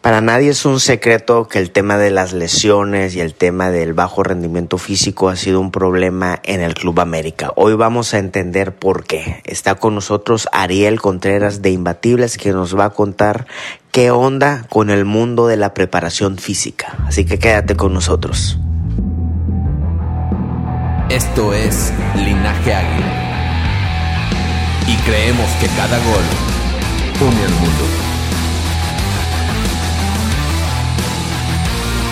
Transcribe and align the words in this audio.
Para 0.00 0.20
nadie 0.20 0.50
es 0.50 0.64
un 0.64 0.78
secreto 0.78 1.48
que 1.48 1.58
el 1.58 1.72
tema 1.72 1.98
de 1.98 2.10
las 2.10 2.32
lesiones 2.32 3.16
y 3.16 3.20
el 3.20 3.34
tema 3.34 3.70
del 3.70 3.94
bajo 3.94 4.22
rendimiento 4.22 4.78
físico 4.78 5.28
ha 5.28 5.34
sido 5.34 5.60
un 5.60 5.72
problema 5.72 6.38
en 6.44 6.62
el 6.62 6.74
Club 6.74 7.00
América. 7.00 7.52
Hoy 7.56 7.74
vamos 7.74 8.14
a 8.14 8.18
entender 8.18 8.74
por 8.74 9.04
qué. 9.04 9.42
Está 9.44 9.74
con 9.74 9.96
nosotros 9.96 10.48
Ariel 10.52 11.00
Contreras 11.00 11.62
de 11.62 11.70
Imbatibles 11.70 12.38
que 12.38 12.52
nos 12.52 12.78
va 12.78 12.86
a 12.86 12.90
contar 12.90 13.46
qué 13.90 14.12
onda 14.12 14.66
con 14.70 14.90
el 14.90 15.04
mundo 15.04 15.48
de 15.48 15.56
la 15.56 15.74
preparación 15.74 16.38
física. 16.38 16.96
Así 17.06 17.24
que 17.24 17.40
quédate 17.40 17.74
con 17.74 17.92
nosotros. 17.92 18.56
Esto 21.10 21.52
es 21.52 21.92
Linaje 22.14 22.72
Águila. 22.72 23.12
Y 24.86 24.96
creemos 24.98 25.50
que 25.60 25.66
cada 25.76 25.98
gol 25.98 26.22
une 27.20 27.44
al 27.44 27.52
mundo. 27.52 28.07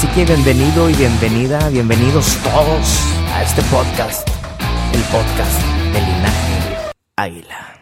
Así 0.00 0.08
que 0.14 0.24
bienvenido 0.24 0.88
y 0.88 0.94
bienvenida, 0.94 1.68
bienvenidos 1.68 2.38
todos 2.42 3.02
a 3.34 3.42
este 3.42 3.60
podcast, 3.64 4.26
el 4.94 5.02
podcast 5.02 5.60
de 5.92 6.00
Linaje 6.00 6.94
Águila. 7.16 7.78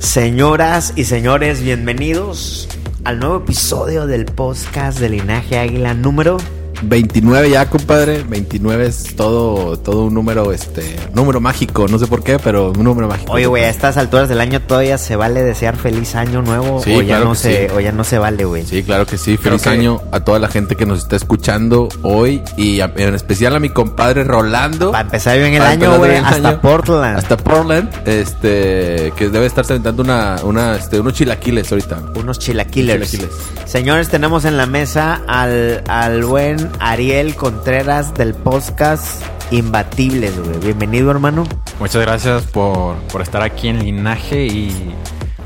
Señoras 0.00 0.94
y 0.96 1.04
señores, 1.04 1.62
bienvenidos 1.62 2.66
al 3.04 3.20
nuevo 3.20 3.36
episodio 3.36 4.08
del 4.08 4.24
podcast 4.24 4.98
de 4.98 5.10
Linaje 5.10 5.56
Águila 5.56 5.94
número 5.94 6.38
29 6.82 7.50
ya, 7.50 7.68
compadre. 7.68 8.24
29 8.28 8.86
es 8.86 9.16
todo, 9.16 9.78
todo 9.78 10.04
un 10.04 10.14
número, 10.14 10.52
este, 10.52 10.96
número 11.14 11.40
mágico. 11.40 11.86
No 11.88 11.98
sé 11.98 12.06
por 12.06 12.22
qué, 12.22 12.38
pero 12.38 12.70
un 12.70 12.84
número 12.84 13.08
mágico. 13.08 13.32
Oye, 13.32 13.46
güey, 13.46 13.64
a 13.64 13.68
estas 13.68 13.96
alturas 13.96 14.28
del 14.28 14.40
año 14.40 14.60
todavía 14.62 14.98
se 14.98 15.16
vale 15.16 15.42
desear 15.42 15.76
feliz 15.76 16.14
año 16.14 16.42
nuevo 16.42 16.82
Sí, 16.82 16.94
o 16.94 17.00
ya 17.02 17.16
claro 17.16 17.24
no 17.26 17.34
se 17.34 17.68
sí. 17.68 17.72
o 17.76 17.80
ya 17.80 17.92
no 17.92 18.04
se 18.04 18.18
vale, 18.18 18.44
güey. 18.44 18.64
Sí, 18.66 18.82
claro 18.82 19.06
que 19.06 19.16
sí. 19.18 19.36
Creo 19.38 19.58
Feliz 19.58 19.62
que- 19.62 19.68
año 19.70 20.00
a 20.12 20.20
toda 20.20 20.38
la 20.38 20.48
gente 20.48 20.76
que 20.76 20.86
nos 20.86 20.98
está 21.00 21.16
escuchando 21.16 21.88
hoy 22.02 22.42
y 22.56 22.80
a- 22.80 22.92
en 22.96 23.14
especial 23.14 23.54
a 23.56 23.60
mi 23.60 23.68
compadre 23.70 24.24
Rolando. 24.24 24.92
Para 24.92 25.02
empezar 25.04 25.38
bien 25.38 25.54
el 25.54 25.62
año, 25.62 25.96
güey, 25.98 26.16
hasta 26.16 26.48
año. 26.50 26.60
Portland. 26.60 27.18
Hasta 27.18 27.36
Portland, 27.36 27.90
este, 28.06 29.12
que 29.16 29.28
debe 29.30 29.46
estar 29.46 29.64
aventando 29.64 30.02
una, 30.02 30.36
una, 30.44 30.76
este, 30.76 31.00
unos 31.00 31.14
chilaquiles 31.14 31.70
ahorita. 31.70 31.98
unos. 32.14 32.38
Chilaquiles. 32.38 33.18
Señores, 33.66 34.08
tenemos 34.08 34.44
en 34.44 34.56
la 34.56 34.66
mesa 34.66 35.20
al, 35.28 35.82
al 35.88 36.24
buen 36.24 36.69
Ariel 36.78 37.34
Contreras 37.34 38.14
del 38.14 38.34
podcast 38.34 39.22
Imbatibles, 39.50 40.38
güey. 40.38 40.58
Bienvenido, 40.58 41.10
hermano. 41.10 41.44
Muchas 41.78 42.02
gracias 42.02 42.44
por, 42.44 42.96
por 43.12 43.22
estar 43.22 43.42
aquí 43.42 43.68
en 43.68 43.80
Linaje 43.80 44.46
y 44.46 44.94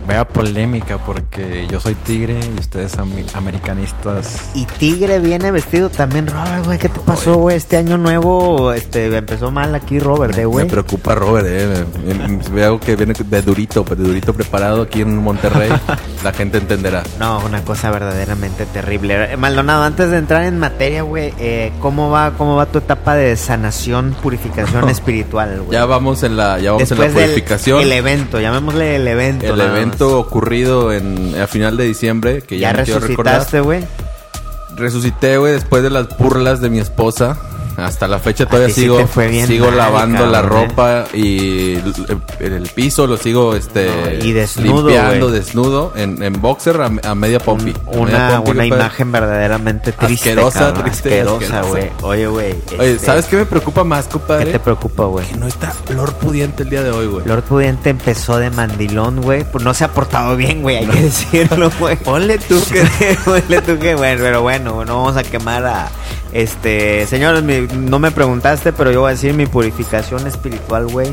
vea 0.06 0.26
polémica 0.26 0.98
porque 0.98 1.66
yo 1.70 1.80
soy 1.80 1.94
tigre 1.94 2.38
y 2.56 2.60
ustedes 2.60 2.96
americanistas. 3.34 4.50
Y 4.54 4.64
Tigre 4.66 5.18
viene 5.20 5.50
vestido 5.50 5.88
también, 5.90 6.26
Robert, 6.26 6.64
güey. 6.66 6.78
¿Qué 6.78 6.88
te 6.88 7.00
pasó, 7.00 7.34
güey? 7.36 7.56
Este 7.56 7.76
año 7.76 7.96
nuevo, 7.98 8.72
este, 8.72 9.14
empezó 9.16 9.50
mal 9.50 9.74
aquí, 9.74 9.98
Robert, 9.98 10.36
eh, 10.38 10.44
güey. 10.44 10.64
Me 10.66 10.70
preocupa 10.70 11.14
Robert, 11.14 11.46
eh. 11.48 11.84
Me- 12.06 12.14
me- 12.14 12.28
me- 12.28 12.44
Veo 12.54 12.78
que 12.78 12.94
viene 12.96 13.14
de 13.18 13.42
durito, 13.42 13.84
pero 13.84 14.02
de 14.02 14.08
durito 14.08 14.32
preparado 14.32 14.82
aquí 14.82 15.00
en 15.02 15.16
Monterrey. 15.18 15.70
la 16.24 16.32
gente 16.32 16.58
entenderá. 16.58 17.02
No, 17.18 17.40
una 17.44 17.62
cosa 17.64 17.90
verdaderamente 17.90 18.66
terrible. 18.66 19.32
Eh, 19.32 19.36
Maldonado, 19.36 19.82
antes 19.84 20.10
de 20.10 20.18
entrar 20.18 20.44
en 20.44 20.58
materia, 20.58 21.02
güey, 21.02 21.32
eh, 21.38 21.72
¿cómo 21.80 22.10
va, 22.10 22.32
cómo 22.36 22.56
va 22.56 22.66
tu 22.66 22.78
etapa 22.78 23.14
de 23.14 23.36
sanación, 23.36 24.14
purificación 24.22 24.88
espiritual, 24.90 25.58
güey? 25.62 25.72
Ya 25.72 25.84
vamos 25.86 26.22
en 26.22 26.36
la, 26.36 26.58
ya 26.58 26.72
vamos 26.72 26.88
Después 26.88 27.08
en 27.08 27.14
la 27.14 27.20
del 27.20 27.30
purificación. 27.30 27.80
el 27.80 27.92
evento, 27.92 28.40
llamémosle 28.40 28.96
el 28.96 29.08
evento. 29.08 29.46
El 29.46 29.56
más. 29.56 29.66
Evento 29.94 30.18
ocurrido 30.18 30.92
en, 30.92 31.34
a 31.40 31.46
final 31.46 31.76
de 31.76 31.84
diciembre, 31.84 32.42
que 32.42 32.58
ya, 32.58 32.72
Ya 32.72 32.98
recordar. 32.98 33.00
resucitaste, 33.08 33.60
güey. 33.60 33.84
Resucité, 34.76 35.38
güey, 35.38 35.52
después 35.52 35.82
de 35.82 35.90
las 35.90 36.16
burlas 36.18 36.60
de 36.60 36.68
mi 36.70 36.78
esposa. 36.80 37.38
Hasta 37.76 38.06
la 38.08 38.18
fecha 38.18 38.46
todavía 38.46 38.72
sí 38.74 38.82
sigo, 38.82 38.98
te 38.98 39.06
fue 39.06 39.28
bien 39.28 39.46
sigo 39.46 39.66
mal, 39.66 39.76
lavando 39.76 40.26
la 40.26 40.38
¿eh? 40.38 40.42
ropa 40.42 41.04
y 41.12 41.74
el, 41.74 41.94
el 42.40 42.68
piso 42.68 43.06
lo 43.06 43.16
sigo 43.16 43.54
este 43.54 43.86
No, 44.20 44.24
y 44.24 44.32
desnudo, 44.32 44.88
limpiando 44.88 45.30
desnudo 45.30 45.92
en, 45.96 46.22
en 46.22 46.40
boxer 46.40 46.80
a, 46.80 46.90
a 47.10 47.14
media 47.14 47.40
pompi. 47.40 47.70
A 47.72 47.90
media 47.90 48.00
Una, 48.00 48.36
pompi, 48.36 48.50
una 48.52 48.66
imagen 48.66 49.10
verdaderamente 49.12 49.92
triste, 49.92 50.30
Asquerosa, 50.30 50.58
cabrón, 50.60 50.82
triste, 50.84 51.20
asquerosa, 51.20 51.62
güey. 51.62 51.90
Oye, 52.02 52.26
güey. 52.28 52.54
Oye, 52.78 52.92
este, 52.92 53.06
¿sabes 53.06 53.26
qué 53.26 53.36
me 53.36 53.46
preocupa 53.46 53.82
más, 53.84 54.06
compadre? 54.06 54.46
¿Qué 54.46 54.52
te 54.52 54.58
preocupa, 54.60 55.04
güey? 55.06 55.26
Que 55.26 55.36
no 55.36 55.46
está 55.48 55.72
Lord 55.94 56.14
Pudiente 56.14 56.62
el 56.62 56.70
día 56.70 56.82
de 56.82 56.90
hoy, 56.90 57.06
güey. 57.06 57.26
Lord 57.26 57.42
Pudiente 57.42 57.90
empezó 57.90 58.38
de 58.38 58.50
mandilón, 58.50 59.20
güey. 59.20 59.44
Pues 59.44 59.64
no 59.64 59.74
se 59.74 59.84
ha 59.84 59.88
portado 59.88 60.36
bien, 60.36 60.62
güey, 60.62 60.76
hay 60.78 60.86
que 60.86 61.00
decirlo, 61.02 61.70
güey. 61.78 61.96
Ponle 61.96 62.38
tú 62.38 62.62
que... 62.72 63.16
Ponle 63.24 63.60
tú 63.62 63.78
que, 63.78 63.94
bueno, 63.94 64.20
pero 64.22 64.42
bueno, 64.42 64.84
no 64.84 64.96
vamos 64.98 65.16
a 65.16 65.22
quemar 65.24 65.66
a... 65.66 65.88
Este, 66.32 67.06
señores, 67.06 67.42
mi- 67.44 67.63
no 67.72 67.98
me 67.98 68.10
preguntaste, 68.10 68.72
pero 68.72 68.90
yo 68.90 69.00
voy 69.00 69.08
a 69.08 69.12
decir 69.12 69.34
mi 69.34 69.46
purificación 69.46 70.26
espiritual, 70.26 70.86
güey. 70.86 71.08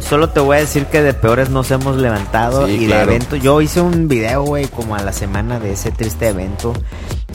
Solo 0.00 0.28
te 0.30 0.40
voy 0.40 0.56
a 0.58 0.60
decir 0.60 0.86
que 0.86 1.02
de 1.02 1.12
peores 1.12 1.50
nos 1.50 1.70
hemos 1.70 1.96
levantado 1.96 2.66
Sí, 2.66 2.84
y 2.84 2.86
claro. 2.86 3.06
de 3.10 3.16
evento. 3.16 3.36
Yo 3.36 3.60
hice 3.60 3.80
un 3.80 4.06
video, 4.08 4.42
güey, 4.44 4.66
como 4.68 4.94
a 4.94 5.02
la 5.02 5.12
semana 5.12 5.58
de 5.58 5.72
ese 5.72 5.90
triste 5.90 6.28
evento 6.28 6.72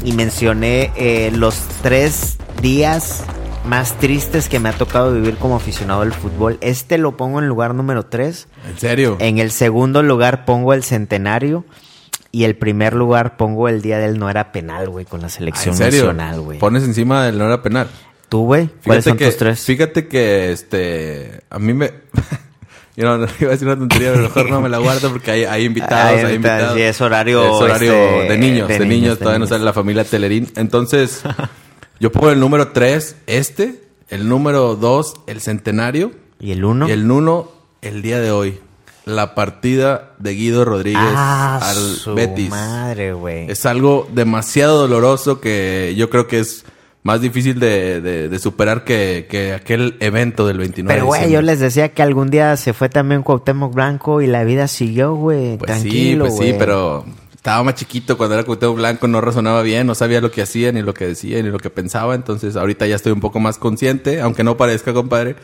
y 0.03 0.13
mencioné 0.13 0.91
eh, 0.95 1.31
los 1.35 1.55
tres 1.81 2.37
días 2.61 3.23
más 3.65 3.93
tristes 3.97 4.49
que 4.49 4.59
me 4.59 4.69
ha 4.69 4.73
tocado 4.73 5.13
vivir 5.13 5.35
como 5.37 5.55
aficionado 5.57 6.01
del 6.01 6.13
fútbol. 6.13 6.57
Este 6.61 6.97
lo 6.97 7.17
pongo 7.17 7.39
en 7.39 7.47
lugar 7.47 7.75
número 7.75 8.05
tres. 8.05 8.47
¿En 8.69 8.77
serio? 8.79 9.17
En 9.19 9.37
el 9.39 9.51
segundo 9.51 10.01
lugar 10.03 10.45
pongo 10.45 10.73
el 10.73 10.83
centenario. 10.83 11.65
Y 12.35 12.45
el 12.45 12.55
primer 12.55 12.95
lugar 12.95 13.37
pongo 13.37 13.69
el 13.69 13.83
día 13.83 13.99
del 13.99 14.17
no 14.17 14.27
era 14.27 14.51
penal, 14.51 14.89
güey, 14.89 15.05
con 15.05 15.21
la 15.21 15.27
Ah, 15.27 15.29
selección 15.29 15.73
¿En 15.73 15.77
serio? 15.77 15.99
nacional, 16.05 16.41
güey. 16.41 16.57
Pones 16.57 16.83
encima 16.83 17.23
del 17.25 17.37
no 17.37 17.45
era 17.45 17.61
penal. 17.61 17.87
¿Tú, 18.33 18.45
güey? 18.45 18.67
¿Cuáles 18.83 19.03
Fíjate 19.03 19.09
son 19.09 19.17
que, 19.19 19.25
tus 19.27 19.37
tres? 19.37 19.59
Fíjate 19.59 20.07
que, 20.07 20.51
este, 20.51 21.41
a 21.51 21.59
mí 21.59 21.71
me... 21.71 21.91
Yo 22.95 23.05
no, 23.05 23.17
no 23.19 23.27
iba 23.39 23.49
a 23.49 23.51
decir 23.51 23.67
una 23.67 23.77
tontería, 23.77 24.09
pero 24.09 24.23
mejor 24.23 24.49
no 24.49 24.59
me 24.59 24.69
la 24.69 24.79
guardo 24.79 25.11
porque 25.11 25.29
hay, 25.29 25.43
hay 25.43 25.65
invitados, 25.65 26.17
Ay, 26.17 26.25
hay 26.25 26.35
invitados. 26.37 26.73
sí, 26.75 26.81
es 26.81 26.99
horario, 26.99 27.43
Es 27.43 27.61
horario 27.61 27.93
este, 27.93 28.33
de 28.33 28.37
niños, 28.39 28.67
de, 28.67 28.73
de 28.73 28.79
niños, 28.79 29.01
niños, 29.01 29.19
de 29.19 29.23
todavía 29.23 29.37
no 29.37 29.45
sale 29.45 29.63
la 29.63 29.71
familia 29.71 30.03
Telerín. 30.03 30.51
Entonces, 30.55 31.21
yo 31.99 32.11
pongo 32.11 32.31
el 32.31 32.39
número 32.39 32.69
3, 32.69 33.17
este, 33.27 33.83
el 34.09 34.27
número 34.27 34.77
2, 34.77 35.13
el 35.27 35.39
centenario, 35.39 36.11
¿Y 36.39 36.53
el 36.53 36.65
uno? 36.65 36.89
y 36.89 36.91
el 36.91 37.11
1, 37.11 37.51
el 37.83 38.01
día 38.01 38.19
de 38.19 38.31
hoy. 38.31 38.59
La 39.05 39.35
partida 39.35 40.13
de 40.17 40.33
Guido 40.33 40.65
Rodríguez 40.65 40.99
ah, 41.03 41.59
al 41.61 41.75
su 41.75 42.15
Betis. 42.15 42.49
madre, 42.49 43.13
güey. 43.13 43.51
Es 43.51 43.67
algo 43.67 44.07
demasiado 44.11 44.79
doloroso 44.79 45.39
que 45.39 45.93
yo 45.95 46.09
creo 46.09 46.25
que 46.25 46.39
es 46.39 46.65
más 47.03 47.21
difícil 47.21 47.59
de, 47.59 48.01
de- 48.01 48.29
de 48.29 48.39
superar 48.39 48.83
que, 48.83 49.27
que 49.29 49.53
aquel 49.53 49.97
evento 49.99 50.47
del 50.47 50.57
29 50.57 50.93
Pero, 50.93 51.05
güey, 51.05 51.29
yo 51.31 51.41
les 51.41 51.59
decía 51.59 51.89
que 51.89 52.01
algún 52.01 52.29
día 52.29 52.55
se 52.57 52.73
fue 52.73 52.89
también 52.89 53.23
Cuauhtémoc 53.23 53.73
Blanco 53.73 54.21
y 54.21 54.27
la 54.27 54.43
vida 54.43 54.67
siguió, 54.67 55.13
güey. 55.15 55.57
Pues 55.57 55.71
sí, 55.71 55.79
Tranquilo, 55.81 56.25
pues 56.25 56.37
sí, 56.37 56.55
pero 56.57 57.05
estaba 57.35 57.61
más 57.63 57.75
chiquito 57.75 58.17
cuando 58.17 58.35
era 58.35 58.43
Cuauhtémoc 58.45 58.75
Blanco, 58.77 59.07
no 59.09 59.19
razonaba 59.19 59.61
bien, 59.63 59.85
no 59.85 59.95
sabía 59.95 60.21
lo 60.21 60.31
que 60.31 60.41
hacía, 60.41 60.71
ni 60.71 60.81
lo 60.81 60.93
que 60.93 61.05
decía, 61.07 61.43
ni 61.43 61.49
lo 61.49 61.59
que 61.59 61.69
pensaba. 61.69 62.15
Entonces 62.15 62.55
ahorita 62.55 62.87
ya 62.87 62.95
estoy 62.95 63.11
un 63.11 63.19
poco 63.19 63.39
más 63.41 63.57
consciente, 63.57 64.21
aunque 64.21 64.43
no 64.45 64.55
parezca, 64.55 64.93
compadre. 64.93 65.35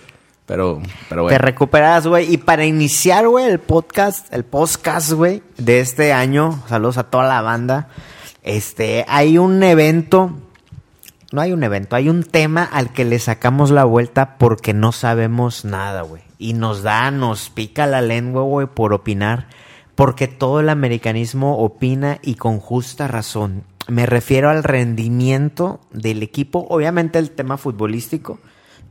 Pero, 0.46 0.82
pero 1.10 1.22
Te 1.28 1.34
bueno. 1.34 1.38
recuperas, 1.40 2.08
güey. 2.08 2.34
Y 2.34 2.38
para 2.38 2.66
iniciar, 2.66 3.28
güey, 3.28 3.46
el 3.46 3.60
podcast, 3.60 4.34
el 4.34 4.46
podcast, 4.46 5.12
güey, 5.12 5.44
de 5.60 5.80
este 5.80 6.12
año, 6.12 6.64
saludos 6.68 6.98
a 6.98 7.04
toda 7.04 7.28
la 7.28 7.42
banda. 7.44 7.90
Este, 8.42 9.06
hay 9.08 9.38
un 9.38 9.62
evento, 9.62 10.32
no 11.32 11.42
hay 11.42 11.52
un 11.52 11.64
evento, 11.64 11.96
hay 11.96 12.10
un 12.10 12.24
tema 12.24 12.64
al 12.64 12.92
que 12.92 13.06
le 13.06 13.20
sacamos 13.20 13.72
la 13.72 13.84
vuelta 13.84 14.38
porque 14.38 14.74
no 14.74 14.92
sabemos 14.92 15.64
nada, 15.66 16.02
güey. 16.02 16.24
Y 16.38 16.54
nos 16.54 16.82
da, 16.84 17.12
nos 17.12 17.50
pica 17.50 17.86
la 17.86 18.02
lengua, 18.02 18.44
güey, 18.44 18.68
por 18.68 18.94
opinar. 18.94 19.48
Porque 19.96 20.28
todo 20.28 20.62
el 20.62 20.70
americanismo 20.70 21.58
opina 21.58 22.20
y 22.22 22.36
con 22.36 22.60
justa 22.60 23.08
razón. 23.08 23.64
Me 23.88 24.06
refiero 24.06 24.50
al 24.50 24.64
rendimiento 24.64 25.82
del 25.92 26.24
equipo, 26.24 26.66
obviamente 26.70 27.20
el 27.20 27.32
tema 27.32 27.58
futbolístico, 27.58 28.40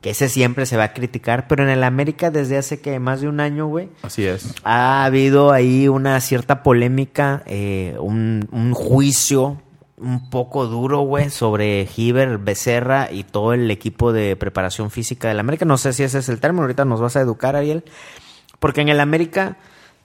que 0.03 0.11
ese 0.11 0.29
siempre 0.29 0.67
se 0.67 0.77
va 0.77 0.85
a 0.85 0.93
criticar, 0.93 1.49
pero 1.49 1.63
en 1.63 1.71
el 1.71 1.83
América 1.83 2.31
desde 2.31 2.59
hace 2.59 2.81
que 2.81 2.99
más 3.01 3.21
de 3.21 3.29
un 3.29 3.41
año, 3.41 3.67
güey, 3.67 3.89
Así 4.03 4.25
es. 4.25 4.55
ha 4.65 5.05
habido 5.05 5.53
ahí 5.53 5.89
una 5.89 6.21
cierta 6.21 6.63
polémica, 6.63 7.43
eh, 7.47 7.97
un, 8.01 8.49
un 8.53 8.75
juicio 8.75 9.63
un 10.01 10.31
poco 10.31 10.67
duro, 10.67 11.01
güey, 11.01 11.31
sobre 11.31 11.87
Giver, 11.87 12.39
Becerra 12.39 13.11
y 13.11 13.25
todo 13.25 13.53
el 13.53 13.71
equipo 13.71 14.13
de 14.13 14.37
preparación 14.37 14.91
física 14.91 15.29
del 15.29 15.41
América. 15.41 15.65
No 15.65 15.79
sé 15.79 15.93
si 15.93 16.03
ese 16.03 16.19
es 16.19 16.29
el 16.29 16.41
término, 16.41 16.63
ahorita 16.63 16.85
nos 16.85 17.01
vas 17.01 17.17
a 17.17 17.21
educar, 17.21 17.57
Ariel. 17.57 17.85
Porque 18.59 18.81
en 18.81 18.89
el 18.89 19.01
América 19.01 19.57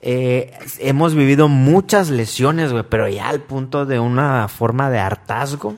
eh, 0.02 0.52
hemos 0.80 1.16
vivido 1.16 1.48
muchas 1.48 2.10
lesiones, 2.10 2.72
güey, 2.72 2.84
pero 2.90 3.08
ya 3.08 3.30
al 3.30 3.42
punto 3.42 3.86
de 3.86 4.00
una 4.00 4.48
forma 4.48 4.90
de 4.90 5.00
hartazgo 5.00 5.76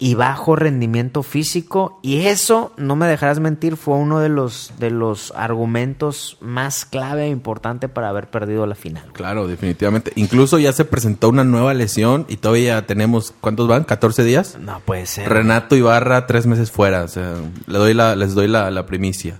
y 0.00 0.14
bajo 0.14 0.56
rendimiento 0.56 1.22
físico. 1.22 2.00
Y 2.02 2.26
eso, 2.26 2.72
no 2.78 2.96
me 2.96 3.06
dejarás 3.06 3.38
mentir, 3.38 3.76
fue 3.76 3.94
uno 3.94 4.18
de 4.18 4.30
los, 4.30 4.72
de 4.78 4.90
los 4.90 5.32
argumentos 5.36 6.38
más 6.40 6.86
clave 6.86 7.26
e 7.26 7.28
importante 7.28 7.88
para 7.88 8.08
haber 8.08 8.28
perdido 8.30 8.66
la 8.66 8.74
final. 8.74 9.04
Claro, 9.12 9.46
definitivamente. 9.46 10.10
Incluso 10.16 10.58
ya 10.58 10.72
se 10.72 10.86
presentó 10.86 11.28
una 11.28 11.44
nueva 11.44 11.74
lesión 11.74 12.24
y 12.28 12.38
todavía 12.38 12.86
tenemos, 12.86 13.34
¿cuántos 13.42 13.68
van? 13.68 13.86
¿14 13.86 14.24
días? 14.24 14.56
No 14.58 14.80
puede 14.80 15.04
ser. 15.04 15.28
Renato 15.28 15.76
Ibarra, 15.76 16.26
tres 16.26 16.46
meses 16.46 16.70
fuera. 16.70 17.04
O 17.04 17.08
sea, 17.08 17.34
le 17.66 17.78
doy 17.78 17.92
la, 17.92 18.16
les 18.16 18.34
doy 18.34 18.48
la, 18.48 18.70
la 18.70 18.86
primicia. 18.86 19.38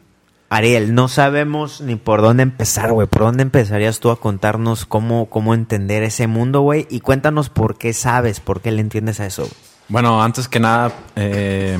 Ariel, 0.50 0.94
no 0.94 1.08
sabemos 1.08 1.80
ni 1.80 1.96
por 1.96 2.20
dónde 2.20 2.42
empezar, 2.42 2.92
güey. 2.92 3.06
¿Por 3.06 3.22
dónde 3.22 3.44
empezarías 3.44 3.98
tú 3.98 4.10
a 4.10 4.20
contarnos 4.20 4.84
cómo, 4.84 5.30
cómo 5.30 5.54
entender 5.54 6.02
ese 6.02 6.26
mundo, 6.26 6.60
güey? 6.60 6.86
Y 6.90 7.00
cuéntanos 7.00 7.48
por 7.48 7.78
qué 7.78 7.94
sabes, 7.94 8.40
por 8.40 8.60
qué 8.60 8.72
le 8.72 8.82
entiendes 8.82 9.20
a 9.20 9.26
eso. 9.26 9.44
güey. 9.44 9.69
Bueno, 9.90 10.22
antes 10.22 10.48
que 10.48 10.58
nada, 10.60 10.92
eh, 11.16 11.76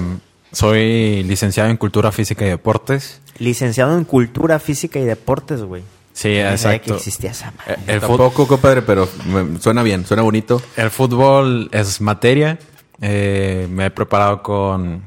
soy 0.52 1.22
licenciado 1.22 1.70
en 1.70 1.76
Cultura 1.76 2.12
Física 2.12 2.44
y 2.44 2.48
Deportes. 2.48 3.20
Licenciado 3.38 3.96
en 3.96 4.04
Cultura 4.04 4.58
Física 4.58 4.98
y 4.98 5.04
Deportes, 5.04 5.62
güey. 5.62 5.82
Sí, 6.12 6.36
No 6.42 6.58
sabía 6.58 6.80
que 6.80 6.90
exacto. 6.90 6.94
existía 6.96 7.30
esa 7.30 7.52
madre. 7.52 7.74
Eh, 7.74 7.76
El, 7.86 8.00
fut- 8.00 8.08
Tampoco, 8.08 8.46
compadre, 8.48 8.82
pero 8.82 9.08
suena 9.60 9.82
bien, 9.82 10.04
suena 10.04 10.22
bonito. 10.22 10.60
el 10.76 10.90
fútbol 10.90 11.68
es 11.72 12.00
materia. 12.00 12.58
Eh, 13.00 13.66
me 13.70 13.86
he 13.86 13.90
preparado 13.90 14.42
con 14.42 15.02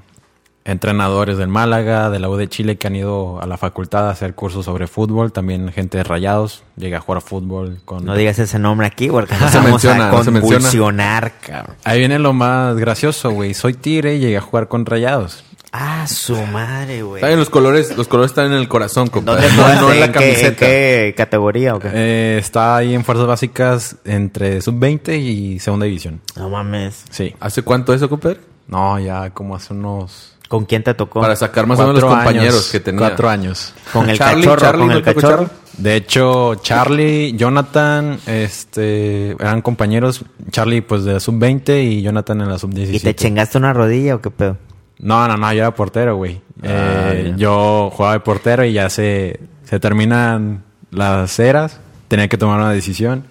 entrenadores 0.65 1.37
del 1.37 1.47
Málaga, 1.49 2.09
de 2.09 2.19
la 2.19 2.29
U 2.29 2.35
de 2.37 2.47
Chile 2.47 2.77
que 2.77 2.87
han 2.87 2.95
ido 2.95 3.41
a 3.41 3.47
la 3.47 3.57
facultad 3.57 4.07
a 4.07 4.11
hacer 4.11 4.33
cursos 4.33 4.65
sobre 4.65 4.87
fútbol. 4.87 5.31
También 5.31 5.71
gente 5.71 5.97
de 5.97 6.03
Rayados. 6.03 6.63
Llegué 6.77 6.95
a 6.95 6.99
jugar 7.01 7.21
fútbol 7.21 7.79
con... 7.85 8.05
No 8.05 8.15
digas 8.15 8.39
ese 8.39 8.59
nombre 8.59 8.87
aquí, 8.87 9.09
porque 9.09 9.33
No 9.39 9.41
nos 9.41 9.53
vamos 9.53 9.69
menciona, 9.71 10.09
a 10.09 10.11
no 10.11 10.23
se 10.23 10.31
menciona. 10.31 10.55
convulsionar, 10.57 11.33
cabrón. 11.41 11.75
Ahí 11.83 11.99
viene 11.99 12.19
lo 12.19 12.33
más 12.33 12.75
gracioso, 12.77 13.31
güey. 13.31 13.53
Soy 13.53 13.73
tigre 13.73 14.15
y 14.15 14.19
llegué 14.19 14.37
a 14.37 14.41
jugar 14.41 14.67
con 14.67 14.85
Rayados. 14.85 15.43
Ah, 15.75 16.05
su 16.07 16.35
madre, 16.35 17.01
güey. 17.01 17.15
Está 17.15 17.27
bien, 17.27 17.39
los 17.39 17.49
colores, 17.49 17.97
los 17.97 18.07
colores 18.07 18.29
están 18.31 18.45
en 18.45 18.53
el 18.53 18.67
corazón, 18.67 19.07
compadre. 19.07 19.47
¿Dónde 19.49 19.75
No, 19.75 19.81
no 19.81 19.91
en 19.91 19.99
la 20.01 20.05
¿En, 20.05 20.11
qué, 20.11 20.19
en 20.19 20.33
camiseta. 20.35 20.55
qué 20.67 21.13
categoría 21.17 21.73
o 21.75 21.79
qué? 21.79 21.89
Eh, 21.91 22.37
está 22.39 22.75
ahí 22.77 22.93
en 22.93 23.03
Fuerzas 23.03 23.25
Básicas 23.25 23.95
entre 24.05 24.61
sub-20 24.61 25.17
y 25.19 25.59
Segunda 25.59 25.87
División. 25.87 26.21
No 26.35 26.49
mames. 26.51 27.03
Sí. 27.09 27.33
¿Hace 27.39 27.63
cuánto 27.63 27.91
eso, 27.91 28.07
compadre? 28.07 28.39
No, 28.67 28.99
ya 28.99 29.29
como 29.31 29.55
hace 29.55 29.73
unos... 29.73 30.29
¿Con 30.47 30.65
quién 30.65 30.83
te 30.83 30.93
tocó? 30.93 31.19
Para 31.21 31.35
sacar 31.35 31.65
más 31.65 31.79
o 31.79 31.87
menos 31.87 32.01
los 32.01 32.11
compañeros 32.13 32.53
años, 32.55 32.69
que 32.71 32.79
tenía. 32.79 32.99
Cuatro 32.99 33.27
años. 33.29 33.73
Con 33.91 34.07
el 34.09 34.17
Charlie, 34.17 34.43
cachorro, 34.43 34.61
Charlie, 34.61 34.79
con 34.79 34.87
¿no 34.89 34.93
el 34.97 35.03
cachorro. 35.03 35.29
Charlie? 35.37 35.49
De 35.77 35.95
hecho, 35.95 36.55
Charlie, 36.55 37.33
Jonathan, 37.35 38.19
este, 38.27 39.31
eran 39.31 39.61
compañeros. 39.63 40.23
Charlie, 40.51 40.81
pues, 40.81 41.05
de 41.05 41.13
la 41.13 41.19
sub-20 41.19 41.83
y 41.83 42.01
Jonathan 42.03 42.41
en 42.41 42.49
la 42.49 42.59
sub-17. 42.59 42.93
¿Y 42.93 42.99
te 42.99 43.15
chingaste 43.15 43.57
una 43.57 43.73
rodilla 43.73 44.15
o 44.15 44.21
qué 44.21 44.29
pedo? 44.29 44.57
No, 44.99 45.27
no, 45.27 45.37
no, 45.37 45.51
yo 45.53 45.59
era 45.59 45.73
portero, 45.73 46.17
güey. 46.17 46.41
Ah, 46.61 47.11
Eh, 47.13 47.33
yo 47.35 47.89
jugaba 47.91 48.13
de 48.13 48.19
portero 48.19 48.63
y 48.63 48.73
ya 48.73 48.91
se, 48.91 49.39
se 49.63 49.79
terminan 49.79 50.63
las 50.91 51.39
eras. 51.39 51.79
Tenía 52.09 52.27
que 52.27 52.37
tomar 52.37 52.59
una 52.59 52.71
decisión 52.71 53.25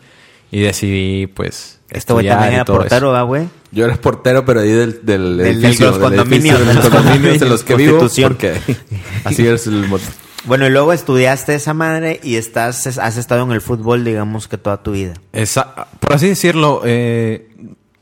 y 0.51 0.61
decidí, 0.63 1.29
pues, 1.29 1.79
Este 1.93 2.13
güey 2.13 2.27
también 2.27 2.55
era 2.55 2.65
portero, 2.65 3.09
eso. 3.09 3.13
¿va, 3.13 3.23
güey? 3.23 3.49
Yo 3.71 3.85
era 3.85 3.97
portero, 3.97 4.45
pero 4.45 4.61
ahí 4.61 4.71
del, 4.71 5.05
del, 5.05 5.39
Del- 5.39 5.41
edificio, 5.65 5.87
de 5.93 5.99
los 5.99 6.01
condominios, 6.01 6.59
de 6.59 6.65
de 6.67 6.75
los 6.75 6.89
condominios 6.89 7.43
en 7.43 7.49
los 7.49 7.63
que 7.65 7.75
vivo. 7.77 7.99
Porque 7.99 8.61
así 9.25 9.47
es 9.47 9.67
el 9.67 9.87
motivo. 9.89 10.11
Bueno, 10.45 10.67
y 10.67 10.71
luego 10.71 10.93
estudiaste 10.93 11.55
esa 11.55 11.73
madre 11.73 12.19
y 12.23 12.35
estás, 12.37 12.87
has 12.99 13.17
estado 13.17 13.45
en 13.45 13.53
el 13.53 13.61
fútbol, 13.61 14.05
digamos 14.05 14.49
que 14.49 14.59
toda 14.59 14.83
tu 14.83 14.93
vida. 14.93 15.15
Esa- 15.33 15.87
por 16.01 16.15
así 16.15 16.29
decirlo, 16.29 16.83
eh, 16.85 17.49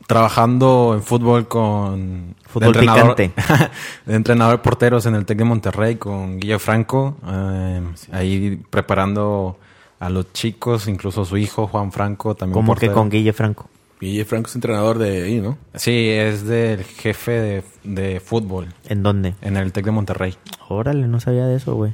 trabajando 0.07 0.93
en 0.95 1.03
fútbol 1.03 1.47
con... 1.47 2.35
Fútbol 2.47 2.73
de 2.73 2.79
entrenador, 2.79 3.15
picante. 3.15 3.69
de 4.05 4.15
entrenador 4.15 4.57
de 4.57 4.63
porteros 4.63 5.05
en 5.05 5.15
el 5.15 5.25
TEC 5.25 5.37
de 5.37 5.43
Monterrey 5.45 5.95
con 5.95 6.37
Guillo 6.39 6.59
Franco. 6.59 7.15
eh, 7.25 7.81
ahí 8.11 8.59
preparando 8.69 9.57
a 9.99 10.09
los 10.09 10.33
chicos, 10.33 10.87
incluso 10.89 11.23
su 11.23 11.37
hijo 11.37 11.67
Juan 11.67 11.91
Franco 11.93 12.35
también. 12.35 12.61
Que 12.61 12.67
portero. 12.67 12.93
con 12.93 13.09
Guille 13.09 13.31
Franco. 13.31 13.69
Y 14.01 14.23
Franco 14.23 14.49
es 14.49 14.55
entrenador 14.55 14.97
de 14.97 15.23
ahí, 15.23 15.39
¿no? 15.39 15.57
Sí, 15.75 16.09
es 16.09 16.45
del 16.45 16.83
jefe 16.83 17.31
de, 17.31 17.63
de 17.83 18.19
fútbol 18.19 18.67
¿En 18.89 19.03
dónde? 19.03 19.35
en 19.41 19.57
el 19.57 19.71
TEC 19.71 19.85
de 19.85 19.91
Monterrey. 19.91 20.35
Órale, 20.69 21.07
no 21.07 21.19
sabía 21.19 21.45
de 21.45 21.55
eso, 21.55 21.75
güey. 21.75 21.93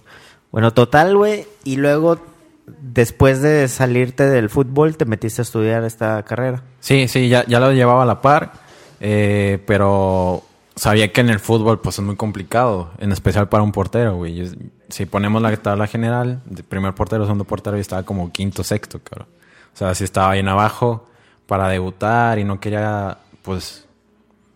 Bueno, 0.52 0.72
total, 0.72 1.18
güey. 1.18 1.46
Y 1.66 1.76
luego, 1.76 2.18
después 2.66 3.42
de 3.42 3.68
salirte 3.68 4.26
del 4.26 4.50
fútbol, 4.50 4.96
te 4.96 5.04
metiste 5.04 5.42
a 5.42 5.44
estudiar 5.44 5.84
esta 5.84 6.24
carrera. 6.24 6.64
Sí, 6.80 7.10
sí, 7.10 7.28
ya, 7.28 7.46
ya 7.46 7.60
lo 7.60 7.74
llevaba 7.74 8.04
a 8.04 8.06
la 8.06 8.22
par, 8.22 8.54
eh, 9.02 9.62
pero 9.68 10.44
sabía 10.78 11.12
que 11.12 11.22
en 11.22 11.30
el 11.30 11.40
fútbol 11.40 11.80
pues 11.82 12.00
es 12.00 12.06
muy 12.06 12.16
complicado, 12.16 12.92
en 13.00 13.12
especial 13.12 13.50
para 13.50 13.64
un 13.64 13.74
portero, 13.74 14.16
güey. 14.16 14.50
Si 14.88 15.06
ponemos 15.06 15.42
la 15.42 15.56
tabla 15.58 15.88
general, 15.88 16.42
de 16.46 16.64
primer 16.64 16.94
portero, 16.94 17.26
segundo 17.26 17.44
portero, 17.44 17.76
y 17.78 17.82
estaba 17.82 18.04
como 18.04 18.32
quinto, 18.32 18.64
sexto, 18.64 19.00
cabrón. 19.04 19.28
O 19.74 19.78
sea, 19.78 19.94
si 19.94 20.06
estaba 20.06 20.34
bien 20.34 20.48
abajo 20.48 21.08
para 21.48 21.68
debutar 21.70 22.38
y 22.40 22.44
no 22.44 22.60
quería, 22.60 23.18
pues, 23.42 23.88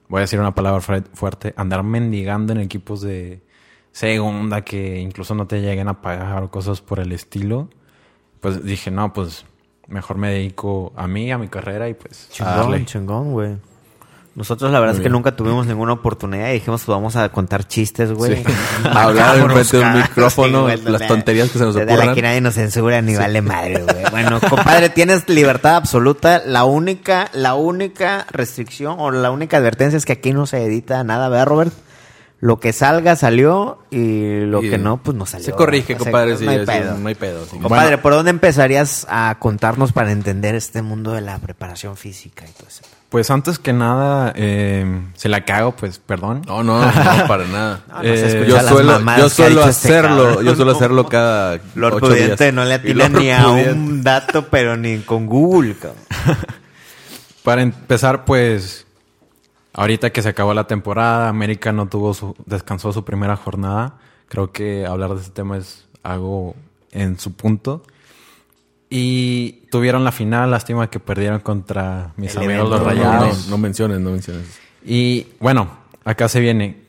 voy 0.09 0.19
a 0.19 0.21
decir 0.21 0.39
una 0.39 0.53
palabra 0.53 0.81
fue- 0.81 1.01
fuerte, 1.13 1.53
andar 1.57 1.81
mendigando 1.83 2.53
en 2.53 2.59
equipos 2.59 3.01
de 3.01 3.41
segunda 3.91 4.61
que 4.61 4.99
incluso 4.99 5.33
no 5.35 5.47
te 5.47 5.61
lleguen 5.61 5.87
a 5.87 6.01
pagar 6.01 6.43
o 6.43 6.51
cosas 6.51 6.81
por 6.81 6.99
el 6.99 7.11
estilo. 7.11 7.69
Pues 8.39 8.63
dije, 8.63 8.91
no, 8.91 9.13
pues 9.13 9.45
mejor 9.87 10.17
me 10.17 10.29
dedico 10.31 10.93
a 10.95 11.07
mí, 11.07 11.31
a 11.31 11.37
mi 11.37 11.47
carrera 11.47 11.87
y 11.89 11.93
pues 11.93 12.27
a 12.27 12.33
Chingón, 12.33 12.55
darle. 12.55 12.85
chingón, 12.85 13.31
güey. 13.31 13.57
Nosotros 14.33 14.71
la 14.71 14.79
verdad 14.79 14.95
es 14.95 15.01
que 15.01 15.09
nunca 15.09 15.35
tuvimos 15.35 15.67
ninguna 15.67 15.91
oportunidad 15.91 16.49
y 16.51 16.53
dijimos, 16.53 16.83
pues 16.85 16.95
vamos 16.95 17.17
a 17.17 17.27
contar 17.29 17.67
chistes, 17.67 18.13
güey. 18.13 18.37
Sí. 18.37 18.43
Hablar 18.85 19.37
Macabros, 19.37 19.59
enfrente 19.59 19.77
de 19.77 19.83
un 19.83 20.01
micrófono, 20.01 20.67
las 20.69 21.05
tonterías 21.07 21.49
que 21.49 21.59
se 21.59 21.65
nos 21.65 21.75
Desde 21.75 21.91
ocurran. 21.91 22.09
Aquí 22.11 22.21
nadie 22.21 22.39
nos 22.39 22.53
censura 22.53 23.01
ni 23.01 23.13
vale 23.15 23.41
madre, 23.41 23.83
güey. 23.83 24.05
Bueno, 24.09 24.39
compadre, 24.39 24.87
tienes 24.95 25.27
libertad 25.27 25.75
absoluta. 25.75 26.41
La 26.45 26.63
única, 26.63 27.29
la 27.33 27.55
única 27.55 28.25
restricción 28.31 28.95
o 28.99 29.11
la 29.11 29.31
única 29.31 29.57
advertencia 29.57 29.97
es 29.97 30.05
que 30.05 30.13
aquí 30.13 30.31
no 30.31 30.45
se 30.45 30.63
edita 30.63 31.03
nada, 31.03 31.27
¿verdad, 31.27 31.47
Robert? 31.47 31.73
Lo 32.39 32.59
que 32.61 32.71
salga 32.71 33.17
salió 33.17 33.79
y 33.91 34.45
lo 34.45 34.63
Y 34.63 34.69
que 34.69 34.77
no, 34.77 35.03
pues 35.03 35.15
no 35.17 35.25
salió. 35.25 35.45
Se 35.45 35.51
corrige, 35.51 35.93
O 35.93 35.97
sea, 35.97 36.05
compadre. 36.05 36.37
sí, 36.37 36.45
no 36.45 36.51
hay 36.51 36.59
sí, 36.61 36.65
pedo. 36.65 36.97
no 36.97 37.07
hay 37.09 37.15
pedo. 37.15 37.45
sí. 37.45 37.51
Compadre, 37.59 37.85
Bueno. 37.87 38.01
¿por 38.01 38.13
dónde 38.13 38.31
empezarías 38.31 39.05
a 39.09 39.35
contarnos 39.39 39.91
para 39.91 40.11
entender 40.13 40.55
este 40.55 40.81
mundo 40.81 41.11
de 41.11 41.19
la 41.21 41.37
preparación 41.37 41.97
física 41.97 42.45
y 42.47 42.51
todo 42.53 42.67
eso? 42.69 42.81
Pues 43.11 43.29
antes 43.29 43.59
que 43.59 43.73
nada, 43.73 44.31
eh, 44.37 44.85
se 45.15 45.27
la 45.27 45.43
cago, 45.43 45.75
pues 45.75 45.99
perdón. 45.99 46.43
No, 46.47 46.63
no, 46.63 46.79
no, 46.79 46.91
para 47.27 47.45
nada. 47.45 47.83
No, 47.89 47.95
no 47.95 48.03
Eh, 48.03 48.45
yo 48.47 48.57
suelo, 48.61 48.99
yo 49.17 49.29
suelo 49.29 49.59
este 49.65 49.69
hacerlo, 49.69 50.41
yo 50.41 50.55
suelo 50.55 50.71
hacerlo 50.71 51.09
cada 51.09 51.59
Lord 51.75 51.95
ocho 51.95 52.07
Pudiente 52.07 52.45
días. 52.45 52.53
no 52.53 52.63
le 52.63 52.73
atina 52.75 53.09
ni 53.09 53.29
a 53.29 53.43
Pudiente. 53.43 53.71
un 53.73 54.01
dato, 54.01 54.47
pero 54.47 54.77
ni 54.77 54.99
con 54.99 55.25
Google, 55.25 55.75
cabrón. 55.75 56.01
Para 57.43 57.61
empezar, 57.63 58.23
pues, 58.23 58.87
ahorita 59.73 60.11
que 60.11 60.21
se 60.21 60.29
acabó 60.29 60.53
la 60.53 60.67
temporada, 60.67 61.27
América 61.27 61.73
no 61.73 61.87
tuvo 61.87 62.13
su, 62.13 62.33
descansó 62.45 62.93
su 62.93 63.03
primera 63.03 63.35
jornada. 63.35 63.95
Creo 64.29 64.53
que 64.53 64.85
hablar 64.85 65.15
de 65.15 65.19
este 65.19 65.31
tema 65.33 65.57
es 65.57 65.85
algo 66.01 66.55
en 66.91 67.19
su 67.19 67.33
punto. 67.33 67.83
Y 68.93 69.67
tuvieron 69.71 70.03
la 70.03 70.11
final, 70.11 70.51
lástima 70.51 70.89
que 70.89 70.99
perdieron 70.99 71.39
contra 71.39 72.11
mis 72.17 72.35
El 72.35 72.43
amigos 72.43 72.67
evento, 72.67 72.77
los 72.77 72.83
Rayados. 72.83 73.45
no, 73.45 73.51
no 73.51 73.57
menciones, 73.57 74.01
no 74.01 74.11
menciones. 74.11 74.59
Y 74.85 75.27
bueno, 75.39 75.69
acá 76.03 76.27
se 76.27 76.41
viene. 76.41 76.81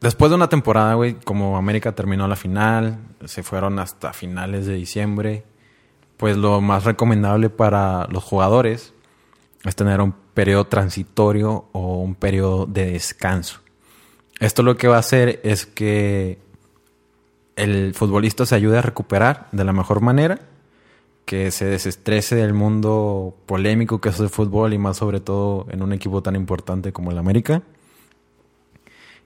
después 0.00 0.30
de 0.30 0.36
una 0.36 0.48
temporada, 0.48 0.94
güey, 0.94 1.14
como 1.14 1.56
América 1.56 1.92
terminó 1.92 2.28
la 2.28 2.36
final, 2.36 2.98
se 3.24 3.42
fueron 3.42 3.80
hasta 3.80 4.12
finales 4.12 4.66
de 4.66 4.74
diciembre, 4.74 5.42
pues 6.16 6.36
lo 6.36 6.60
más 6.60 6.84
recomendable 6.84 7.50
para 7.50 8.06
los 8.06 8.22
jugadores 8.22 8.94
es 9.64 9.74
tener 9.74 10.00
un 10.00 10.14
periodo 10.34 10.68
transitorio 10.68 11.66
o 11.72 11.96
un 11.96 12.14
periodo 12.14 12.66
de 12.66 12.92
descanso. 12.92 13.60
Esto 14.38 14.62
lo 14.62 14.76
que 14.76 14.86
va 14.86 14.96
a 14.96 15.00
hacer 15.00 15.40
es 15.42 15.66
que 15.66 16.38
el 17.56 17.92
futbolista 17.94 18.46
se 18.46 18.54
ayude 18.54 18.78
a 18.78 18.82
recuperar 18.82 19.48
de 19.50 19.64
la 19.64 19.72
mejor 19.72 20.00
manera, 20.00 20.40
que 21.30 21.52
se 21.52 21.64
desestrese 21.64 22.34
del 22.34 22.54
mundo 22.54 23.36
polémico 23.46 24.00
que 24.00 24.08
es 24.08 24.18
el 24.18 24.30
fútbol 24.30 24.72
y 24.72 24.78
más 24.78 24.96
sobre 24.96 25.20
todo 25.20 25.64
en 25.70 25.80
un 25.80 25.92
equipo 25.92 26.24
tan 26.24 26.34
importante 26.34 26.92
como 26.92 27.12
el 27.12 27.18
América. 27.18 27.62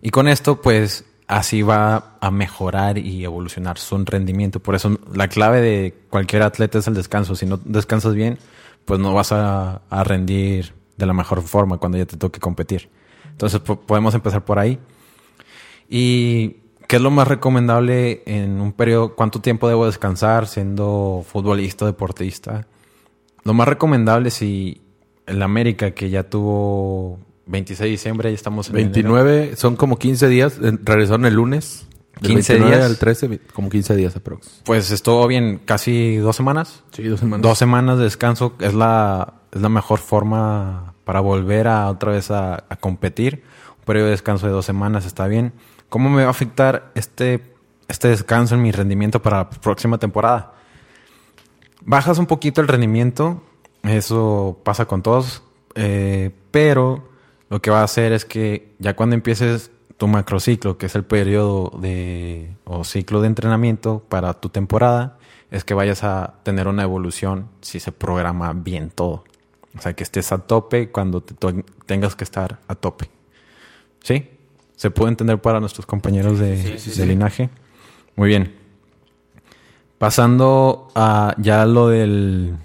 Y 0.02 0.10
con 0.10 0.28
esto, 0.28 0.60
pues 0.60 1.06
así 1.28 1.62
va 1.62 2.18
a 2.20 2.30
mejorar 2.30 2.98
y 2.98 3.24
evolucionar 3.24 3.78
su 3.78 3.96
rendimiento. 4.04 4.60
Por 4.60 4.74
eso 4.74 5.00
la 5.14 5.28
clave 5.28 5.62
de 5.62 5.94
cualquier 6.10 6.42
atleta 6.42 6.76
es 6.76 6.86
el 6.88 6.92
descanso. 6.92 7.36
Si 7.36 7.46
no 7.46 7.56
descansas 7.56 8.12
bien, 8.12 8.36
pues 8.84 9.00
no 9.00 9.14
vas 9.14 9.32
a, 9.32 9.80
a 9.88 10.04
rendir 10.04 10.74
de 10.98 11.06
la 11.06 11.14
mejor 11.14 11.40
forma 11.40 11.78
cuando 11.78 11.96
ya 11.96 12.04
te 12.04 12.18
toque 12.18 12.38
competir. 12.38 12.90
Entonces 13.30 13.60
podemos 13.60 14.14
empezar 14.14 14.44
por 14.44 14.58
ahí. 14.58 14.78
¿Y 15.88 16.56
qué 16.86 16.96
es 16.96 17.02
lo 17.02 17.10
más 17.10 17.28
recomendable 17.28 18.22
en 18.26 18.60
un 18.60 18.72
periodo? 18.72 19.14
¿Cuánto 19.14 19.40
tiempo 19.40 19.68
debo 19.68 19.86
descansar 19.86 20.46
siendo 20.46 21.24
futbolista, 21.26 21.86
deportista? 21.86 22.66
Lo 23.44 23.54
más 23.54 23.68
recomendable 23.68 24.30
si 24.30 24.80
el 25.26 25.42
América, 25.42 25.92
que 25.92 26.10
ya 26.10 26.24
tuvo 26.24 27.18
26 27.46 27.78
de 27.78 27.90
diciembre, 27.90 28.30
ya 28.30 28.34
estamos 28.34 28.68
en 28.68 28.74
29, 28.74 29.56
son 29.56 29.76
como 29.76 29.98
15 29.98 30.28
días, 30.28 30.58
regresaron 30.58 31.26
el 31.26 31.34
lunes. 31.34 31.86
15 32.22 32.58
días. 32.58 32.84
al 32.84 32.96
13, 32.96 33.40
como 33.52 33.68
15 33.68 33.96
días 33.96 34.14
aprox. 34.14 34.62
Pues 34.64 34.90
estuvo 34.90 35.26
bien, 35.26 35.60
casi 35.64 36.16
dos 36.16 36.36
semanas. 36.36 36.84
Sí, 36.92 37.02
dos 37.02 37.20
semanas. 37.20 37.42
Dos 37.42 37.58
semanas 37.58 37.98
de 37.98 38.04
descanso 38.04 38.54
es 38.60 38.72
la, 38.72 39.34
es 39.52 39.60
la 39.60 39.68
mejor 39.68 39.98
forma 39.98 40.94
para 41.04 41.20
volver 41.20 41.66
a 41.66 41.90
otra 41.90 42.12
vez 42.12 42.30
a, 42.30 42.64
a 42.68 42.76
competir. 42.76 43.42
Un 43.80 43.84
periodo 43.84 44.06
de 44.06 44.12
descanso 44.12 44.46
de 44.46 44.52
dos 44.52 44.64
semanas 44.64 45.06
está 45.06 45.26
bien. 45.26 45.52
¿Cómo 45.94 46.10
me 46.10 46.22
va 46.22 46.26
a 46.26 46.30
afectar 46.32 46.90
este, 46.96 47.40
este 47.86 48.08
descanso 48.08 48.56
en 48.56 48.62
mi 48.62 48.72
rendimiento 48.72 49.22
para 49.22 49.36
la 49.36 49.50
próxima 49.50 49.96
temporada? 49.96 50.54
Bajas 51.82 52.18
un 52.18 52.26
poquito 52.26 52.60
el 52.60 52.66
rendimiento, 52.66 53.44
eso 53.84 54.58
pasa 54.64 54.86
con 54.86 55.02
todos, 55.02 55.44
eh, 55.76 56.32
pero 56.50 57.10
lo 57.48 57.62
que 57.62 57.70
va 57.70 57.82
a 57.82 57.84
hacer 57.84 58.10
es 58.10 58.24
que 58.24 58.74
ya 58.80 58.96
cuando 58.96 59.14
empieces 59.14 59.70
tu 59.96 60.08
macrociclo, 60.08 60.78
que 60.78 60.86
es 60.86 60.96
el 60.96 61.04
periodo 61.04 61.70
de 61.78 62.56
o 62.64 62.82
ciclo 62.82 63.20
de 63.20 63.28
entrenamiento 63.28 64.02
para 64.08 64.34
tu 64.34 64.48
temporada, 64.48 65.18
es 65.52 65.62
que 65.62 65.74
vayas 65.74 66.02
a 66.02 66.40
tener 66.42 66.66
una 66.66 66.82
evolución 66.82 67.50
si 67.60 67.78
se 67.78 67.92
programa 67.92 68.52
bien 68.52 68.90
todo. 68.90 69.22
O 69.78 69.80
sea, 69.80 69.92
que 69.92 70.02
estés 70.02 70.32
a 70.32 70.38
tope 70.38 70.90
cuando 70.90 71.20
te 71.20 71.36
tengas 71.86 72.16
que 72.16 72.24
estar 72.24 72.58
a 72.66 72.74
tope. 72.74 73.08
¿Sí? 74.02 74.33
¿Se 74.76 74.90
puede 74.90 75.10
entender 75.10 75.40
para 75.40 75.60
nuestros 75.60 75.86
compañeros 75.86 76.38
de, 76.38 77.06
linaje? 77.06 77.48
Muy 78.16 78.28
bien. 78.28 78.54
Pasando 79.98 80.88
a 80.94 81.34
ya 81.38 81.64
lo 81.64 81.88
del 81.88 82.56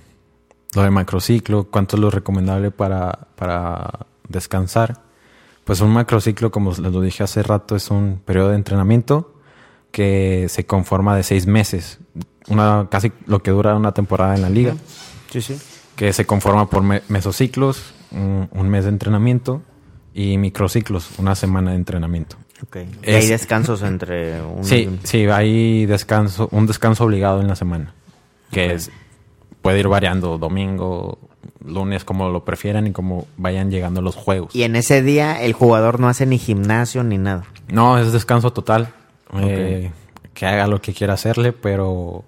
lo 0.76 0.84
de 0.84 0.92
macrociclo, 0.92 1.66
¿cuánto 1.66 1.96
es 1.96 2.02
lo 2.02 2.12
recomendable 2.12 2.72
para, 2.72 3.28
para 3.36 4.06
descansar? 4.28 5.02
Pues 5.64 5.82
un 5.82 5.92
macrociclo, 5.92 6.52
como 6.52 6.72
les 6.72 6.80
lo 6.80 7.02
dije 7.02 7.24
hace 7.24 7.42
rato, 7.42 7.76
es 7.76 7.90
un 7.90 8.22
periodo 8.24 8.50
de 8.50 8.56
entrenamiento 8.56 9.34
que 9.92 10.48
se 10.50 10.66
conforma 10.66 11.16
de 11.16 11.24
seis 11.24 11.48
meses. 11.48 12.00
Una, 12.48 12.88
casi 12.90 13.12
lo 13.26 13.42
que 13.42 13.52
dura 13.52 13.76
una 13.76 13.94
temporada 13.94 14.36
en 14.36 14.42
la 14.42 14.50
liga. 14.50 14.76
Sí, 15.32 15.42
sí. 15.42 15.60
Que 15.96 16.14
se 16.14 16.26
conforma 16.26 16.70
por 16.70 16.84
mesociclos, 16.84 17.94
un 18.12 18.70
mes 18.70 18.84
de 18.84 18.90
entrenamiento 18.90 19.62
y 20.20 20.38
microciclos, 20.38 21.12
una 21.18 21.34
semana 21.34 21.72
de 21.72 21.78
entrenamiento. 21.78 22.36
Okay. 22.62 22.90
hay 23.08 23.28
descansos 23.28 23.82
entre 23.84 24.42
un... 24.42 24.66
Sí, 24.66 25.00
sí, 25.04 25.26
hay 25.28 25.86
descanso, 25.86 26.50
un 26.52 26.68
descanso 26.68 27.06
obligado 27.06 27.40
en 27.40 27.48
la 27.48 27.56
semana. 27.56 27.94
Que 28.52 28.74
es, 28.74 28.92
puede 29.62 29.80
ir 29.80 29.88
variando 29.88 30.38
domingo, 30.38 31.20
lunes, 31.66 32.04
como 32.04 32.30
lo 32.30 32.44
prefieran 32.44 32.86
y 32.88 32.92
como 32.92 33.28
vayan 33.38 33.72
llegando 33.72 34.02
los 34.02 34.18
juegos. 34.18 34.54
Y 34.54 34.64
en 34.64 34.76
ese 34.76 35.02
día 35.02 35.42
el 35.42 35.54
jugador 35.54 36.02
no 36.02 36.10
hace 36.10 36.26
ni 36.26 36.38
gimnasio 36.38 37.06
ni 37.06 37.18
nada. 37.18 37.46
No, 37.70 37.98
es 37.98 38.12
descanso 38.12 38.52
total. 38.52 38.92
Eh, 39.40 39.90
que 40.34 40.46
haga 40.46 40.68
lo 40.68 40.82
que 40.82 40.94
quiera 40.94 41.14
hacerle, 41.14 41.54
pero 41.54 42.26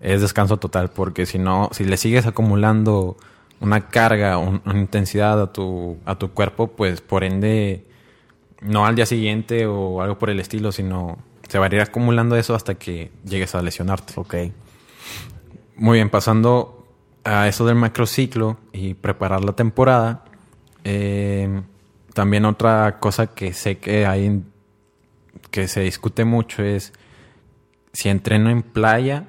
es 0.00 0.20
descanso 0.20 0.58
total, 0.58 0.90
porque 0.90 1.24
si 1.24 1.38
no, 1.38 1.70
si 1.72 1.84
le 1.84 1.96
sigues 1.96 2.26
acumulando 2.26 3.16
una 3.62 3.88
carga, 3.88 4.38
una 4.38 4.78
intensidad 4.78 5.40
a 5.40 5.52
tu, 5.52 5.96
a 6.04 6.18
tu 6.18 6.32
cuerpo, 6.32 6.68
pues 6.68 7.00
por 7.00 7.22
ende, 7.22 7.86
no 8.60 8.84
al 8.84 8.96
día 8.96 9.06
siguiente 9.06 9.66
o 9.66 10.02
algo 10.02 10.18
por 10.18 10.30
el 10.30 10.40
estilo, 10.40 10.72
sino 10.72 11.18
se 11.48 11.58
va 11.58 11.66
a 11.66 11.74
ir 11.74 11.80
acumulando 11.80 12.36
eso 12.36 12.54
hasta 12.54 12.74
que 12.74 13.12
llegues 13.24 13.54
a 13.54 13.62
lesionarte. 13.62 14.14
Ok. 14.16 14.34
Muy 15.76 15.98
bien, 15.98 16.10
pasando 16.10 16.86
a 17.24 17.46
eso 17.46 17.64
del 17.64 17.76
macrociclo 17.76 18.58
y 18.72 18.94
preparar 18.94 19.44
la 19.44 19.52
temporada. 19.52 20.24
Eh, 20.82 21.62
también 22.14 22.44
otra 22.44 22.98
cosa 22.98 23.28
que 23.28 23.52
sé 23.52 23.78
que 23.78 24.06
hay 24.06 24.42
que 25.52 25.68
se 25.68 25.80
discute 25.80 26.24
mucho 26.24 26.64
es 26.64 26.92
si 27.92 28.08
entreno 28.08 28.50
en 28.50 28.62
playa 28.62 29.26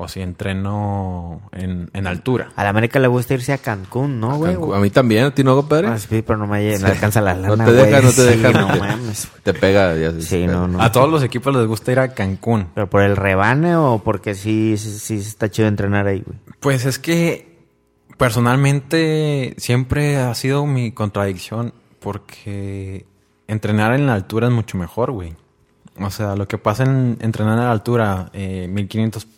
o 0.00 0.06
si 0.06 0.20
entreno 0.20 1.42
en, 1.50 1.90
en 1.92 2.06
altura. 2.06 2.52
A 2.54 2.62
la 2.62 2.70
América 2.70 3.00
le 3.00 3.08
gusta 3.08 3.34
irse 3.34 3.52
a 3.52 3.58
Cancún, 3.58 4.20
¿no, 4.20 4.36
güey? 4.36 4.54
A, 4.54 4.78
mí 4.78 4.90
también, 4.90 5.24
¿a 5.24 5.34
ti 5.34 5.42
no, 5.42 5.56
compadre? 5.56 5.88
Ah, 5.88 5.98
sí, 5.98 6.22
pero 6.22 6.38
no 6.38 6.46
me, 6.46 6.72
alcanza 6.72 7.20
la 7.20 7.34
lana, 7.34 7.56
No 7.56 7.64
te 7.64 7.72
deja, 7.72 8.00
no 8.00 8.12
te 8.12 8.22
deja. 8.22 8.52
no 8.52 8.68
mames. 8.68 9.28
Te 9.42 9.52
pega. 9.52 9.96
Ya, 9.96 10.12
sí, 10.20 10.46
no, 10.46 10.68
no. 10.68 10.80
A 10.80 10.92
todos 10.92 11.10
los 11.10 11.24
equipos 11.24 11.52
les 11.52 11.66
gusta 11.66 11.90
ir 11.90 11.98
a 11.98 12.14
Cancún. 12.14 12.68
¿Pero 12.76 12.88
por 12.88 13.02
el 13.02 13.16
rebane 13.16 13.74
o 13.74 13.98
porque 13.98 14.36
sí, 14.36 14.76
sí, 14.78 15.16
está 15.16 15.50
chido 15.50 15.66
entrenar 15.66 16.06
ahí, 16.06 16.22
güey? 16.24 16.38
Pues 16.60 16.86
es 16.86 17.00
que 17.00 17.58
personalmente 18.16 19.56
siempre 19.58 20.18
ha 20.18 20.32
sido 20.36 20.64
mi 20.64 20.92
contradicción 20.92 21.74
porque 21.98 23.04
entrenar 23.48 23.94
en 23.94 24.06
la 24.06 24.14
altura 24.14 24.46
es 24.46 24.52
mucho 24.52 24.78
mejor, 24.78 25.10
güey. 25.10 25.34
O 26.00 26.10
sea, 26.10 26.36
lo 26.36 26.46
que 26.46 26.56
pasa 26.56 26.84
en 26.84 27.18
entrenar 27.20 27.58
en 27.58 27.64
la 27.64 27.72
altura, 27.72 28.30
eh, 28.32 28.68
1500 28.68 29.37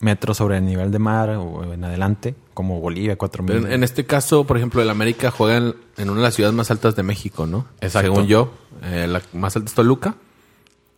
metros 0.00 0.38
sobre 0.38 0.56
el 0.56 0.64
nivel 0.64 0.90
de 0.90 0.98
mar 0.98 1.30
o 1.30 1.72
en 1.72 1.84
adelante, 1.84 2.34
como 2.54 2.80
Bolivia, 2.80 3.16
4000. 3.16 3.56
En, 3.56 3.72
en 3.72 3.84
este 3.84 4.06
caso, 4.06 4.44
por 4.44 4.56
ejemplo, 4.56 4.82
el 4.82 4.90
América 4.90 5.30
juega 5.30 5.58
en, 5.58 5.74
una 6.10 6.16
de 6.16 6.22
las 6.22 6.34
ciudades 6.34 6.54
más 6.54 6.70
altas 6.70 6.96
de 6.96 7.02
México, 7.02 7.46
¿no? 7.46 7.66
Exacto. 7.80 8.12
Según 8.12 8.26
yo, 8.26 8.52
eh, 8.82 9.06
la 9.08 9.22
más 9.32 9.56
alta 9.56 9.68
es 9.68 9.74
Toluca. 9.74 10.16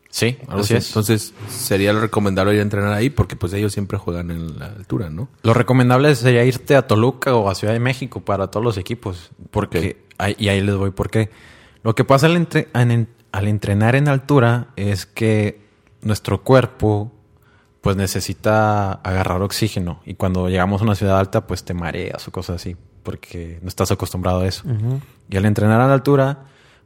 Sí, 0.09 0.37
así 0.47 0.75
es. 0.75 0.89
Entonces, 0.89 1.33
sería 1.49 1.93
lo 1.95 2.01
recomendable 2.01 2.53
ir 2.53 2.61
a 2.61 2.63
entrenar 2.63 2.93
ahí 2.93 3.09
porque 3.09 3.35
pues 3.35 3.55
ellos 3.55 3.73
siempre 3.73 3.97
juegan 3.97 4.31
en 4.31 4.59
la 4.59 4.67
altura, 4.67 5.09
¿no? 5.09 5.29
Lo 5.43 5.55
recomendable 5.55 6.15
sería 6.15 6.45
irte 6.45 6.77
a 6.77 6.87
Toluca 6.87 7.35
o 7.35 7.49
a 7.49 7.55
Ciudad 7.55 7.73
de 7.73 7.81
México 7.81 8.21
para 8.21 8.49
todos 8.49 8.63
los 8.63 8.77
equipos. 8.77 9.31
Porque, 9.51 10.05
y 10.37 10.49
ahí 10.49 10.61
les 10.61 10.77
voy 10.77 10.91
por 10.91 11.09
qué. 11.09 11.31
Lo 11.83 11.95
que 11.95 12.05
pasa 12.05 12.27
al, 12.27 12.47
al 13.33 13.49
entrenar 13.49 13.97
en 13.97 14.07
altura 14.07 14.69
es 14.77 15.07
que 15.07 15.63
nuestro 16.03 16.43
cuerpo 16.43 17.11
pues 17.83 17.97
necesita 17.97 18.93
agarrar 18.93 19.43
oxígeno. 19.43 20.01
Y 20.07 20.15
cuando 20.15 20.49
llegamos 20.49 20.81
a 20.81 20.85
una 20.85 20.95
ciudad 20.95 21.19
alta, 21.19 21.47
pues 21.47 21.65
te 21.65 21.75
mareas 21.75 22.27
o 22.29 22.31
cosas 22.31 22.57
así, 22.57 22.77
porque 23.03 23.59
no 23.61 23.69
estás 23.69 23.91
acostumbrado 23.91 24.41
a 24.41 24.47
eso. 24.47 24.63
Y 25.29 25.37
al 25.37 25.45
entrenar 25.45 25.81
a 25.81 25.89
la 25.89 25.95
altura, 25.95 26.45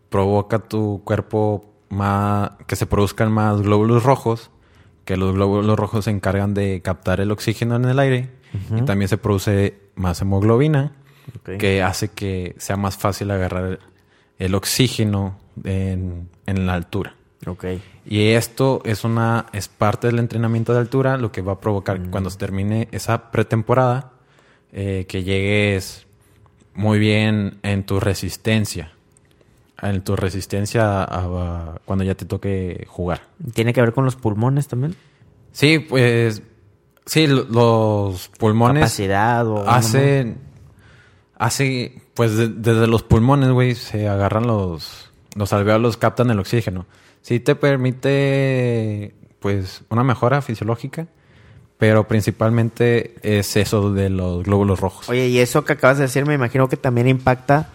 provoca 0.09 0.59
tu 0.59 1.03
cuerpo 1.05 1.67
más, 1.91 2.53
que 2.67 2.77
se 2.77 2.87
produzcan 2.87 3.31
más 3.31 3.61
glóbulos 3.61 4.05
rojos, 4.05 4.51
que 5.05 5.19
los 5.19 5.35
glóbulos 5.35 5.79
rojos 5.79 6.07
se 6.07 6.11
encargan 6.11 6.55
de 6.55 6.81
captar 6.81 7.21
el 7.21 7.31
oxígeno 7.31 7.77
en 7.77 7.85
el 7.85 7.99
aire. 7.99 8.31
Y 8.75 8.83
también 8.83 9.11
se 9.11 9.19
produce 9.19 9.79
más 9.97 10.23
hemoglobina, 10.23 10.93
que 11.59 11.83
hace 11.83 12.09
que 12.09 12.55
sea 12.57 12.79
más 12.79 12.97
fácil 12.97 13.31
agarrar 13.31 13.81
el 14.39 14.55
oxígeno 14.55 15.37
en, 15.63 16.31
en 16.47 16.67
la 16.67 16.73
altura. 16.73 17.16
Okay. 17.45 17.83
Y 18.05 18.29
esto 18.31 18.81
es 18.85 19.05
una 19.05 19.47
es 19.53 19.69
parte 19.69 20.07
del 20.07 20.19
entrenamiento 20.19 20.73
de 20.73 20.79
altura, 20.79 21.17
lo 21.17 21.33
que 21.33 21.43
va 21.43 21.53
a 21.53 21.61
provocar 21.61 22.01
que 22.01 22.09
cuando 22.09 22.31
se 22.31 22.39
termine 22.39 22.89
esa 22.93 23.31
pretemporada, 23.31 24.13
eh, 24.73 25.07
que 25.09 25.23
llegues 25.23 26.07
muy 26.75 26.99
bien 26.99 27.59
en 27.63 27.85
tu 27.85 28.01
resistencia. 28.01 28.93
En 29.83 30.03
tu 30.03 30.17
resistencia 30.17 31.03
a, 31.03 31.79
cuando 31.85 32.05
ya 32.05 32.15
te 32.15 32.25
toque 32.25 32.87
jugar. 32.89 33.23
¿Tiene 33.53 33.75
que 33.75 33.83
ver 33.83 33.93
con 33.93 34.07
los 34.07 34.17
pulmones 34.17 34.69
también? 34.69 34.97
Sí, 35.53 35.79
pues. 35.79 36.43
Sí, 37.05 37.27
los 37.27 38.29
pulmones. 38.39 38.81
Capacidad 38.81 39.47
o. 39.47 39.69
Hacen. 39.69 40.39
Hace. 41.39 42.01
Pues 42.15 42.37
desde 42.37 42.87
los 42.87 43.03
pulmones, 43.03 43.51
güey, 43.51 43.75
se 43.75 44.09
agarran 44.09 44.47
los. 44.47 45.11
Los 45.35 45.53
alveolos 45.53 45.99
captan 45.99 46.31
el 46.31 46.39
oxígeno 46.39 46.87
Sí 47.27 47.41
te 47.41 47.57
permite, 47.57 49.13
pues, 49.41 49.83
una 49.89 50.05
mejora 50.05 50.43
fisiológica, 50.43 51.09
pero 51.77 52.07
principalmente 52.07 53.17
es 53.21 53.57
eso 53.57 53.93
de 53.93 54.11
los 54.11 54.45
glóbulos 54.45 54.79
rojos. 54.79 55.09
Oye, 55.09 55.27
y 55.27 55.41
eso 55.41 55.65
que 55.65 55.73
acabas 55.73 55.97
de 55.97 56.05
decir, 56.05 56.25
me 56.25 56.35
imagino 56.35 56.69
que 56.69 56.77
también 56.77 57.09
impacta 57.09 57.71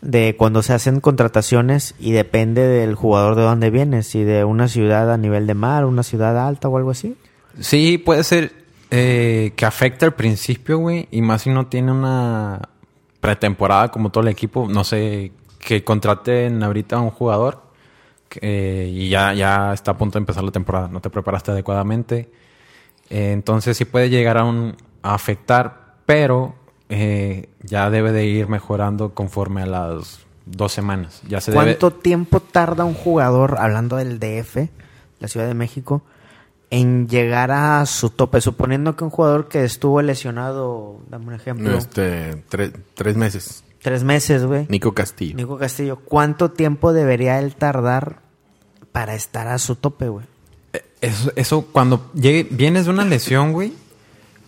de 0.00 0.34
cuando 0.36 0.60
se 0.60 0.72
hacen 0.72 0.98
contrataciones 0.98 1.94
y 2.00 2.10
depende 2.10 2.62
del 2.62 2.96
jugador 2.96 3.36
de 3.36 3.42
dónde 3.42 3.70
viene, 3.70 4.02
si 4.02 4.24
de 4.24 4.42
una 4.42 4.66
ciudad 4.66 5.12
a 5.12 5.16
nivel 5.16 5.46
de 5.46 5.54
mar, 5.54 5.84
una 5.84 6.02
ciudad 6.02 6.44
alta 6.44 6.66
o 6.66 6.76
algo 6.76 6.90
así. 6.90 7.16
Sí, 7.60 7.98
puede 7.98 8.24
ser 8.24 8.54
eh, 8.90 9.52
que 9.54 9.66
afecte 9.66 10.04
al 10.04 10.14
principio, 10.14 10.78
güey, 10.78 11.06
y 11.12 11.22
más 11.22 11.42
si 11.42 11.50
no 11.50 11.68
tiene 11.68 11.92
una 11.92 12.60
pretemporada 13.20 13.88
como 13.92 14.10
todo 14.10 14.24
el 14.24 14.30
equipo, 14.30 14.66
no 14.68 14.82
sé, 14.82 15.30
que 15.60 15.84
contraten 15.84 16.60
ahorita 16.64 16.96
a 16.96 17.00
un 17.02 17.10
jugador 17.10 17.65
eh, 18.40 18.90
y 18.92 19.08
ya, 19.08 19.32
ya 19.34 19.72
está 19.72 19.92
a 19.92 19.96
punto 19.98 20.18
de 20.18 20.22
empezar 20.22 20.44
la 20.44 20.50
temporada, 20.52 20.88
no 20.88 21.00
te 21.00 21.10
preparaste 21.10 21.50
adecuadamente. 21.52 22.30
Eh, 23.10 23.32
entonces 23.32 23.76
sí 23.76 23.84
puede 23.84 24.10
llegar 24.10 24.36
a, 24.38 24.44
un, 24.44 24.76
a 25.02 25.14
afectar, 25.14 25.94
pero 26.06 26.54
eh, 26.88 27.48
ya 27.62 27.90
debe 27.90 28.12
de 28.12 28.26
ir 28.26 28.48
mejorando 28.48 29.14
conforme 29.14 29.62
a 29.62 29.66
las 29.66 30.20
dos 30.44 30.72
semanas. 30.72 31.22
Ya 31.28 31.40
se 31.40 31.52
¿Cuánto 31.52 31.90
debe... 31.90 32.02
tiempo 32.02 32.40
tarda 32.40 32.84
un 32.84 32.94
jugador, 32.94 33.56
hablando 33.58 33.96
del 33.96 34.18
DF, 34.18 34.68
la 35.20 35.28
Ciudad 35.28 35.46
de 35.46 35.54
México, 35.54 36.02
en 36.70 37.08
llegar 37.08 37.50
a 37.52 37.86
su 37.86 38.10
tope? 38.10 38.40
Suponiendo 38.40 38.96
que 38.96 39.04
un 39.04 39.10
jugador 39.10 39.48
que 39.48 39.64
estuvo 39.64 40.02
lesionado, 40.02 40.98
dame 41.08 41.26
un 41.28 41.34
ejemplo, 41.34 41.76
Este, 41.78 42.44
tre- 42.50 42.72
tres 42.94 43.16
meses. 43.16 43.62
Tres 43.86 44.02
meses, 44.02 44.44
güey. 44.44 44.66
Nico 44.68 44.94
Castillo. 44.94 45.36
Nico 45.36 45.58
Castillo, 45.58 46.00
¿cuánto 46.04 46.50
tiempo 46.50 46.92
debería 46.92 47.38
él 47.38 47.54
tardar 47.54 48.18
para 48.90 49.14
estar 49.14 49.46
a 49.46 49.58
su 49.58 49.76
tope, 49.76 50.08
güey? 50.08 50.26
Eso, 51.00 51.30
eso 51.36 51.66
cuando 51.70 52.10
llegue, 52.12 52.48
vienes 52.50 52.86
de 52.86 52.90
una 52.90 53.04
lesión, 53.04 53.52
güey, 53.52 53.72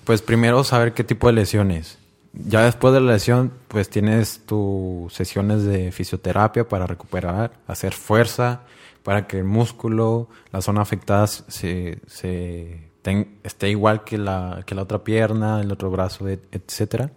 pues 0.02 0.22
primero 0.22 0.64
saber 0.64 0.92
qué 0.92 1.04
tipo 1.04 1.28
de 1.28 1.34
lesión 1.34 1.70
es. 1.70 1.98
Ya 2.32 2.64
después 2.64 2.92
de 2.92 3.00
la 3.00 3.12
lesión, 3.12 3.52
pues 3.68 3.88
tienes 3.88 4.40
tus 4.44 5.12
sesiones 5.14 5.62
de 5.62 5.92
fisioterapia 5.92 6.68
para 6.68 6.88
recuperar, 6.88 7.52
hacer 7.68 7.92
fuerza, 7.94 8.62
para 9.04 9.28
que 9.28 9.38
el 9.38 9.44
músculo, 9.44 10.28
la 10.50 10.62
zona 10.62 10.80
afectada 10.82 11.28
se, 11.28 12.00
se 12.08 12.90
ten- 13.02 13.38
esté 13.44 13.70
igual 13.70 14.02
que 14.02 14.18
la, 14.18 14.64
que 14.66 14.74
la 14.74 14.82
otra 14.82 15.04
pierna, 15.04 15.60
el 15.60 15.70
otro 15.70 15.92
brazo, 15.92 16.26
et- 16.26 16.42
etcétera. 16.50 17.12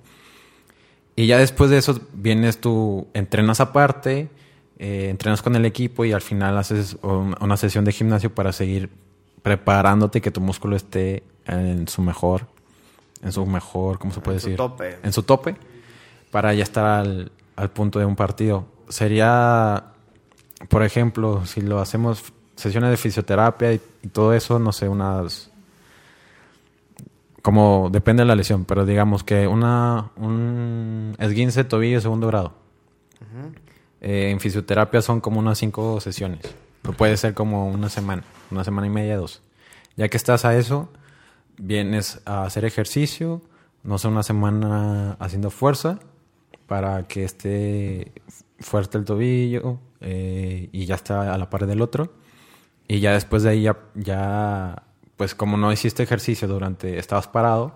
Y 1.15 1.27
ya 1.27 1.37
después 1.37 1.69
de 1.69 1.77
eso 1.77 1.99
vienes 2.13 2.59
tú, 2.61 3.07
entrenas 3.13 3.59
aparte, 3.59 4.29
eh, 4.79 5.07
entrenas 5.09 5.41
con 5.41 5.55
el 5.55 5.65
equipo 5.65 6.05
y 6.05 6.13
al 6.13 6.21
final 6.21 6.57
haces 6.57 6.97
un- 7.03 7.35
una 7.39 7.57
sesión 7.57 7.85
de 7.85 7.91
gimnasio 7.91 8.33
para 8.33 8.51
seguir 8.53 8.89
preparándote 9.43 10.19
y 10.19 10.21
que 10.21 10.31
tu 10.31 10.41
músculo 10.41 10.75
esté 10.75 11.23
en 11.45 11.87
su 11.87 12.01
mejor, 12.01 12.47
en 13.23 13.31
su 13.31 13.45
mejor, 13.45 13.99
¿cómo 13.99 14.13
se 14.13 14.21
puede 14.21 14.37
decir? 14.37 14.55
tope. 14.55 14.97
En 15.03 15.11
su 15.13 15.23
tope, 15.23 15.55
para 16.31 16.53
ya 16.53 16.63
estar 16.63 16.85
al, 16.85 17.31
al 17.55 17.69
punto 17.69 17.99
de 17.99 18.05
un 18.05 18.15
partido. 18.15 18.65
Sería, 18.89 19.83
por 20.69 20.83
ejemplo, 20.83 21.45
si 21.45 21.61
lo 21.61 21.79
hacemos 21.79 22.23
sesiones 22.55 22.89
de 22.89 22.97
fisioterapia 22.97 23.73
y, 23.73 23.81
y 24.03 24.07
todo 24.07 24.33
eso, 24.33 24.57
no 24.59 24.71
sé, 24.71 24.87
unas 24.87 25.50
como 27.41 27.89
depende 27.91 28.21
de 28.21 28.27
la 28.27 28.35
lesión, 28.35 28.65
pero 28.65 28.85
digamos 28.85 29.23
que 29.23 29.47
una 29.47 30.11
un 30.15 31.15
esguince 31.19 31.63
tobillo 31.63 32.01
segundo 32.01 32.27
grado. 32.27 32.53
Eh, 34.01 34.31
en 34.31 34.39
fisioterapia 34.39 35.01
son 35.01 35.21
como 35.21 35.39
unas 35.39 35.57
cinco 35.57 35.99
sesiones. 36.01 36.41
Pero 36.81 36.97
puede 36.97 37.17
ser 37.17 37.33
como 37.33 37.69
una 37.69 37.89
semana, 37.89 38.23
una 38.49 38.63
semana 38.63 38.87
y 38.87 38.89
media, 38.89 39.17
dos. 39.17 39.41
Ya 39.95 40.09
que 40.09 40.17
estás 40.17 40.45
a 40.45 40.57
eso, 40.57 40.89
vienes 41.57 42.21
a 42.25 42.43
hacer 42.43 42.65
ejercicio, 42.65 43.41
no 43.83 43.97
sé, 43.97 44.07
una 44.07 44.23
semana 44.23 45.15
haciendo 45.19 45.51
fuerza 45.51 45.99
para 46.65 47.07
que 47.07 47.23
esté 47.23 48.11
fuerte 48.59 48.97
el 48.97 49.05
tobillo 49.05 49.79
eh, 49.99 50.69
y 50.71 50.85
ya 50.85 50.95
está 50.95 51.33
a 51.33 51.37
la 51.37 51.49
par 51.49 51.67
del 51.67 51.81
otro. 51.81 52.13
Y 52.87 52.99
ya 52.99 53.13
después 53.13 53.43
de 53.43 53.49
ahí 53.49 53.61
ya, 53.63 53.77
ya 53.95 54.83
pues 55.21 55.35
como 55.35 55.55
no 55.55 55.71
hiciste 55.71 56.01
ejercicio 56.01 56.47
durante, 56.47 56.97
estabas 56.97 57.27
parado, 57.27 57.75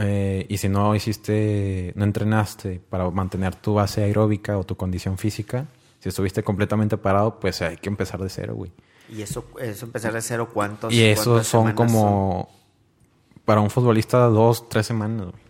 eh, 0.00 0.44
y 0.48 0.58
si 0.58 0.68
no 0.68 0.92
hiciste, 0.96 1.92
no 1.94 2.02
entrenaste 2.02 2.80
para 2.90 3.08
mantener 3.10 3.54
tu 3.54 3.74
base 3.74 4.02
aeróbica 4.02 4.58
o 4.58 4.64
tu 4.64 4.76
condición 4.76 5.18
física, 5.18 5.66
si 6.00 6.08
estuviste 6.08 6.42
completamente 6.42 6.96
parado, 6.96 7.38
pues 7.38 7.62
hay 7.62 7.76
que 7.76 7.88
empezar 7.88 8.20
de 8.20 8.28
cero, 8.28 8.56
güey. 8.56 8.72
Y 9.08 9.22
eso, 9.22 9.44
eso 9.60 9.86
empezar 9.86 10.12
de 10.12 10.20
cero, 10.20 10.48
¿cuántos? 10.52 10.92
Y 10.92 11.04
eso 11.04 11.44
son 11.44 11.74
como, 11.74 12.48
para 13.44 13.60
un 13.60 13.70
futbolista, 13.70 14.18
dos, 14.26 14.68
tres 14.68 14.84
semanas, 14.84 15.26
güey. 15.30 15.47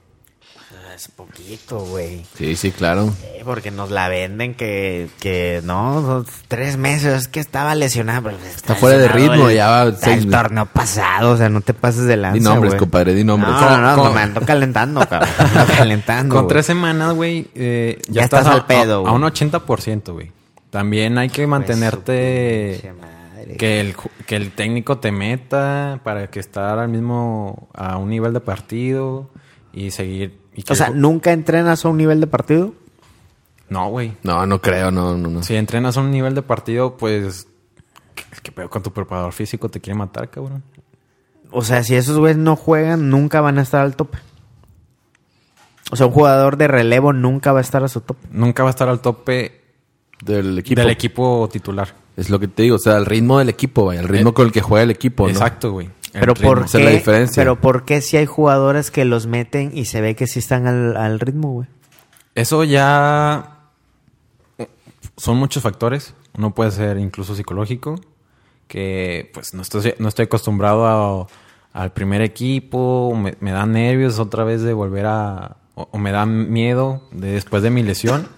Es 0.99 1.07
poquito, 1.07 1.79
güey. 1.79 2.25
Sí, 2.37 2.57
sí, 2.57 2.73
claro. 2.73 3.15
Eh, 3.23 3.43
Porque 3.45 3.71
nos 3.71 3.93
la 3.93 4.09
venden 4.09 4.55
que, 4.57 5.09
que 5.21 5.61
no, 5.63 6.03
son 6.03 6.27
tres 6.49 6.77
meses, 6.77 7.15
es 7.23 7.29
que 7.29 7.39
estaba 7.39 7.77
lesionado. 7.77 8.25
pero 8.25 8.37
Está 8.39 8.75
fuera 8.75 8.99
de 8.99 9.07
ritmo, 9.07 9.49
el- 9.49 9.55
ya 9.55 9.69
va 9.71 9.93
seis 9.93 10.25
el 10.25 10.31
torneo 10.31 10.67
pasado, 10.67 11.31
o 11.31 11.37
sea, 11.37 11.49
no 11.51 11.61
te 11.61 11.73
pases 11.73 12.07
de 12.07 12.17
lanza, 12.17 12.35
Di 12.35 12.41
nombres, 12.41 12.73
güey. 12.73 12.81
compadre, 12.81 13.15
di 13.15 13.23
nombres. 13.23 13.53
No, 13.53 13.61
no, 13.61 13.79
no, 13.81 13.97
no, 14.05 14.13
me 14.13 14.23
ando 14.23 14.41
calentando, 14.41 15.09
cabrón. 15.09 15.29
Me 15.55 15.61
ando 15.61 15.73
calentando, 15.79 16.35
Con 16.35 16.45
güey. 16.47 16.53
tres 16.55 16.67
semanas, 16.67 17.15
güey, 17.15 17.47
eh, 17.55 17.99
ya, 18.09 18.15
Ya 18.15 18.25
estás, 18.25 18.41
estás 18.41 18.55
a- 18.55 18.57
al 18.57 18.67
pedo, 18.67 19.07
a, 19.07 19.11
a 19.11 19.13
un 19.13 19.21
güey. 19.21 19.33
80%, 19.33 20.13
güey. 20.15 20.33
También 20.71 21.17
hay 21.17 21.29
que 21.29 21.43
Pues, 21.43 21.49
mantenerte... 21.49 22.93
madre. 23.01 23.57
Que 23.57 23.81
el, 23.81 23.97
ju- 23.97 24.11
que 24.27 24.35
el 24.35 24.51
técnico 24.51 24.99
te 24.99 25.13
meta 25.13 26.01
para 26.03 26.27
que 26.29 26.41
estar 26.41 26.81
al 26.81 26.89
mismo, 26.89 27.69
a 27.73 27.97
un 27.99 28.11
nivel 28.11 28.33
de 28.33 28.41
partido 28.41 29.31
y 29.73 29.93
seguir. 29.93 30.37
Y 30.59 30.65
que 30.65 30.73
O 30.73 30.77
sea, 30.77 30.91
¿nunca 30.91 31.31
entrenas 31.33 31.85
a 31.85 31.89
un 31.89 31.97
nivel 31.97 32.21
de 32.21 32.27
partido? 32.27 32.75
no, 33.69 33.89
güey. 33.91 34.17
No, 34.25 34.45
no 34.45 34.61
creo, 34.61 34.91
no, 34.91 35.17
no, 35.17 35.29
no. 35.29 35.43
Si 35.45 35.55
entrenas 35.55 35.97
a 35.97 36.01
un 36.01 36.11
nivel 36.11 36.35
de 36.35 36.43
partido, 36.43 36.97
pues. 36.97 37.47
¿Qué, 38.17 38.25
qué 38.43 38.51
pedo 38.51 38.69
con 38.69 38.83
tu 38.83 38.91
preparador 38.93 39.33
físico? 39.33 39.69
Te 39.69 39.81
quiere 39.81 39.97
matar, 39.97 40.31
cabrón. 40.31 40.65
O 41.53 41.63
sea, 41.63 41.85
si 41.85 41.95
esos 41.95 42.19
güeyes 42.19 42.39
no 42.39 42.57
juegan, 42.57 43.09
nunca 43.09 43.41
van 43.41 43.59
a 43.59 43.63
estar 43.63 43.83
al 43.83 43.95
tope. 43.95 44.19
O 45.93 45.97
sea, 45.97 46.07
un 46.07 46.13
jugador 46.13 46.57
de 46.57 46.67
relevo 46.67 47.13
nunca 47.13 47.53
va 47.53 47.61
a 47.61 47.63
estar 47.63 47.85
a 47.85 47.89
su 47.89 48.01
tope. 48.01 48.27
Nunca 48.33 48.63
va 48.65 48.71
a 48.71 48.73
estar 48.73 48.89
al 48.89 49.01
tope 49.01 49.61
Del 50.25 50.59
equipo. 50.59 50.81
del 50.81 50.91
equipo 50.91 51.49
titular. 51.53 51.95
Es 52.17 52.31
lo 52.31 52.41
que 52.41 52.49
te 52.49 52.65
digo, 52.65 52.77
o 52.77 52.81
sea, 52.81 52.97
el 52.97 53.07
ritmo 53.07 53.39
del 53.39 53.49
equipo, 53.49 53.85
vaya, 53.87 54.01
el 54.01 54.09
ritmo 54.09 54.31
Eh, 54.31 54.35
con 54.35 54.47
el 54.47 54.53
que 54.53 54.61
juega 54.61 54.83
el 54.83 54.91
equipo, 54.91 55.25
¿no? 55.25 55.31
Exacto, 55.31 55.71
güey. 55.73 55.89
Pero. 56.13 56.35
¿por 56.35 56.61
qué? 56.71 56.79
es 56.79 56.85
la 56.85 56.91
diferencia. 56.91 57.41
Pero 57.41 57.61
¿por 57.61 57.85
qué 57.85 58.01
si 58.01 58.17
hay 58.17 58.27
jugadores 58.27 58.91
que 58.91 59.05
los 59.05 59.27
meten 59.27 59.71
y 59.77 59.85
se 59.87 60.01
ve 60.01 60.17
que 60.17 60.27
sí 60.27 60.39
están 60.39 60.67
al, 60.67 60.97
al 60.97 61.21
ritmo, 61.21 61.53
güey? 61.53 61.69
Eso 62.35 62.65
ya. 62.65 63.55
Son 65.17 65.37
muchos 65.37 65.63
factores. 65.63 66.15
Uno 66.37 66.55
puede 66.55 66.71
ser 66.71 66.99
incluso 66.99 67.35
psicológico. 67.35 68.01
Que 68.69 69.31
pues 69.35 69.55
no 69.55 69.63
estoy, 69.63 69.95
no 69.99 70.09
estoy 70.09 70.27
acostumbrado 70.27 70.87
a- 70.87 71.27
al 71.73 71.93
primer 71.93 72.23
equipo. 72.23 73.15
Me, 73.17 73.37
me 73.41 73.51
dan 73.51 73.73
nervios 73.73 74.19
otra 74.19 74.45
vez 74.45 74.63
de 74.63 74.73
volver 74.73 75.07
a. 75.07 75.57
O, 75.75 75.89
o 75.93 75.99
me 75.99 76.11
da 76.13 76.27
miedo 76.27 77.03
de, 77.13 77.33
después 77.33 77.63
de 77.63 77.71
mi 77.71 77.83
lesión. 77.83 78.29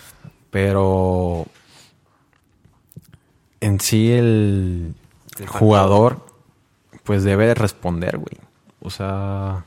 Pero. 0.50 1.46
En 3.60 3.78
sí 3.78 4.10
el 4.10 4.94
jugador 5.46 6.24
pues 7.10 7.24
debe 7.24 7.48
de 7.48 7.54
responder, 7.54 8.18
güey. 8.18 8.36
O 8.80 8.88
sea, 8.88 9.64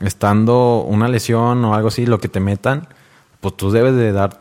estando 0.00 0.80
una 0.80 1.08
lesión 1.08 1.62
o 1.66 1.74
algo 1.74 1.88
así, 1.88 2.06
lo 2.06 2.20
que 2.20 2.28
te 2.28 2.40
metan, 2.40 2.88
pues 3.42 3.54
tú 3.54 3.70
debes 3.70 3.96
de 3.96 4.12
dar 4.12 4.40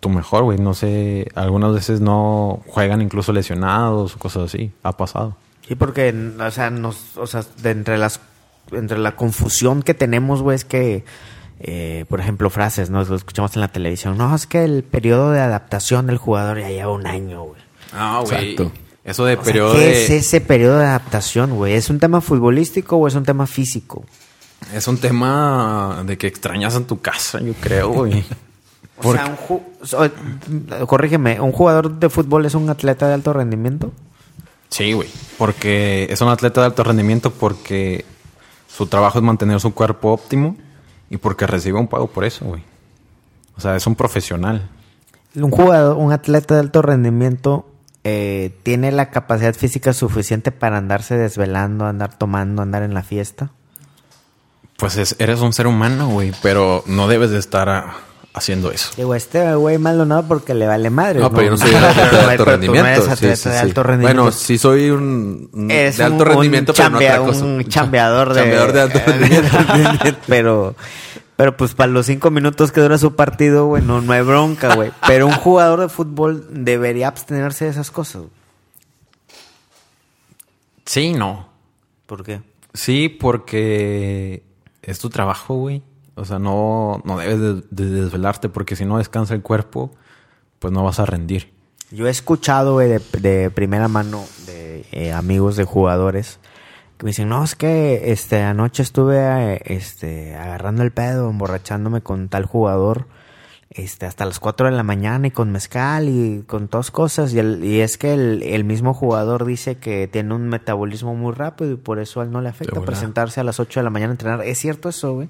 tu 0.00 0.08
mejor, 0.08 0.42
güey. 0.42 0.58
No 0.58 0.74
sé, 0.74 1.28
algunas 1.36 1.72
veces 1.72 2.00
no 2.00 2.64
juegan 2.66 3.00
incluso 3.00 3.32
lesionados 3.32 4.16
o 4.16 4.18
cosas 4.18 4.52
así. 4.52 4.72
Ha 4.82 4.96
pasado. 4.96 5.36
Sí, 5.68 5.76
porque, 5.76 6.12
o 6.40 6.50
sea, 6.50 6.70
nos, 6.70 7.16
o 7.16 7.28
sea, 7.28 7.44
de 7.62 7.70
entre 7.70 7.96
las, 7.96 8.18
entre 8.72 8.98
la 8.98 9.14
confusión 9.14 9.84
que 9.84 9.94
tenemos, 9.94 10.42
güey, 10.42 10.56
es 10.56 10.64
que, 10.64 11.04
eh, 11.60 12.06
por 12.08 12.18
ejemplo, 12.18 12.50
frases, 12.50 12.90
¿no? 12.90 13.04
Lo 13.04 13.14
escuchamos 13.14 13.54
en 13.54 13.60
la 13.60 13.68
televisión. 13.68 14.18
No, 14.18 14.34
es 14.34 14.48
que 14.48 14.64
el 14.64 14.82
periodo 14.82 15.30
de 15.30 15.38
adaptación 15.38 16.08
del 16.08 16.18
jugador 16.18 16.58
ya 16.58 16.70
lleva 16.70 16.90
un 16.90 17.06
año, 17.06 17.44
güey. 17.44 17.62
Ah, 17.92 18.20
güey. 18.26 18.50
Exacto. 18.50 18.87
Eso 19.08 19.24
de 19.24 19.34
O 19.34 19.36
sea, 19.36 19.44
periodo 19.44 19.72
¿Qué 19.74 19.78
de- 19.80 20.04
es 20.04 20.10
ese 20.10 20.40
periodo 20.40 20.78
de 20.78 20.84
adaptación, 20.86 21.54
güey? 21.56 21.72
¿Es 21.74 21.88
un 21.90 21.98
tema 21.98 22.20
futbolístico 22.20 22.96
o 22.96 23.06
es 23.08 23.14
un 23.14 23.24
tema 23.24 23.46
físico? 23.46 24.04
es 24.74 24.86
un 24.88 24.98
tema 24.98 26.02
de 26.04 26.18
que 26.18 26.26
extrañas 26.26 26.74
en 26.74 26.84
tu 26.84 27.00
casa, 27.00 27.40
yo 27.40 27.54
creo, 27.60 27.88
güey. 27.90 28.24
O 28.98 29.02
Porque- 29.02 29.22
sea, 29.22 29.36
un 30.08 30.66
ju- 30.66 30.86
corrígeme, 30.86 31.40
¿un 31.40 31.52
jugador 31.52 32.00
de 32.00 32.08
fútbol 32.10 32.44
es 32.46 32.54
un 32.56 32.68
atleta 32.68 33.06
de 33.06 33.14
alto 33.14 33.32
rendimiento? 33.32 33.92
Sí, 34.70 34.92
güey. 34.92 35.08
Porque 35.38 36.08
es 36.10 36.20
un 36.20 36.28
atleta 36.28 36.60
de 36.62 36.66
alto 36.66 36.82
rendimiento 36.82 37.30
porque 37.32 38.04
su 38.66 38.86
trabajo 38.88 39.18
es 39.18 39.24
mantener 39.24 39.60
su 39.60 39.72
cuerpo 39.72 40.12
óptimo 40.12 40.56
y 41.10 41.16
porque 41.16 41.46
recibe 41.46 41.78
un 41.78 41.86
pago 41.86 42.08
por 42.08 42.24
eso, 42.24 42.44
güey. 42.44 42.64
O 43.56 43.60
sea, 43.60 43.76
es 43.76 43.86
un 43.86 43.94
profesional. 43.94 44.68
Un 45.36 45.52
jugador, 45.52 45.96
un 45.96 46.10
atleta 46.12 46.54
de 46.54 46.60
alto 46.60 46.82
rendimiento 46.82 47.66
eh, 48.04 48.52
tiene 48.62 48.92
la 48.92 49.10
capacidad 49.10 49.54
física 49.54 49.92
suficiente 49.92 50.52
para 50.52 50.78
andarse 50.78 51.16
desvelando, 51.16 51.84
andar 51.86 52.16
tomando, 52.16 52.62
andar 52.62 52.82
en 52.82 52.94
la 52.94 53.02
fiesta. 53.02 53.50
Pues 54.76 54.96
es- 54.96 55.16
eres 55.18 55.40
un 55.40 55.52
ser 55.52 55.66
humano, 55.66 56.08
güey, 56.08 56.32
pero 56.42 56.84
no 56.86 57.08
debes 57.08 57.30
de 57.30 57.38
estar 57.38 57.68
ah, 57.68 57.96
haciendo 58.32 58.70
eso. 58.70 58.90
Digo, 58.96 59.14
este 59.16 59.54
güey 59.56 59.76
malo 59.78 60.04
no 60.04 60.22
porque 60.28 60.54
le 60.54 60.66
vale 60.68 60.88
madre. 60.90 61.18
No, 61.18 61.30
pero 61.32 61.42
yo 61.46 61.50
no 61.50 61.56
soy 61.56 61.70
de 61.70 61.76
Pero 61.76 61.90
alto 62.30 62.44
no 62.46 63.16
Sí, 63.16 63.36
sí, 63.36 63.48
de 63.48 63.58
alto 63.58 63.82
rendimiento. 63.82 64.22
Bueno, 64.22 64.32
sí 64.32 64.56
soy 64.56 64.90
un, 64.90 65.50
de 65.52 65.88
alto 66.04 66.22
un 66.22 66.24
rendimiento, 66.26 66.72
pero 66.74 66.90
no 66.90 66.98
chambea- 67.00 67.20
otra 67.20 67.26
cosa. 67.32 67.44
un 67.44 67.64
chambeador 67.64 68.34
de- 68.34 68.40
Chambeador 68.40 68.72
de 68.72 68.80
alto 68.80 68.98
rendimiento. 69.06 70.18
pero, 70.28 70.76
pero 71.38 71.56
pues 71.56 71.72
para 71.72 71.92
los 71.92 72.06
cinco 72.06 72.32
minutos 72.32 72.72
que 72.72 72.80
dura 72.80 72.98
su 72.98 73.14
partido, 73.14 73.66
güey, 73.66 73.80
no, 73.80 74.00
no 74.00 74.12
hay 74.12 74.22
bronca, 74.22 74.74
güey. 74.74 74.90
Pero 75.06 75.28
un 75.28 75.34
jugador 75.34 75.78
de 75.78 75.88
fútbol 75.88 76.48
debería 76.50 77.06
abstenerse 77.06 77.66
de 77.66 77.70
esas 77.70 77.92
cosas. 77.92 78.24
Sí, 80.84 81.12
no. 81.12 81.48
¿Por 82.06 82.24
qué? 82.24 82.42
Sí, 82.74 83.08
porque 83.08 84.42
es 84.82 84.98
tu 84.98 85.10
trabajo, 85.10 85.54
güey. 85.54 85.84
O 86.16 86.24
sea, 86.24 86.40
no, 86.40 87.02
no 87.04 87.18
debes 87.18 87.38
de, 87.38 87.62
de 87.70 88.02
desvelarte 88.02 88.48
porque 88.48 88.74
si 88.74 88.84
no 88.84 88.98
descansa 88.98 89.32
el 89.32 89.42
cuerpo, 89.42 89.94
pues 90.58 90.72
no 90.72 90.82
vas 90.82 90.98
a 90.98 91.06
rendir. 91.06 91.52
Yo 91.92 92.08
he 92.08 92.10
escuchado, 92.10 92.72
güey, 92.72 92.88
de, 92.88 93.00
de 93.20 93.50
primera 93.50 93.86
mano 93.86 94.24
de 94.46 94.86
eh, 94.90 95.12
amigos 95.12 95.54
de 95.54 95.62
jugadores 95.62 96.40
que 96.98 97.04
me 97.04 97.10
dicen, 97.10 97.28
no, 97.28 97.42
es 97.44 97.54
que 97.54 98.10
este, 98.12 98.42
anoche 98.42 98.82
estuve 98.82 99.60
este, 99.72 100.34
agarrando 100.36 100.82
el 100.82 100.90
pedo, 100.92 101.30
emborrachándome 101.30 102.00
con 102.00 102.28
tal 102.28 102.44
jugador 102.44 103.06
este, 103.70 104.06
hasta 104.06 104.24
las 104.24 104.40
4 104.40 104.66
de 104.70 104.72
la 104.76 104.82
mañana 104.82 105.26
y 105.28 105.30
con 105.30 105.52
mezcal 105.52 106.08
y 106.08 106.42
con 106.46 106.68
todas 106.68 106.90
cosas. 106.90 107.32
Y, 107.34 107.38
el- 107.38 107.62
y 107.64 107.80
es 107.80 107.98
que 107.98 108.14
el, 108.14 108.42
el 108.42 108.64
mismo 108.64 108.94
jugador 108.94 109.44
dice 109.44 109.76
que 109.76 110.08
tiene 110.08 110.34
un 110.34 110.48
metabolismo 110.48 111.14
muy 111.14 111.32
rápido 111.34 111.72
y 111.72 111.76
por 111.76 111.98
eso 112.00 112.20
a 112.20 112.24
él 112.24 112.30
no 112.32 112.40
le 112.40 112.48
afecta 112.48 112.74
presentarse 112.86 113.40
a 113.40 113.44
las 113.44 113.60
8 113.60 113.80
de 113.80 113.84
la 113.84 113.90
mañana 113.90 114.10
a 114.10 114.14
entrenar. 114.14 114.42
¿Es 114.42 114.58
cierto 114.58 114.88
eso, 114.88 115.14
güey? 115.14 115.28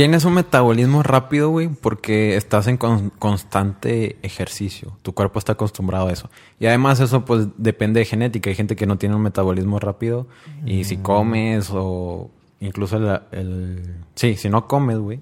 Tienes 0.00 0.24
un 0.24 0.32
metabolismo 0.32 1.02
rápido, 1.02 1.50
güey, 1.50 1.68
porque 1.68 2.34
estás 2.36 2.66
en 2.68 2.78
con- 2.78 3.10
constante 3.10 4.16
ejercicio. 4.22 4.96
Tu 5.02 5.12
cuerpo 5.12 5.38
está 5.38 5.52
acostumbrado 5.52 6.08
a 6.08 6.12
eso. 6.12 6.30
Y 6.58 6.64
además 6.64 7.00
eso, 7.00 7.26
pues, 7.26 7.48
depende 7.58 8.00
de 8.00 8.06
genética. 8.06 8.48
Hay 8.48 8.56
gente 8.56 8.76
que 8.76 8.86
no 8.86 8.96
tiene 8.96 9.14
un 9.14 9.20
metabolismo 9.20 9.78
rápido. 9.78 10.26
Y 10.64 10.84
si 10.84 10.96
comes 10.96 11.68
o 11.70 12.30
incluso 12.60 12.96
el... 12.96 13.20
el- 13.38 13.94
Sí, 14.14 14.36
si 14.36 14.48
no 14.48 14.66
comes, 14.66 14.96
güey, 14.96 15.20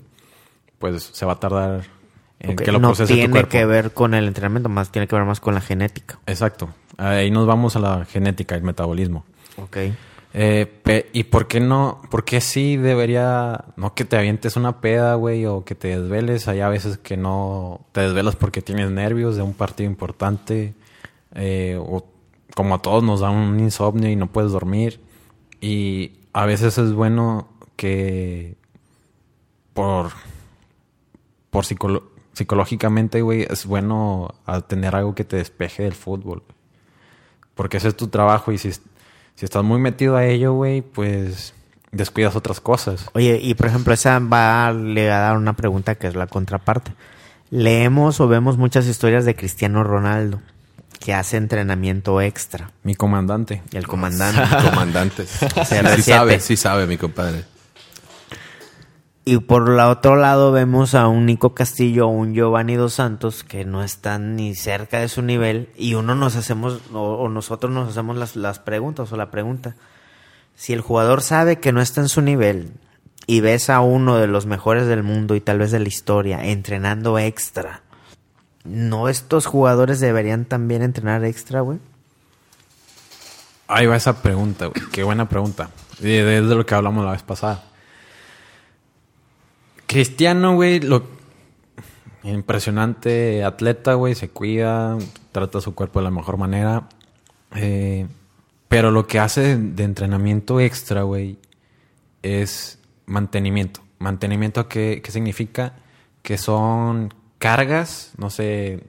pues 0.78 1.10
se 1.12 1.26
va 1.26 1.32
a 1.32 1.40
tardar 1.40 1.82
en 2.38 2.54
que 2.54 2.70
lo 2.70 2.78
no 2.78 2.90
procese 2.90 3.14
tu 3.14 3.18
tiene 3.18 3.32
cuerpo. 3.32 3.48
que 3.50 3.64
ver 3.66 3.90
con 3.92 4.14
el 4.14 4.28
entrenamiento, 4.28 4.68
más 4.68 4.92
tiene 4.92 5.08
que 5.08 5.16
ver 5.16 5.24
más 5.24 5.40
con 5.40 5.54
la 5.54 5.60
genética. 5.60 6.20
Exacto. 6.26 6.68
Ahí 6.98 7.32
nos 7.32 7.48
vamos 7.48 7.74
a 7.74 7.80
la 7.80 8.04
genética, 8.04 8.54
el 8.54 8.62
metabolismo. 8.62 9.24
Ok. 9.56 9.76
Eh, 10.34 11.10
¿Y 11.12 11.24
por 11.24 11.48
qué 11.48 11.60
no? 11.60 12.02
¿Por 12.10 12.24
qué 12.24 12.40
sí 12.40 12.76
debería, 12.76 13.64
no 13.76 13.94
que 13.94 14.04
te 14.04 14.16
avientes 14.16 14.56
una 14.56 14.80
peda, 14.80 15.14
güey, 15.14 15.46
o 15.46 15.64
que 15.64 15.74
te 15.74 15.98
desveles? 15.98 16.48
Hay 16.48 16.60
a 16.60 16.68
veces 16.68 16.98
que 16.98 17.16
no 17.16 17.86
te 17.92 18.02
desvelas 18.02 18.36
porque 18.36 18.62
tienes 18.62 18.90
nervios 18.90 19.36
de 19.36 19.42
un 19.42 19.54
partido 19.54 19.90
importante, 19.90 20.74
eh, 21.34 21.78
o 21.80 22.04
como 22.54 22.74
a 22.74 22.82
todos 22.82 23.02
nos 23.02 23.20
da 23.20 23.30
un 23.30 23.58
insomnio 23.60 24.10
y 24.10 24.16
no 24.16 24.26
puedes 24.28 24.52
dormir. 24.52 25.00
Y 25.60 26.12
a 26.32 26.46
veces 26.46 26.78
es 26.78 26.92
bueno 26.92 27.48
que 27.76 28.56
por, 29.72 30.10
por 31.50 31.64
psicológicamente, 31.64 33.22
güey, 33.22 33.46
es 33.48 33.66
bueno 33.66 34.34
tener 34.68 34.94
algo 34.94 35.14
que 35.14 35.24
te 35.24 35.36
despeje 35.36 35.84
del 35.84 35.94
fútbol. 35.94 36.42
Porque 37.54 37.78
ese 37.78 37.88
es 37.88 37.96
tu 37.96 38.08
trabajo 38.08 38.52
y 38.52 38.58
si, 38.58 38.70
si 39.38 39.44
estás 39.44 39.62
muy 39.62 39.78
metido 39.78 40.16
a 40.16 40.24
ello, 40.24 40.52
güey, 40.52 40.82
pues 40.82 41.54
descuidas 41.92 42.34
otras 42.34 42.60
cosas. 42.60 43.06
Oye, 43.12 43.38
y 43.40 43.54
por 43.54 43.68
ejemplo, 43.68 43.94
esa 43.94 44.18
va 44.18 44.72
le 44.72 45.12
a 45.12 45.20
dar 45.20 45.36
una 45.36 45.52
pregunta 45.52 45.94
que 45.94 46.08
es 46.08 46.16
la 46.16 46.26
contraparte. 46.26 46.90
Leemos 47.50 48.18
o 48.18 48.26
vemos 48.26 48.58
muchas 48.58 48.86
historias 48.88 49.24
de 49.24 49.36
Cristiano 49.36 49.84
Ronaldo 49.84 50.40
que 50.98 51.14
hace 51.14 51.36
entrenamiento 51.36 52.20
extra. 52.20 52.72
Mi 52.82 52.96
comandante. 52.96 53.62
Y 53.70 53.76
el 53.76 53.86
comandante. 53.86 54.42
Comandantes. 54.70 55.30
Sí, 55.40 55.74
CR7. 55.76 55.94
sí 55.94 56.02
sabe, 56.02 56.40
sí 56.40 56.56
sabe, 56.56 56.86
mi 56.88 56.96
compadre. 56.96 57.44
Y 59.28 59.36
por 59.40 59.68
el 59.68 59.78
otro 59.80 60.16
lado 60.16 60.52
vemos 60.52 60.94
a 60.94 61.06
un 61.06 61.26
Nico 61.26 61.52
Castillo 61.52 62.06
o 62.06 62.10
un 62.10 62.32
Giovanni 62.32 62.76
Dos 62.76 62.94
Santos 62.94 63.44
que 63.44 63.66
no 63.66 63.82
están 63.82 64.36
ni 64.36 64.54
cerca 64.54 65.00
de 65.00 65.08
su 65.08 65.20
nivel 65.20 65.68
y 65.76 65.92
uno 65.92 66.14
nos 66.14 66.34
hacemos 66.34 66.80
o, 66.94 67.28
nosotros 67.28 67.70
nos 67.70 67.90
hacemos 67.90 68.16
las, 68.16 68.36
las 68.36 68.58
preguntas 68.58 69.12
o 69.12 69.18
la 69.18 69.30
pregunta. 69.30 69.76
Si 70.56 70.72
el 70.72 70.80
jugador 70.80 71.20
sabe 71.20 71.58
que 71.58 71.72
no 71.72 71.82
está 71.82 72.00
en 72.00 72.08
su 72.08 72.22
nivel 72.22 72.72
y 73.26 73.40
ves 73.40 73.68
a 73.68 73.80
uno 73.80 74.16
de 74.16 74.28
los 74.28 74.46
mejores 74.46 74.86
del 74.86 75.02
mundo 75.02 75.34
y 75.34 75.42
tal 75.42 75.58
vez 75.58 75.72
de 75.72 75.80
la 75.80 75.88
historia 75.88 76.46
entrenando 76.46 77.18
extra, 77.18 77.82
¿no 78.64 79.10
estos 79.10 79.44
jugadores 79.44 80.00
deberían 80.00 80.46
también 80.46 80.80
entrenar 80.80 81.22
extra, 81.26 81.60
güey? 81.60 81.80
Ahí 83.66 83.84
va 83.84 83.96
esa 83.96 84.22
pregunta, 84.22 84.68
güey. 84.68 84.86
Qué 84.90 85.02
buena 85.02 85.28
pregunta. 85.28 85.68
Y 86.00 86.14
Es 86.14 86.48
de 86.48 86.54
lo 86.54 86.64
que 86.64 86.74
hablamos 86.74 87.04
la 87.04 87.12
vez 87.12 87.22
pasada. 87.22 87.64
Cristiano, 89.88 90.54
güey, 90.54 90.78
lo... 90.80 91.02
impresionante 92.22 93.42
atleta, 93.42 93.94
güey, 93.94 94.14
se 94.14 94.28
cuida, 94.28 94.96
trata 95.32 95.60
su 95.60 95.74
cuerpo 95.74 95.98
de 95.98 96.04
la 96.04 96.10
mejor 96.10 96.36
manera. 96.36 96.88
Eh, 97.56 98.06
pero 98.68 98.90
lo 98.90 99.06
que 99.06 99.18
hace 99.18 99.56
de 99.56 99.82
entrenamiento 99.84 100.60
extra, 100.60 101.02
güey, 101.02 101.38
es 102.22 102.78
mantenimiento. 103.06 103.80
¿Mantenimiento 103.98 104.68
qué, 104.68 105.00
qué 105.02 105.10
significa? 105.10 105.74
Que 106.22 106.36
son 106.38 107.14
cargas, 107.38 108.12
no 108.18 108.28
sé, 108.30 108.84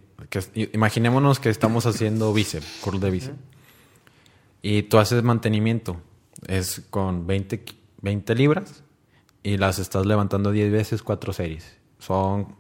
imaginémonos 0.73 1.39
que 1.39 1.49
estamos 1.49 1.85
haciendo 1.85 2.33
bíceps, 2.33 2.79
curl 2.81 2.99
de 2.99 3.09
bíceps. 3.09 3.37
Y 4.61 4.83
tú 4.83 4.97
haces 4.97 5.23
mantenimiento. 5.23 5.95
Es 6.45 6.81
con 6.89 7.25
20, 7.25 7.61
ki- 7.63 7.77
20 8.01 8.35
libras 8.35 8.83
y 9.43 9.57
las 9.57 9.79
estás 9.79 10.05
levantando 10.05 10.51
10 10.51 10.71
veces, 10.71 11.03
4 11.03 11.33
series. 11.33 11.77
Son, 11.99 12.55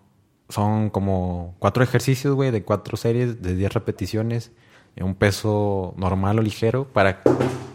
son 0.49 0.89
como 0.89 1.55
4 1.59 1.83
ejercicios, 1.83 2.35
güey, 2.35 2.51
de 2.51 2.63
4 2.63 2.97
series, 2.97 3.41
de 3.41 3.55
10 3.55 3.73
repeticiones, 3.73 4.51
en 4.95 5.05
un 5.05 5.15
peso 5.15 5.93
normal 5.97 6.39
o 6.39 6.41
ligero 6.41 6.85
para, 6.85 7.21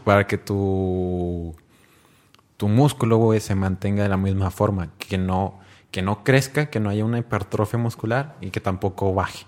para 0.05 0.27
que 0.27 0.39
tu, 0.39 1.55
tu 2.57 2.69
músculo, 2.69 3.19
güey, 3.19 3.41
se 3.41 3.55
mantenga 3.55 4.03
de 4.03 4.09
la 4.09 4.17
misma 4.17 4.51
forma. 4.51 4.91
Que 4.99 5.19
no, 5.19 5.61
que 5.91 6.03
no 6.03 6.25
crezca, 6.25 6.71
que 6.71 6.81
no 6.81 6.91
haya 6.91 7.05
una 7.05 7.19
hipertrofia 7.19 7.79
muscular 7.79 8.37
y 8.41 8.51
que 8.51 8.61
tampoco 8.61 9.15
baje. 9.15 9.47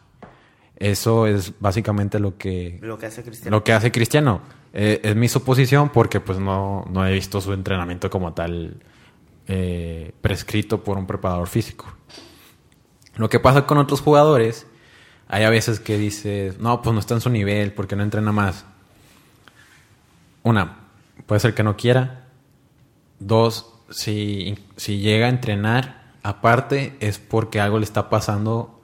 Eso 0.77 1.27
es 1.27 1.55
básicamente 1.59 2.19
lo 2.21 2.37
que, 2.37 2.79
Lo 2.83 2.99
que 2.99 3.07
hace 3.07 3.23
Cristiano. 3.23 3.57
lo 3.57 3.65
que 3.65 3.73
hace 3.73 3.91
Cristiano. 3.91 4.43
Eh, 4.75 5.01
es 5.03 5.17
mi 5.17 5.27
suposición 5.29 5.89
porque 5.89 6.21
pues 6.21 6.39
no, 6.39 6.85
no 6.91 7.07
he 7.07 7.13
visto 7.13 7.41
su 7.41 7.55
entrenamiento 7.55 8.11
como 8.11 8.35
tal 8.35 8.83
eh, 9.49 10.13
prescrito 10.21 10.83
por 10.83 10.99
un 10.99 11.07
preparador 11.07 11.49
físico. 11.49 11.87
Lo 13.17 13.29
que 13.29 13.41
pasa 13.41 13.67
con 13.67 13.79
otros 13.79 14.01
jugadores, 14.01 14.67
hay 15.29 15.45
a 15.45 15.51
veces 15.51 15.81
que 15.81 15.97
dices, 15.97 16.59
no, 16.59 16.83
pues 16.83 16.93
no 16.93 17.01
está 17.01 17.15
en 17.15 17.21
su 17.21 17.31
nivel 17.31 17.73
porque 17.73 17.97
no 17.97 18.03
entrena 18.03 18.33
más. 18.33 18.65
Una, 20.43 20.79
puede 21.27 21.41
ser 21.41 21.55
que 21.55 21.63
no 21.63 21.77
quiera. 21.77 22.27
Dos, 23.19 23.73
si, 23.91 24.59
si 24.77 24.99
llega 24.99 25.27
a 25.27 25.31
entrenar, 25.31 26.13
aparte 26.23 26.97
es 27.01 27.19
porque 27.19 27.61
algo 27.61 27.79
le 27.79 27.85
está 27.85 28.11
pasando 28.11 28.81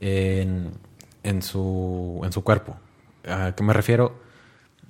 en, 0.00 0.72
en 1.22 1.42
su, 1.42 2.20
en 2.24 2.32
su 2.32 2.42
cuerpo. 2.44 2.76
¿A 3.28 3.52
qué 3.56 3.62
me 3.62 3.72
refiero? 3.72 4.20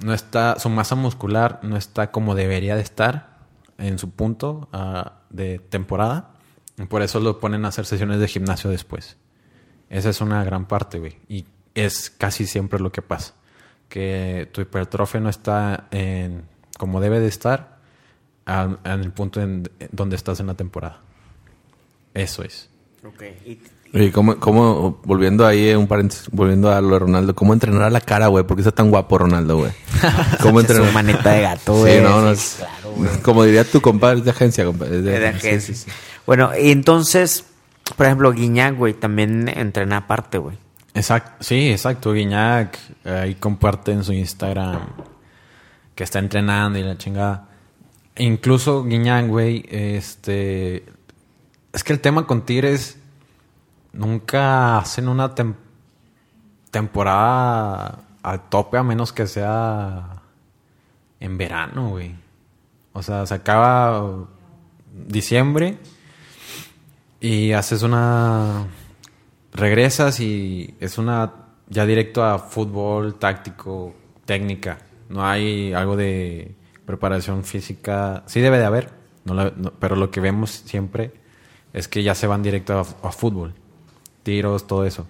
No 0.05 0.13
está, 0.13 0.59
su 0.59 0.69
masa 0.69 0.95
muscular 0.95 1.59
no 1.63 1.77
está 1.77 2.11
como 2.11 2.35
debería 2.35 2.77
de 2.77 2.83
estar 2.83 3.36
en 3.79 3.99
su 3.99 4.11
punto 4.11 4.69
ah, 4.73 5.21
de 5.31 5.59
temporada. 5.59 6.31
Y 6.79 6.85
por 6.85 7.03
eso 7.03 7.21
lo 7.21 7.39
ponen 7.41 7.65
a 7.65 7.69
hacer 7.69 7.87
sesiones 7.87 8.21
de 8.21 8.29
gimnasio 8.29 8.71
después. 8.71 9.17
Esa 9.89 10.11
es 10.11 10.21
una 10.21 10.45
gran 10.45 10.67
parte, 10.67 10.99
güey. 10.99 11.17
Y 11.29 11.45
es 11.75 12.11
casi 12.11 12.47
siempre 12.47 12.81
lo 12.81 12.93
que 12.93 13.03
pasa. 13.03 13.35
Que 13.89 14.49
tu 14.53 14.61
hipertrofia 14.61 15.21
no 15.21 15.29
está 15.31 15.87
en 15.91 16.45
como 16.79 17.01
debe 17.01 17.21
de 17.21 17.29
estar 17.29 17.79
al- 18.45 18.79
en 18.85 19.01
el 19.01 19.13
punto 19.13 19.41
en, 19.41 19.69
donde 19.93 20.17
estás 20.17 20.41
en 20.41 20.49
la 20.49 20.55
temporada. 20.55 21.01
Eso 22.15 22.43
es. 22.43 22.69
Ok. 23.05 23.23
Y- 23.47 23.61
Oye, 23.95 24.11
¿cómo, 24.13 24.37
cómo, 24.39 25.01
volviendo 25.05 25.47
ahí, 25.47 25.69
eh, 25.69 25.77
un 25.77 25.87
paréntesis, 25.87 26.29
volviendo 26.33 26.71
a 26.73 26.81
lo 26.81 26.89
de 26.91 26.99
Ronaldo, 26.99 27.35
¿cómo 27.37 27.55
entrenar 27.55 27.83
a 27.85 27.91
la 27.91 28.01
cara, 28.01 28.27
güey? 28.27 28.45
¿Por 28.45 28.57
qué 28.57 28.63
está 28.63 28.73
tan 28.73 28.91
guapo 28.91 29.17
Ronaldo, 29.17 29.59
güey? 29.59 29.73
¿Cómo 30.43 30.55
Su 30.55 30.61
entrenar? 30.61 30.93
manita 30.93 31.31
de 31.31 31.41
gato, 31.43 31.75
Sí, 31.77 31.81
güey. 31.81 32.01
no, 32.03 32.21
no. 32.21 32.35
Sí, 32.35 32.57
claro, 32.59 32.73
como 33.23 33.45
diría 33.45 33.65
tu 33.65 33.81
compadre, 33.81 34.19
es 34.19 34.25
de 34.25 34.31
agencia, 34.31 34.65
compadre. 34.65 34.99
es 34.99 35.05
de- 35.05 35.19
de 35.21 35.29
agencia. 35.29 35.61
sí, 35.61 35.75
sí. 35.75 35.91
Bueno, 36.27 36.51
y 36.61 36.71
entonces, 36.71 37.45
por 37.97 38.07
ejemplo, 38.07 38.33
Guiñac, 38.33 38.77
güey, 38.77 38.95
también 38.95 39.49
entrena 39.49 39.99
aparte, 39.99 40.39
güey. 40.39 40.59
Exacto, 40.95 41.45
sí, 41.45 41.71
exacto. 41.71 42.13
Guiñac 42.13 42.79
ahí 43.05 43.35
comparte 43.35 43.93
en 43.93 44.03
su 44.03 44.13
Instagram 44.13 44.81
que 45.95 46.05
está 46.05 46.19
entrenando 46.19 46.79
y 46.79 46.83
la 46.83 46.97
chingada. 46.99 47.49
Incluso 48.17 48.83
Guiñac, 48.85 49.27
güey, 49.29 49.65
este... 49.71 50.85
Es 51.73 51.85
que 51.85 51.93
el 51.93 52.01
tema 52.01 52.27
con 52.27 52.47
Tigres 52.47 52.99
nunca 53.93 54.79
hacen 54.79 55.09
una 55.09 55.35
tem- 55.35 55.55
temporada 56.71 58.01
al 58.23 58.49
tope 58.49 58.79
a 58.79 58.83
menos 58.83 59.13
que 59.13 59.27
sea 59.27 60.23
en 61.21 61.39
verano, 61.39 61.91
güey. 61.91 62.15
O 62.97 63.03
sea, 63.03 63.27
se 63.27 63.35
acaba 63.35 64.27
diciembre 65.07 65.77
y 67.21 67.53
haces 67.53 67.83
una... 67.83 68.69
Regresas 69.53 70.19
y 70.21 70.75
es 70.81 70.97
una... 70.97 71.35
Ya 71.69 71.85
directo 71.85 72.25
a 72.25 72.39
fútbol, 72.39 73.17
táctico, 73.17 73.95
técnica. 74.25 74.79
No 75.11 75.27
hay 75.27 75.75
algo 75.75 75.95
de 75.95 76.55
preparación 76.87 77.45
física. 77.45 78.23
Sí 78.27 78.41
debe 78.41 78.57
de 78.59 78.65
haber, 78.65 78.93
no 79.27 79.53
pero 79.79 79.95
lo 79.95 80.11
que 80.11 80.21
vemos 80.21 80.51
siempre 80.51 81.13
es 81.75 81.89
que 81.89 82.03
ya 82.03 82.15
se 82.15 82.27
van 82.27 82.43
directo 82.43 82.79
a, 82.79 83.13
fútbol. 83.13 83.53
Tiros, 84.23 84.67
todo 84.67 84.87
eso. 84.87 85.07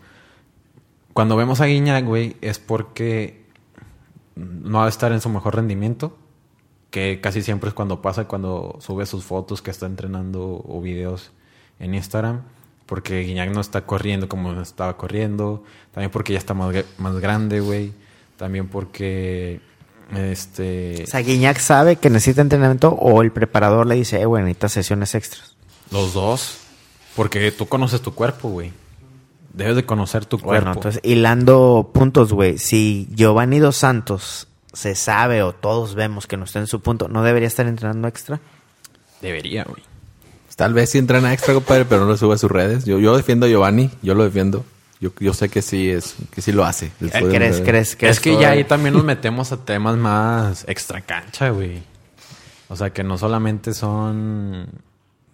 Cuando 1.12 1.37
vemos 1.37 1.61
a 1.61 1.66
Guiñac, 1.66 2.05
es 2.40 2.59
porque 2.59 3.44
no 4.35 4.79
va 4.79 4.87
a 4.87 4.88
estar 4.88 5.12
en 5.12 5.20
su 5.20 5.29
mejor 5.29 5.55
rendimiento. 5.55 6.16
Que 6.90 7.20
casi 7.20 7.42
siempre 7.42 7.68
es 7.68 7.75
cuando 7.75 8.01
pasa, 8.01 8.27
cuando 8.27 8.79
sube 8.81 9.07
sus 9.07 9.25
fotos 9.25 9.61
que 9.62 9.70
está 9.70 9.87
entrenando 9.87 10.62
o 10.66 10.81
videos 10.81 11.31
en 11.79 11.94
Instagram. 11.94 12.42
Porque 12.87 13.20
Guiñac 13.22 13.51
no 13.53 13.61
está 13.61 13.85
corriendo 13.85 14.29
como 14.29 14.53
estaba 14.61 14.96
corriendo. 14.96 15.64
También 15.92 16.11
porque 16.11 16.33
ya 16.33 16.38
está 16.38 16.55
más, 16.55 16.75
más 16.99 17.18
grande, 17.18 17.61
güey. 17.61 17.92
También 18.37 18.68
porque. 18.68 19.61
Este. 20.14 21.03
O 21.03 21.07
sea, 21.07 21.20
Guiñac 21.20 21.59
sabe 21.59 21.96
que 21.96 22.11
necesita 22.11 22.40
entrenamiento 22.42 22.90
o 22.90 23.22
el 23.22 23.33
preparador 23.33 23.87
le 23.87 23.96
dice, 23.96 24.20
eh, 24.20 24.27
güey, 24.27 24.44
necesitas 24.44 24.72
sesiones 24.72 25.14
extras. 25.16 25.57
Los 25.90 26.14
dos. 26.14 26.59
Porque 27.16 27.51
tú 27.51 27.66
conoces 27.66 28.01
tu 28.03 28.14
cuerpo, 28.14 28.49
güey. 28.51 28.72
Debes 29.53 29.75
de 29.75 29.85
conocer 29.87 30.27
tu 30.27 30.37
Bueno, 30.38 30.64
cuerpo. 30.64 30.79
entonces, 30.79 31.01
hilando 31.03 31.90
puntos, 31.92 32.33
güey. 32.33 32.59
Si 32.59 33.09
Giovanni 33.14 33.59
Dos 33.59 33.77
Santos 33.77 34.49
se 34.76 34.94
sabe 34.94 35.42
o 35.42 35.52
todos 35.54 35.94
vemos 35.94 36.26
que 36.26 36.36
no 36.36 36.44
está 36.44 36.58
en 36.58 36.66
su 36.66 36.80
punto, 36.80 37.08
¿no 37.08 37.22
debería 37.22 37.48
estar 37.48 37.66
entrenando 37.66 38.06
extra? 38.08 38.40
Debería, 39.22 39.64
güey. 39.64 39.82
Tal 40.54 40.72
vez 40.74 40.90
sí 40.90 40.98
entrena 40.98 41.32
extra, 41.32 41.52
compadre, 41.54 41.84
pero 41.84 42.02
no 42.02 42.08
lo 42.08 42.16
sube 42.16 42.34
a 42.34 42.38
sus 42.38 42.50
redes. 42.50 42.84
Yo, 42.84 42.98
yo 42.98 43.16
defiendo 43.16 43.46
a 43.46 43.48
Giovanni, 43.48 43.90
yo 44.02 44.14
lo 44.14 44.24
defiendo. 44.24 44.64
Yo, 45.00 45.10
yo 45.20 45.34
sé 45.34 45.48
que 45.50 45.60
sí 45.60 45.90
es, 45.90 46.14
que 46.30 46.40
sí 46.40 46.52
lo 46.52 46.64
hace. 46.64 46.90
Después 47.00 47.24
de- 47.26 47.30
¿Crees, 47.36 47.60
crees, 47.60 47.96
es 48.00 48.20
que 48.20 48.30
todo- 48.30 48.40
ya 48.40 48.50
ahí 48.50 48.64
también 48.64 48.94
nos 48.94 49.04
metemos 49.04 49.52
a 49.52 49.58
temas 49.58 49.96
más 49.96 50.64
extra 50.68 51.00
cancha, 51.02 51.50
güey. 51.50 51.82
O 52.68 52.76
sea, 52.76 52.90
que 52.90 53.04
no 53.04 53.18
solamente 53.18 53.74
son 53.74 54.66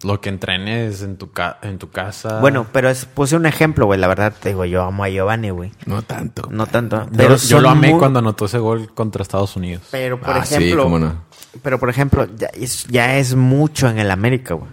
lo 0.04 0.20
que 0.20 0.28
entrenes 0.28 1.02
en 1.02 1.16
tu, 1.16 1.30
ca- 1.32 1.58
en 1.62 1.78
tu 1.78 1.90
casa. 1.90 2.40
Bueno, 2.40 2.66
pero 2.72 2.88
es, 2.90 3.04
puse 3.04 3.36
un 3.36 3.46
ejemplo, 3.46 3.86
güey. 3.86 3.98
La 4.00 4.08
verdad, 4.08 4.32
te 4.38 4.50
digo, 4.50 4.64
yo 4.64 4.82
amo 4.84 5.04
a 5.04 5.08
Giovanni, 5.08 5.50
güey. 5.50 5.72
No 5.86 6.02
tanto. 6.02 6.48
No 6.50 6.66
tanto. 6.66 7.04
yo, 7.04 7.10
Pero 7.16 7.36
yo 7.36 7.60
lo 7.60 7.68
amé 7.70 7.90
muy- 7.90 7.98
cuando 7.98 8.18
anotó 8.18 8.46
ese 8.46 8.58
gol 8.58 8.92
contra 8.94 9.22
Estados 9.22 9.54
Unidos. 9.56 9.82
Pero, 9.90 10.20
por 10.20 10.30
Ah, 10.30 10.44
sí, 10.44 10.54
ejemplo... 10.56 10.84
cómo 10.84 10.98
no. 10.98 11.22
Pero, 11.62 11.78
por 11.78 11.90
ejemplo, 11.90 12.26
ya 12.36 12.48
es, 12.54 12.86
ya 12.88 13.16
es 13.18 13.34
mucho 13.34 13.88
en 13.88 13.98
el 13.98 14.10
América, 14.10 14.54
güey. 14.54 14.70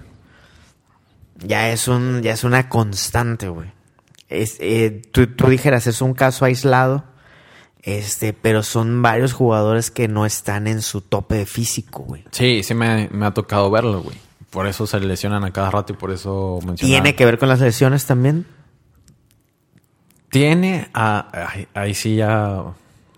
Ya 1.42 1.70
es 1.72 1.88
un, 1.88 2.22
ya 2.22 2.34
es 2.34 2.44
una 2.44 2.68
constante, 2.70 3.48
güey. 3.50 3.72
Es, 4.28 4.58
eh, 4.60 5.02
tú, 5.12 5.28
tú 5.28 5.48
dijeras, 5.48 5.88
es 5.88 6.02
un 6.02 6.14
caso 6.14 6.46
aislado, 6.46 7.06
este, 7.82 8.34
pero 8.34 8.62
son 8.64 9.02
varios 9.02 9.34
jugadores 9.34 9.90
que 9.90 10.08
no 10.08 10.26
están 10.26 10.68
en 10.68 10.82
su 10.82 11.02
tope 11.02 11.36
de 11.36 11.46
físico, 11.46 12.04
güey. 12.04 12.26
Sí, 12.32 12.62
sí 12.64 12.74
me, 12.74 13.08
me 13.12 13.26
ha 13.26 13.32
tocado 13.34 13.72
verlo, 13.72 14.02
güey. 14.02 14.18
Por 14.50 14.68
eso 14.68 14.88
se 14.88 15.00
lesionan 15.00 15.44
a 15.44 15.52
cada 15.52 15.70
rato 15.72 15.94
y 15.94 15.96
por 15.96 16.12
eso 16.12 16.60
mencionaba. 16.66 17.04
¿Tiene 17.04 17.16
que 17.16 17.26
ver 17.26 17.38
con 17.38 17.50
las 17.50 17.60
lesiones 17.60 18.06
también? 18.06 18.46
Tiene 20.30 20.90
a... 20.94 21.50
Ahí, 21.54 21.68
ahí 21.74 21.94
sí 21.94 22.16
ya 22.16 22.64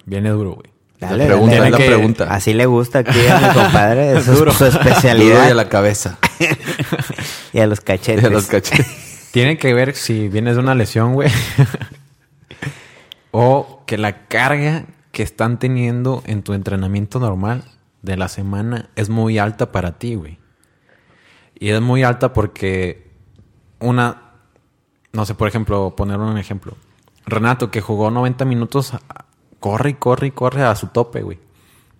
viene 0.05 0.29
duro, 0.29 0.55
güey. 0.55 0.69
Dale, 0.99 1.17
la 1.23 1.25
pregunta, 1.27 1.55
dale. 1.55 1.65
es 1.67 1.71
la 1.71 1.77
Que 1.77 1.85
pregunta. 1.87 2.23
Así 2.33 2.53
le 2.53 2.65
gusta 2.67 2.99
aquí 2.99 3.25
a 3.27 3.39
mi 3.39 3.47
compadre, 3.55 4.17
eso 4.17 4.33
Duro. 4.33 4.51
es 4.51 4.57
su 4.57 4.65
Duro 4.65 4.77
especialidad. 4.79 5.47
y 5.47 5.51
a 5.51 5.55
la 5.55 5.67
cabeza. 5.67 6.19
y 7.53 7.59
a 7.59 7.65
los 7.67 7.79
Y 7.79 7.83
cachetes. 7.83 8.23
a 8.25 8.29
los 8.29 8.45
cachetes. 8.47 9.29
Tiene 9.31 9.57
que 9.57 9.73
ver 9.73 9.95
si 9.95 10.27
vienes 10.29 10.55
de 10.55 10.59
una 10.61 10.75
lesión, 10.75 11.13
güey. 11.13 11.29
o 13.31 13.83
que 13.87 13.97
la 13.97 14.27
carga 14.27 14.85
que 15.11 15.23
están 15.23 15.57
teniendo 15.59 16.21
en 16.25 16.43
tu 16.43 16.53
entrenamiento 16.53 17.19
normal 17.19 17.63
de 18.01 18.17
la 18.17 18.27
semana 18.27 18.89
es 18.95 19.09
muy 19.09 19.37
alta 19.39 19.71
para 19.71 19.97
ti, 19.97 20.15
güey. 20.15 20.37
Y 21.61 21.69
es 21.69 21.79
muy 21.79 22.01
alta 22.01 22.33
porque 22.33 23.07
una, 23.79 24.31
no 25.13 25.25
sé, 25.27 25.35
por 25.35 25.47
ejemplo, 25.47 25.95
poner 25.95 26.17
un 26.17 26.39
ejemplo. 26.39 26.73
Renato, 27.27 27.69
que 27.69 27.81
jugó 27.81 28.09
90 28.09 28.45
minutos, 28.45 28.93
corre 29.59 29.91
y 29.91 29.93
corre 29.93 30.27
y 30.27 30.31
corre 30.31 30.63
a 30.63 30.75
su 30.75 30.87
tope, 30.87 31.21
güey. 31.21 31.37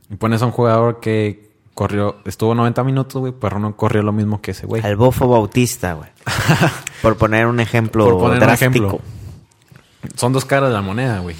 Y 0.10 0.16
pones 0.16 0.42
a 0.42 0.48
un 0.48 0.52
jugador 0.52 1.00
que 1.00 1.52
corrió, 1.76 2.18
estuvo 2.26 2.56
90 2.56 2.84
minutos, 2.84 3.20
güey, 3.20 3.34
pero 3.40 3.60
no 3.60 3.78
corrió 3.78 4.02
lo 4.02 4.12
mismo 4.12 4.42
que 4.42 4.50
ese 4.50 4.66
güey. 4.66 4.82
Al 4.82 4.96
bofo 4.96 5.28
bautista, 5.28 5.94
güey. 5.94 6.10
Por 7.04 7.18
poner 7.18 7.46
un 7.46 7.60
ejemplo 7.60 8.06
Por 8.06 8.18
poner 8.18 8.34
un 8.34 8.40
drástico. 8.40 8.72
ejemplo. 8.72 9.00
Son 10.16 10.34
dos 10.34 10.44
caras 10.44 10.70
de 10.70 10.74
la 10.76 10.82
moneda, 10.82 11.20
güey. 11.20 11.36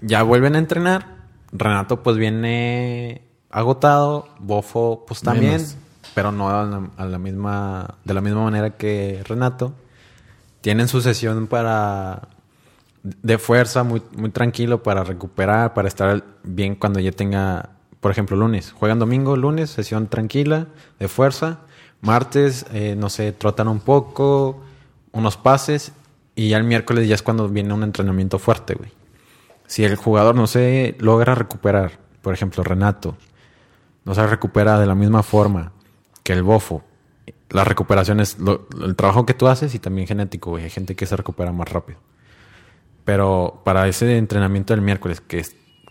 Ya 0.00 0.24
vuelven 0.24 0.56
a 0.56 0.58
entrenar. 0.58 1.28
Renato, 1.52 2.02
pues 2.02 2.16
viene 2.16 3.22
agotado. 3.52 4.26
Bofo, 4.40 5.04
pues 5.06 5.20
también. 5.20 5.52
Menos. 5.52 5.76
Pero 6.14 6.32
no 6.32 6.48
a 6.50 7.04
la, 7.06 7.18
misma, 7.18 7.94
de 8.04 8.14
la 8.14 8.20
misma 8.20 8.44
manera 8.44 8.70
que 8.70 9.22
Renato. 9.26 9.72
Tienen 10.60 10.88
su 10.88 11.00
sesión 11.00 11.46
para 11.46 12.28
de 13.02 13.38
fuerza, 13.38 13.82
muy, 13.82 14.02
muy 14.16 14.30
tranquilo 14.30 14.82
para 14.82 15.02
recuperar, 15.02 15.74
para 15.74 15.88
estar 15.88 16.22
bien 16.44 16.76
cuando 16.76 17.00
ya 17.00 17.10
tenga, 17.10 17.70
por 18.00 18.10
ejemplo, 18.10 18.36
lunes. 18.36 18.72
Juegan 18.72 18.98
domingo, 18.98 19.36
lunes, 19.36 19.70
sesión 19.70 20.06
tranquila, 20.06 20.68
de 20.98 21.08
fuerza. 21.08 21.60
Martes, 22.00 22.66
eh, 22.72 22.94
no 22.96 23.08
sé, 23.08 23.32
trotan 23.32 23.68
un 23.68 23.80
poco, 23.80 24.62
unos 25.12 25.36
pases. 25.36 25.92
Y 26.34 26.50
ya 26.50 26.58
el 26.58 26.64
miércoles 26.64 27.08
ya 27.08 27.14
es 27.14 27.22
cuando 27.22 27.48
viene 27.48 27.74
un 27.74 27.82
entrenamiento 27.82 28.38
fuerte, 28.38 28.74
güey. 28.74 28.90
Si 29.66 29.84
el 29.84 29.96
jugador 29.96 30.34
no 30.34 30.46
se 30.46 30.96
logra 30.98 31.34
recuperar, 31.34 31.98
por 32.20 32.34
ejemplo, 32.34 32.62
Renato, 32.62 33.16
no 34.04 34.14
se 34.14 34.26
recupera 34.26 34.78
de 34.78 34.86
la 34.86 34.94
misma 34.94 35.22
forma 35.22 35.72
que 36.22 36.32
el 36.32 36.42
bofo, 36.42 36.82
la 37.50 37.64
recuperación 37.64 38.20
es 38.20 38.38
lo- 38.38 38.66
el 38.82 38.96
trabajo 38.96 39.26
que 39.26 39.34
tú 39.34 39.46
haces 39.48 39.74
y 39.74 39.78
también 39.78 40.06
genético, 40.06 40.50
güey. 40.50 40.64
Hay 40.64 40.70
gente 40.70 40.94
que 40.96 41.06
se 41.06 41.16
recupera 41.16 41.52
más 41.52 41.70
rápido. 41.70 41.98
Pero 43.04 43.60
para 43.64 43.88
ese 43.88 44.16
entrenamiento 44.16 44.72
del 44.72 44.80
miércoles, 44.82 45.20
que 45.20 45.44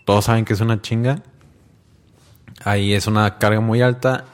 todos 0.04 0.24
saben 0.24 0.44
que 0.44 0.54
es 0.54 0.60
una 0.60 0.80
chinga, 0.80 1.22
ahí 2.64 2.94
es 2.94 3.06
una 3.06 3.38
carga 3.38 3.60
muy 3.60 3.82
alta, 3.82 4.24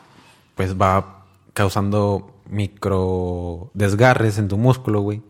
pues 0.54 0.80
va 0.80 1.26
causando 1.54 2.34
micro 2.48 3.70
desgarres 3.74 4.38
en 4.38 4.48
tu 4.48 4.56
músculo, 4.56 5.00
güey. 5.00 5.22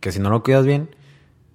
Que 0.00 0.12
si 0.12 0.18
no 0.20 0.30
lo 0.30 0.42
cuidas 0.42 0.66
bien, 0.66 0.90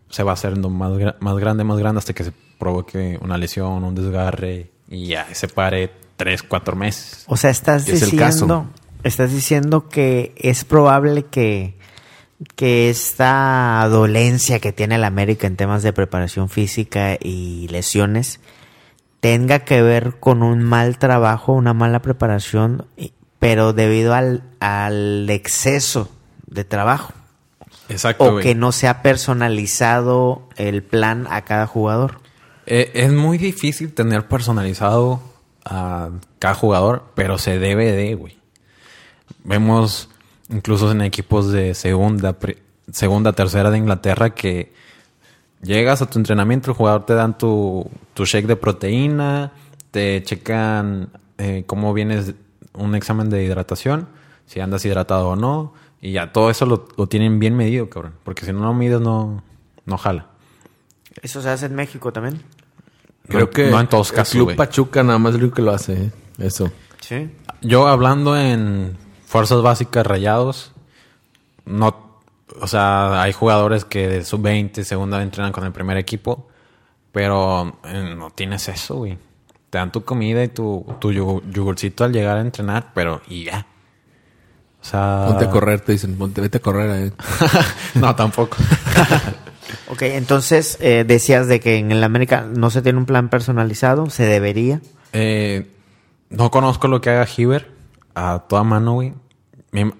se 0.09 0.23
va 0.23 0.33
haciendo 0.33 0.69
más 0.69 0.93
grande, 0.97 1.63
más 1.63 1.77
grande 1.77 1.99
hasta 1.99 2.13
que 2.13 2.23
se 2.23 2.33
provoque 2.59 3.19
una 3.21 3.37
lesión, 3.37 3.83
un 3.83 3.95
desgarre 3.95 4.71
y 4.87 5.07
ya 5.07 5.33
se 5.33 5.47
pare 5.47 5.91
tres, 6.15 6.43
cuatro 6.43 6.75
meses. 6.75 7.23
O 7.27 7.37
sea, 7.37 7.49
estás 7.49 7.87
Es 7.87 8.01
diciendo, 8.09 8.67
estás 9.03 9.31
diciendo 9.31 9.89
que 9.89 10.33
es 10.37 10.63
probable 10.65 11.23
que, 11.23 11.77
que 12.55 12.89
esta 12.89 13.87
dolencia 13.89 14.59
que 14.59 14.71
tiene 14.71 14.95
el 14.95 15.03
América 15.03 15.47
en 15.47 15.55
temas 15.57 15.83
de 15.83 15.93
preparación 15.93 16.49
física 16.49 17.17
y 17.21 17.67
lesiones 17.69 18.39
tenga 19.19 19.59
que 19.59 19.81
ver 19.81 20.19
con 20.19 20.43
un 20.43 20.61
mal 20.63 20.97
trabajo, 20.97 21.53
una 21.53 21.73
mala 21.73 22.01
preparación, 22.01 22.85
pero 23.39 23.71
debido 23.73 24.13
al, 24.13 24.43
al 24.59 25.29
exceso 25.29 26.09
de 26.47 26.65
trabajo. 26.65 27.13
Exacto, 27.89 28.25
O 28.25 28.31
güey. 28.33 28.43
que 28.43 28.55
no 28.55 28.71
se 28.71 28.87
ha 28.87 29.01
personalizado 29.01 30.47
el 30.55 30.83
plan 30.83 31.27
a 31.29 31.41
cada 31.43 31.67
jugador. 31.67 32.19
Eh, 32.65 32.91
es 32.95 33.11
muy 33.11 33.37
difícil 33.37 33.93
tener 33.93 34.27
personalizado 34.27 35.21
a 35.65 36.09
cada 36.39 36.55
jugador, 36.55 37.05
pero 37.15 37.37
se 37.37 37.59
debe 37.59 37.91
de, 37.91 38.15
güey. 38.15 38.37
Vemos 39.43 40.09
incluso 40.49 40.91
en 40.91 41.01
equipos 41.01 41.51
de 41.51 41.73
segunda, 41.73 42.37
segunda, 42.91 43.33
tercera 43.33 43.71
de 43.71 43.77
Inglaterra 43.77 44.31
que 44.31 44.73
llegas 45.61 46.01
a 46.01 46.09
tu 46.09 46.19
entrenamiento, 46.19 46.71
el 46.71 46.77
jugador 46.77 47.05
te 47.05 47.13
dan 47.13 47.37
tu, 47.37 47.89
tu 48.13 48.25
shake 48.25 48.47
de 48.47 48.55
proteína, 48.55 49.53
te 49.91 50.21
checan 50.23 51.09
eh, 51.37 51.63
cómo 51.65 51.93
vienes, 51.93 52.35
un 52.73 52.95
examen 52.95 53.29
de 53.29 53.43
hidratación, 53.43 54.07
si 54.45 54.59
andas 54.59 54.85
hidratado 54.85 55.29
o 55.29 55.35
no, 55.35 55.73
y 56.01 56.11
ya 56.11 56.33
todo 56.33 56.49
eso 56.49 56.65
lo, 56.65 56.87
lo 56.97 57.07
tienen 57.07 57.39
bien 57.39 57.55
medido, 57.55 57.89
cabrón, 57.89 58.13
porque 58.23 58.45
si 58.45 58.51
no 58.51 58.59
lo 58.59 58.73
mides 58.73 58.99
no, 58.99 59.43
no 59.85 59.97
jala. 59.97 60.27
¿Eso 61.21 61.41
se 61.41 61.49
hace 61.49 61.67
en 61.67 61.75
México 61.75 62.11
también? 62.11 62.41
Creo 63.27 63.41
No- 63.45 63.49
que 63.49 63.69
no 63.71 63.79
en 63.79 63.87
todos 63.87 64.09
el 64.11 64.15
casos, 64.17 64.33
Club. 64.33 64.55
Pachuca 64.55 65.03
nada 65.03 65.17
más 65.19 65.31
es 65.31 65.35
el 65.37 65.43
único 65.43 65.55
que 65.55 65.61
lo 65.61 65.71
hace, 65.71 65.93
¿eh? 65.93 66.11
Eso. 66.39 66.71
Sí. 66.99 67.29
Yo 67.61 67.87
hablando 67.87 68.37
en 68.37 68.97
fuerzas 69.25 69.61
básicas 69.61 70.05
rayados, 70.05 70.71
no, 71.65 71.95
o 72.59 72.67
sea, 72.67 73.21
hay 73.21 73.31
jugadores 73.33 73.85
que 73.85 74.07
de 74.07 74.23
sub-20, 74.25 74.83
segunda 74.83 75.21
entrenan 75.23 75.51
con 75.53 75.63
el 75.63 75.71
primer 75.71 75.97
equipo, 75.97 76.47
pero 77.11 77.79
eh, 77.85 78.15
no 78.17 78.29
tienes 78.31 78.67
eso, 78.67 78.95
güey. 78.95 79.17
Te 79.69 79.77
dan 79.77 79.91
tu 79.91 80.03
comida 80.03 80.43
y 80.43 80.49
tu, 80.49 80.85
tu 80.99 81.11
yogur- 81.11 81.43
yogurcito 81.51 82.03
al 82.03 82.11
llegar 82.11 82.37
a 82.37 82.41
entrenar, 82.41 82.91
pero 82.93 83.21
y 83.27 83.45
ya. 83.45 83.65
O 84.81 84.85
sea... 84.85 85.25
Ponte 85.29 85.45
a 85.45 85.49
correr, 85.49 85.79
te 85.79 85.93
dicen, 85.93 86.15
ponte, 86.17 86.41
vete 86.41 86.57
a 86.57 86.61
correr. 86.61 87.07
¿eh? 87.07 87.11
no, 87.95 88.13
tampoco. 88.15 88.57
Ok, 89.89 90.01
entonces 90.03 90.77
eh, 90.81 91.03
decías 91.07 91.47
de 91.47 91.59
que 91.59 91.77
en 91.77 91.91
el 91.91 92.03
América 92.03 92.41
no 92.41 92.69
se 92.69 92.81
tiene 92.81 92.99
un 92.99 93.05
plan 93.05 93.29
personalizado, 93.29 94.09
se 94.09 94.23
debería. 94.25 94.81
Eh, 95.13 95.67
no 96.29 96.49
conozco 96.51 96.87
lo 96.87 97.01
que 97.01 97.09
haga 97.11 97.27
Hiver 97.37 97.71
a 98.15 98.45
toda 98.47 98.63
mano, 98.63 98.93
güey. 98.93 99.13
Me- 99.71 99.93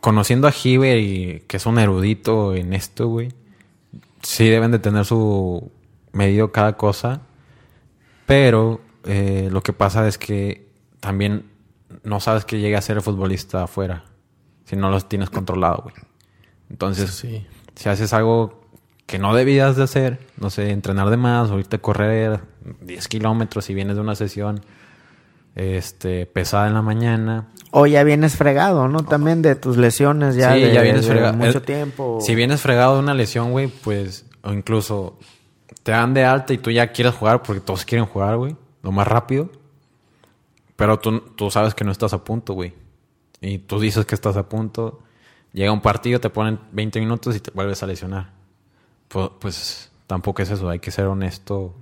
Conociendo 0.00 0.46
a 0.48 0.52
Hiver 0.62 0.98
y 0.98 1.44
que 1.48 1.56
es 1.56 1.66
un 1.66 1.78
erudito 1.78 2.54
en 2.54 2.72
esto, 2.74 3.08
güey. 3.08 3.32
Sí 4.22 4.48
deben 4.48 4.70
de 4.70 4.78
tener 4.78 5.04
su 5.04 5.70
medido 6.12 6.52
cada 6.52 6.76
cosa. 6.76 7.22
Pero 8.26 8.80
eh, 9.04 9.48
lo 9.50 9.62
que 9.62 9.72
pasa 9.72 10.06
es 10.08 10.18
que 10.18 10.68
también 11.00 11.44
no 12.02 12.20
sabes 12.20 12.44
que 12.44 12.58
llegue 12.58 12.76
a 12.76 12.82
ser 12.82 12.96
el 12.96 13.02
futbolista 13.02 13.64
afuera. 13.64 14.04
Si 14.64 14.76
no 14.76 14.90
los 14.90 15.08
tienes 15.08 15.30
controlado, 15.30 15.82
güey. 15.84 15.94
Entonces, 16.70 17.10
Sí. 17.10 17.46
si 17.76 17.88
haces 17.88 18.12
algo 18.12 18.65
que 19.06 19.18
no 19.18 19.34
debías 19.34 19.76
de 19.76 19.84
hacer, 19.84 20.18
no 20.36 20.50
sé, 20.50 20.70
entrenar 20.70 21.10
de 21.10 21.16
más 21.16 21.50
o 21.50 21.58
irte 21.58 21.76
a 21.76 21.78
correr 21.80 22.40
10 22.80 23.08
kilómetros 23.08 23.70
y 23.70 23.74
vienes 23.74 23.94
de 23.96 24.02
una 24.02 24.14
sesión 24.16 24.60
este, 25.54 26.26
pesada 26.26 26.66
en 26.66 26.74
la 26.74 26.82
mañana. 26.82 27.48
O 27.70 27.86
ya 27.86 28.02
vienes 28.04 28.36
fregado, 28.36 28.88
¿no? 28.88 29.04
También 29.04 29.42
de 29.42 29.54
tus 29.54 29.76
lesiones 29.76 30.34
ya 30.34 30.54
Sí, 30.54 30.60
de, 30.60 30.72
ya 30.72 30.82
vienes 30.82 31.06
de 31.06 31.12
fregado. 31.12 31.34
mucho 31.36 31.58
Eh, 31.58 31.62
tiempo. 31.62 32.18
Si 32.20 32.34
vienes 32.34 32.60
fregado 32.60 32.94
de 32.94 33.00
una 33.00 33.14
lesión, 33.14 33.52
güey, 33.52 33.68
pues, 33.68 34.26
o 34.42 34.52
incluso 34.52 35.18
te 35.82 35.92
dan 35.92 36.14
de 36.14 36.24
alta 36.24 36.52
y 36.52 36.58
tú 36.58 36.70
ya 36.70 36.88
quieres 36.92 37.14
jugar 37.14 37.42
porque 37.42 37.60
todos 37.60 37.84
quieren 37.84 38.06
jugar, 38.06 38.36
güey, 38.36 38.56
lo 38.82 38.92
más 38.92 39.06
rápido. 39.06 39.50
Pero 40.76 40.98
tú, 40.98 41.20
tú 41.20 41.50
sabes 41.50 41.74
que 41.74 41.84
no 41.84 41.92
estás 41.92 42.12
a 42.12 42.22
punto, 42.24 42.52
güey. 42.54 42.74
Y 43.40 43.58
tú 43.58 43.78
dices 43.80 44.04
que 44.04 44.14
estás 44.14 44.36
a 44.36 44.48
punto. 44.48 45.00
Llega 45.52 45.72
un 45.72 45.80
partido, 45.80 46.20
te 46.20 46.28
ponen 46.28 46.58
20 46.72 47.00
minutos 47.00 47.34
y 47.36 47.40
te 47.40 47.50
vuelves 47.52 47.82
a 47.82 47.86
lesionar. 47.86 48.35
Pues, 49.08 49.30
pues 49.38 49.90
tampoco 50.06 50.42
es 50.42 50.50
eso. 50.50 50.68
Hay 50.68 50.78
que 50.78 50.90
ser 50.90 51.06
honesto 51.06 51.74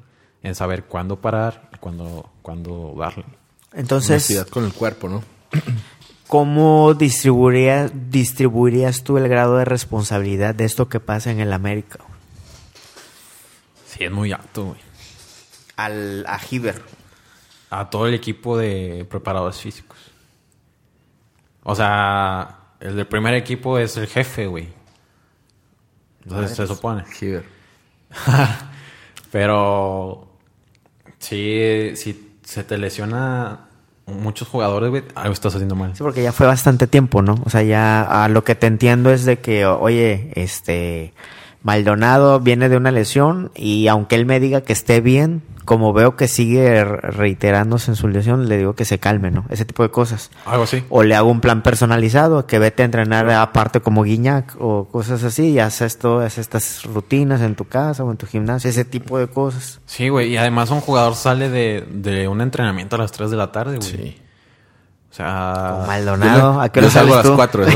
en 0.42 0.54
saber 0.54 0.84
cuándo 0.84 1.20
parar 1.20 1.70
y 1.74 1.78
cuándo, 1.78 2.30
cuándo 2.42 2.94
darle. 2.98 3.24
Entonces, 3.72 4.10
Honestidad 4.10 4.48
con 4.48 4.64
el 4.64 4.72
cuerpo, 4.72 5.08
¿no? 5.08 5.22
¿cómo 6.34 6.94
distribuirías, 6.94 7.92
distribuirías 8.10 9.04
tú 9.04 9.18
el 9.18 9.28
grado 9.28 9.56
de 9.56 9.64
responsabilidad 9.64 10.52
de 10.52 10.64
esto 10.64 10.88
que 10.88 10.98
pasa 10.98 11.30
en 11.30 11.38
el 11.38 11.52
América? 11.52 12.00
Sí, 13.86 14.02
es 14.02 14.10
muy 14.10 14.32
alto, 14.32 14.64
güey. 14.64 14.80
Al, 15.76 16.24
a 16.26 16.40
Hiver. 16.50 16.82
a 17.70 17.88
todo 17.88 18.08
el 18.08 18.14
equipo 18.14 18.56
de 18.56 19.06
preparadores 19.08 19.58
físicos. 19.58 19.96
O 21.62 21.74
sea, 21.76 22.58
el 22.80 22.96
del 22.96 23.06
primer 23.06 23.34
equipo 23.34 23.78
es 23.78 23.96
el 23.96 24.06
jefe, 24.06 24.46
güey. 24.46 24.68
Entonces 26.24 26.56
se 26.56 26.66
supone. 26.66 27.04
Hiver. 27.20 27.44
Pero 29.30 30.28
si, 31.18 31.96
si 31.96 32.38
se 32.44 32.64
te 32.64 32.78
lesiona 32.78 33.60
muchos 34.06 34.48
jugadores, 34.48 34.90
güey, 34.90 35.04
algo 35.14 35.32
estás 35.32 35.54
haciendo 35.54 35.74
mal. 35.74 35.96
Sí, 35.96 36.02
porque 36.02 36.22
ya 36.22 36.32
fue 36.32 36.46
bastante 36.46 36.86
tiempo, 36.86 37.22
¿no? 37.22 37.40
O 37.44 37.50
sea, 37.50 37.62
ya 37.62 38.24
a 38.24 38.28
lo 38.28 38.44
que 38.44 38.54
te 38.54 38.66
entiendo 38.66 39.10
es 39.10 39.24
de 39.24 39.38
que, 39.38 39.66
oye, 39.66 40.30
este, 40.34 41.14
Maldonado 41.64 42.38
viene 42.40 42.68
de 42.68 42.76
una 42.76 42.90
lesión 42.92 43.50
y 43.56 43.88
aunque 43.88 44.14
él 44.14 44.26
me 44.26 44.38
diga 44.38 44.60
que 44.60 44.72
esté 44.72 45.00
bien, 45.00 45.42
como 45.64 45.94
veo 45.94 46.14
que 46.14 46.28
sigue 46.28 46.84
re- 46.84 47.00
reiterándose 47.10 47.90
en 47.90 47.96
su 47.96 48.06
lesión, 48.06 48.50
le 48.50 48.58
digo 48.58 48.74
que 48.74 48.84
se 48.84 48.98
calme, 48.98 49.30
¿no? 49.30 49.46
Ese 49.48 49.64
tipo 49.64 49.82
de 49.82 49.90
cosas. 49.90 50.30
Algo 50.44 50.64
así. 50.64 50.84
O 50.90 51.02
le 51.02 51.14
hago 51.14 51.30
un 51.30 51.40
plan 51.40 51.62
personalizado, 51.62 52.46
que 52.46 52.58
vete 52.58 52.82
a 52.82 52.84
entrenar 52.84 53.30
aparte 53.30 53.80
como 53.80 54.02
Guiñac 54.02 54.56
o 54.60 54.84
cosas 54.92 55.24
así 55.24 55.52
y 55.52 55.58
haces 55.58 55.98
todas 55.98 56.36
estas 56.36 56.84
rutinas 56.84 57.40
en 57.40 57.54
tu 57.54 57.64
casa 57.64 58.04
o 58.04 58.10
en 58.10 58.18
tu 58.18 58.26
gimnasio, 58.26 58.68
ese 58.68 58.84
tipo 58.84 59.18
de 59.18 59.28
cosas. 59.28 59.80
Sí, 59.86 60.10
güey. 60.10 60.32
Y 60.32 60.36
además 60.36 60.70
un 60.70 60.82
jugador 60.82 61.14
sale 61.14 61.48
de, 61.48 61.82
de 61.90 62.28
un 62.28 62.42
entrenamiento 62.42 62.96
a 62.96 62.98
las 62.98 63.12
3 63.12 63.30
de 63.30 63.36
la 63.38 63.50
tarde, 63.50 63.78
güey. 63.78 63.88
Sí. 63.90 64.20
O 65.14 65.16
sea... 65.16 65.76
Con 65.78 65.86
Maldonado, 65.86 66.60
¿a 66.60 66.68
qué 66.70 66.80
Yo 66.82 66.90
salgo 66.90 67.12
a 67.14 67.18
las 67.18 67.26
tú? 67.26 67.36
4, 67.36 67.62
a 67.62 67.66
las 67.72 67.74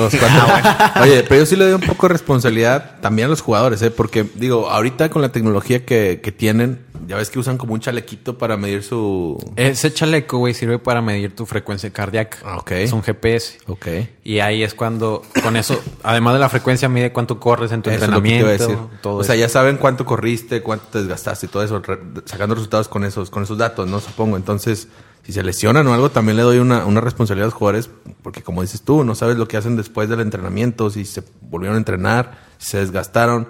4. 0.90 1.02
Oye, 1.04 1.22
pero 1.22 1.36
yo 1.42 1.46
sí 1.46 1.54
le 1.54 1.66
doy 1.66 1.74
un 1.74 1.80
poco 1.86 2.08
de 2.08 2.14
responsabilidad 2.14 2.96
también 3.00 3.26
a 3.26 3.28
los 3.28 3.42
jugadores, 3.42 3.80
¿eh? 3.82 3.92
Porque, 3.92 4.26
digo, 4.34 4.68
ahorita 4.68 5.08
con 5.08 5.22
la 5.22 5.28
tecnología 5.30 5.86
que, 5.86 6.20
que 6.20 6.32
tienen, 6.32 6.84
ya 7.06 7.14
ves 7.16 7.30
que 7.30 7.38
usan 7.38 7.56
como 7.56 7.74
un 7.74 7.80
chalequito 7.80 8.38
para 8.38 8.56
medir 8.56 8.82
su... 8.82 9.38
Ese 9.54 9.94
chaleco, 9.94 10.38
güey, 10.38 10.52
sirve 10.52 10.80
para 10.80 11.00
medir 11.00 11.36
tu 11.36 11.46
frecuencia 11.46 11.90
cardíaca. 11.92 12.38
Ah, 12.44 12.56
ok. 12.58 12.72
Es 12.72 12.90
un 12.92 13.04
GPS. 13.04 13.58
Ok. 13.68 13.86
Y 14.24 14.40
ahí 14.40 14.64
es 14.64 14.74
cuando, 14.74 15.22
con 15.40 15.56
eso, 15.56 15.80
además 16.02 16.34
de 16.34 16.40
la 16.40 16.48
frecuencia, 16.48 16.88
mide 16.88 17.12
cuánto 17.12 17.38
corres 17.38 17.70
en 17.70 17.82
tu 17.82 17.90
Eso 17.90 18.04
es 18.04 18.10
lo 18.10 18.20
que 18.20 18.28
te 18.30 18.34
iba 18.36 18.48
a 18.48 18.52
entrenamiento. 18.54 18.82
decir. 18.88 19.00
todo 19.00 19.16
o 19.18 19.22
sea, 19.22 19.36
eso. 19.36 19.42
ya 19.42 19.48
saben 19.48 19.76
cuánto 19.76 20.04
corriste, 20.04 20.60
cuánto 20.60 20.86
te 20.90 20.98
desgastaste 20.98 21.46
y 21.46 21.48
todo 21.50 21.62
eso, 21.62 21.78
re- 21.78 22.00
sacando 22.24 22.56
resultados 22.56 22.88
con 22.88 23.04
esos, 23.04 23.30
con 23.30 23.44
esos 23.44 23.56
datos, 23.56 23.86
¿no? 23.88 24.00
Supongo. 24.00 24.36
Entonces, 24.36 24.88
si 25.28 25.34
se 25.34 25.42
lesionan 25.42 25.86
o 25.86 25.92
algo, 25.92 26.08
también 26.10 26.38
le 26.38 26.42
doy 26.42 26.56
una, 26.58 26.86
una 26.86 27.02
responsabilidad 27.02 27.44
a 27.44 27.48
los 27.48 27.54
jugadores, 27.54 27.90
porque 28.22 28.42
como 28.42 28.62
dices 28.62 28.80
tú, 28.80 29.04
no 29.04 29.14
sabes 29.14 29.36
lo 29.36 29.46
que 29.46 29.58
hacen 29.58 29.76
después 29.76 30.08
del 30.08 30.20
entrenamiento, 30.20 30.88
si 30.88 31.04
se 31.04 31.22
volvieron 31.42 31.74
a 31.74 31.78
entrenar, 31.78 32.38
si 32.56 32.70
se 32.70 32.78
desgastaron. 32.78 33.46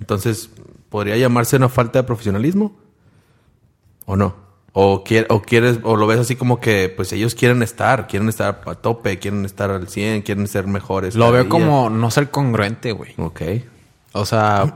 Entonces, 0.00 0.48
¿podría 0.88 1.18
llamarse 1.18 1.56
una 1.56 1.68
falta 1.68 1.98
de 1.98 2.04
profesionalismo? 2.04 2.74
¿O 4.06 4.16
no? 4.16 4.36
O, 4.72 5.04
quier- 5.04 5.26
o 5.28 5.42
quieres, 5.42 5.80
o 5.82 5.96
lo 5.96 6.06
ves 6.06 6.18
así 6.20 6.34
como 6.34 6.60
que, 6.60 6.88
pues 6.96 7.12
ellos 7.12 7.34
quieren 7.34 7.62
estar, 7.62 8.06
quieren 8.06 8.30
estar 8.30 8.62
a 8.64 8.74
tope, 8.76 9.18
quieren 9.18 9.44
estar 9.44 9.70
al 9.70 9.86
100, 9.88 10.22
quieren 10.22 10.46
ser 10.48 10.66
mejores. 10.66 11.14
Lo 11.14 11.30
veo 11.30 11.42
día. 11.42 11.50
como 11.50 11.90
no 11.90 12.10
ser 12.10 12.30
congruente, 12.30 12.92
güey. 12.92 13.12
Ok. 13.18 13.42
O 14.12 14.24
sea, 14.24 14.74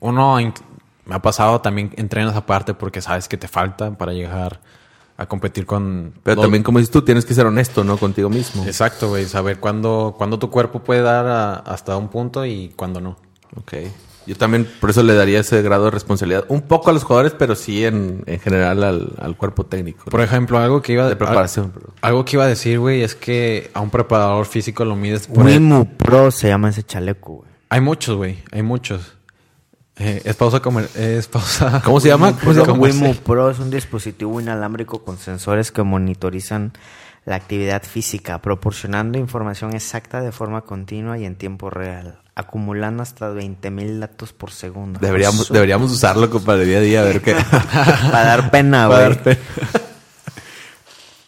uno 0.00 0.36
me 1.04 1.14
ha 1.14 1.20
pasado 1.22 1.60
también 1.60 1.92
entrenas 1.96 2.36
aparte 2.36 2.74
porque 2.74 3.00
sabes 3.02 3.28
que 3.28 3.36
te 3.36 3.48
falta 3.48 3.90
para 3.98 4.12
llegar 4.12 4.60
a 5.16 5.26
competir 5.26 5.66
con. 5.66 6.12
Pero 6.22 6.36
los- 6.36 6.42
también, 6.44 6.62
como 6.62 6.78
dices 6.78 6.92
tú, 6.92 7.02
tienes 7.02 7.24
que 7.24 7.34
ser 7.34 7.46
honesto, 7.46 7.84
¿no? 7.84 7.96
Contigo 7.96 8.28
mismo. 8.28 8.64
Exacto, 8.66 9.08
güey. 9.08 9.24
Saber 9.26 9.58
cuándo, 9.60 10.14
cuándo 10.18 10.38
tu 10.38 10.50
cuerpo 10.50 10.80
puede 10.80 11.02
dar 11.02 11.26
a- 11.26 11.54
hasta 11.54 11.96
un 11.96 12.08
punto 12.08 12.44
y 12.44 12.72
cuándo 12.76 13.00
no. 13.00 13.16
Ok. 13.56 13.74
Yo 14.26 14.36
también 14.36 14.68
por 14.80 14.90
eso 14.90 15.04
le 15.04 15.14
daría 15.14 15.38
ese 15.38 15.62
grado 15.62 15.84
de 15.84 15.92
responsabilidad. 15.92 16.44
Un 16.48 16.62
poco 16.62 16.90
a 16.90 16.92
los 16.92 17.04
jugadores, 17.04 17.32
pero 17.38 17.54
sí 17.54 17.84
en, 17.84 18.24
en 18.26 18.40
general 18.40 18.82
al, 18.82 19.12
al 19.20 19.36
cuerpo 19.36 19.64
técnico. 19.64 20.06
Por 20.10 20.20
ejemplo, 20.20 20.58
algo 20.58 20.82
que 20.82 20.94
iba 20.94 21.08
de 21.08 21.14
preparación. 21.14 21.72
Algo 22.00 22.24
que 22.24 22.34
iba 22.34 22.42
a 22.44 22.48
decir, 22.48 22.80
güey, 22.80 23.02
es 23.02 23.14
que 23.14 23.70
a 23.72 23.80
un 23.80 23.90
preparador 23.90 24.44
físico 24.46 24.84
lo 24.84 24.96
mides 24.96 25.28
por 25.28 25.48
el- 25.48 25.54
Wimu 25.54 25.86
Pro 25.96 26.32
se 26.32 26.48
llama 26.48 26.70
ese 26.70 26.82
chaleco, 26.82 27.34
güey. 27.34 27.50
Hay 27.68 27.80
muchos, 27.80 28.16
güey. 28.16 28.38
Hay 28.50 28.62
muchos. 28.62 29.15
Eh, 29.98 30.20
es 30.24 30.36
pausa 30.36 30.60
comer... 30.60 30.88
Es 30.94 31.26
pausa... 31.28 31.80
¿Cómo 31.84 32.00
se 32.00 32.08
llama? 32.08 32.36
¿Cómo 32.38 32.52
se 32.52 32.60
llama? 32.60 32.72
Wimu 32.74 33.14
Pro 33.16 33.50
es 33.50 33.58
un 33.58 33.70
dispositivo 33.70 34.40
inalámbrico 34.40 35.02
con 35.04 35.18
sensores 35.18 35.72
que 35.72 35.82
monitorizan 35.82 36.72
la 37.24 37.36
actividad 37.36 37.82
física, 37.82 38.40
proporcionando 38.40 39.18
información 39.18 39.74
exacta 39.74 40.20
de 40.20 40.30
forma 40.32 40.60
continua 40.62 41.18
y 41.18 41.24
en 41.24 41.34
tiempo 41.34 41.70
real, 41.70 42.20
acumulando 42.36 43.02
hasta 43.02 43.32
20.000 43.32 43.98
datos 43.98 44.32
por 44.32 44.52
segundo. 44.52 45.00
Deberíamos, 45.00 45.46
Eso- 45.46 45.54
deberíamos 45.54 45.90
usarlo, 45.90 46.30
compadre, 46.30 46.66
día 46.66 46.78
a 46.78 46.80
día, 46.82 47.00
a 47.00 47.04
ver 47.04 47.22
qué. 47.22 47.34
Para 48.12 48.24
dar 48.24 48.50
pena, 48.52 48.88
Para 48.88 49.06
güey. 49.08 49.16
dar 49.16 49.22
pena. 49.24 49.38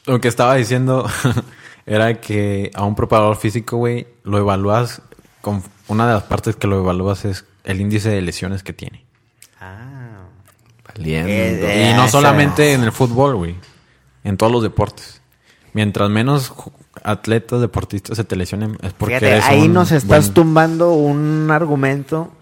Lo 0.06 0.20
que 0.20 0.28
estaba 0.28 0.54
diciendo 0.54 1.08
era 1.86 2.20
que 2.20 2.70
a 2.74 2.84
un 2.84 2.94
preparador 2.94 3.36
físico, 3.36 3.76
güey, 3.78 4.06
lo 4.24 4.38
evalúas 4.38 5.02
con... 5.40 5.62
Una 5.88 6.06
de 6.06 6.12
las 6.14 6.24
partes 6.24 6.54
que 6.54 6.66
lo 6.66 6.78
evalúas 6.80 7.24
es 7.24 7.44
el 7.68 7.80
índice 7.80 8.08
de 8.10 8.20
lesiones 8.22 8.62
que 8.62 8.72
tiene. 8.72 9.04
Ah. 9.60 10.24
Valiendo. 10.86 11.28
Eh, 11.30 11.90
y 11.92 11.96
no 11.96 12.08
solamente 12.08 12.72
en 12.72 12.82
el 12.82 12.92
fútbol, 12.92 13.36
güey. 13.36 13.54
En 14.24 14.36
todos 14.36 14.50
los 14.50 14.62
deportes. 14.62 15.20
Mientras 15.74 16.10
menos 16.10 16.52
atletas, 17.04 17.60
deportistas 17.60 18.16
se 18.16 18.24
te 18.24 18.34
lesionen, 18.36 18.76
es 18.82 18.92
porque 18.94 19.14
Fíjate, 19.18 19.30
eres 19.32 19.44
ahí 19.44 19.68
nos 19.68 19.92
estás 19.92 20.24
buen- 20.26 20.34
tumbando 20.34 20.92
un 20.94 21.48
argumento 21.52 22.32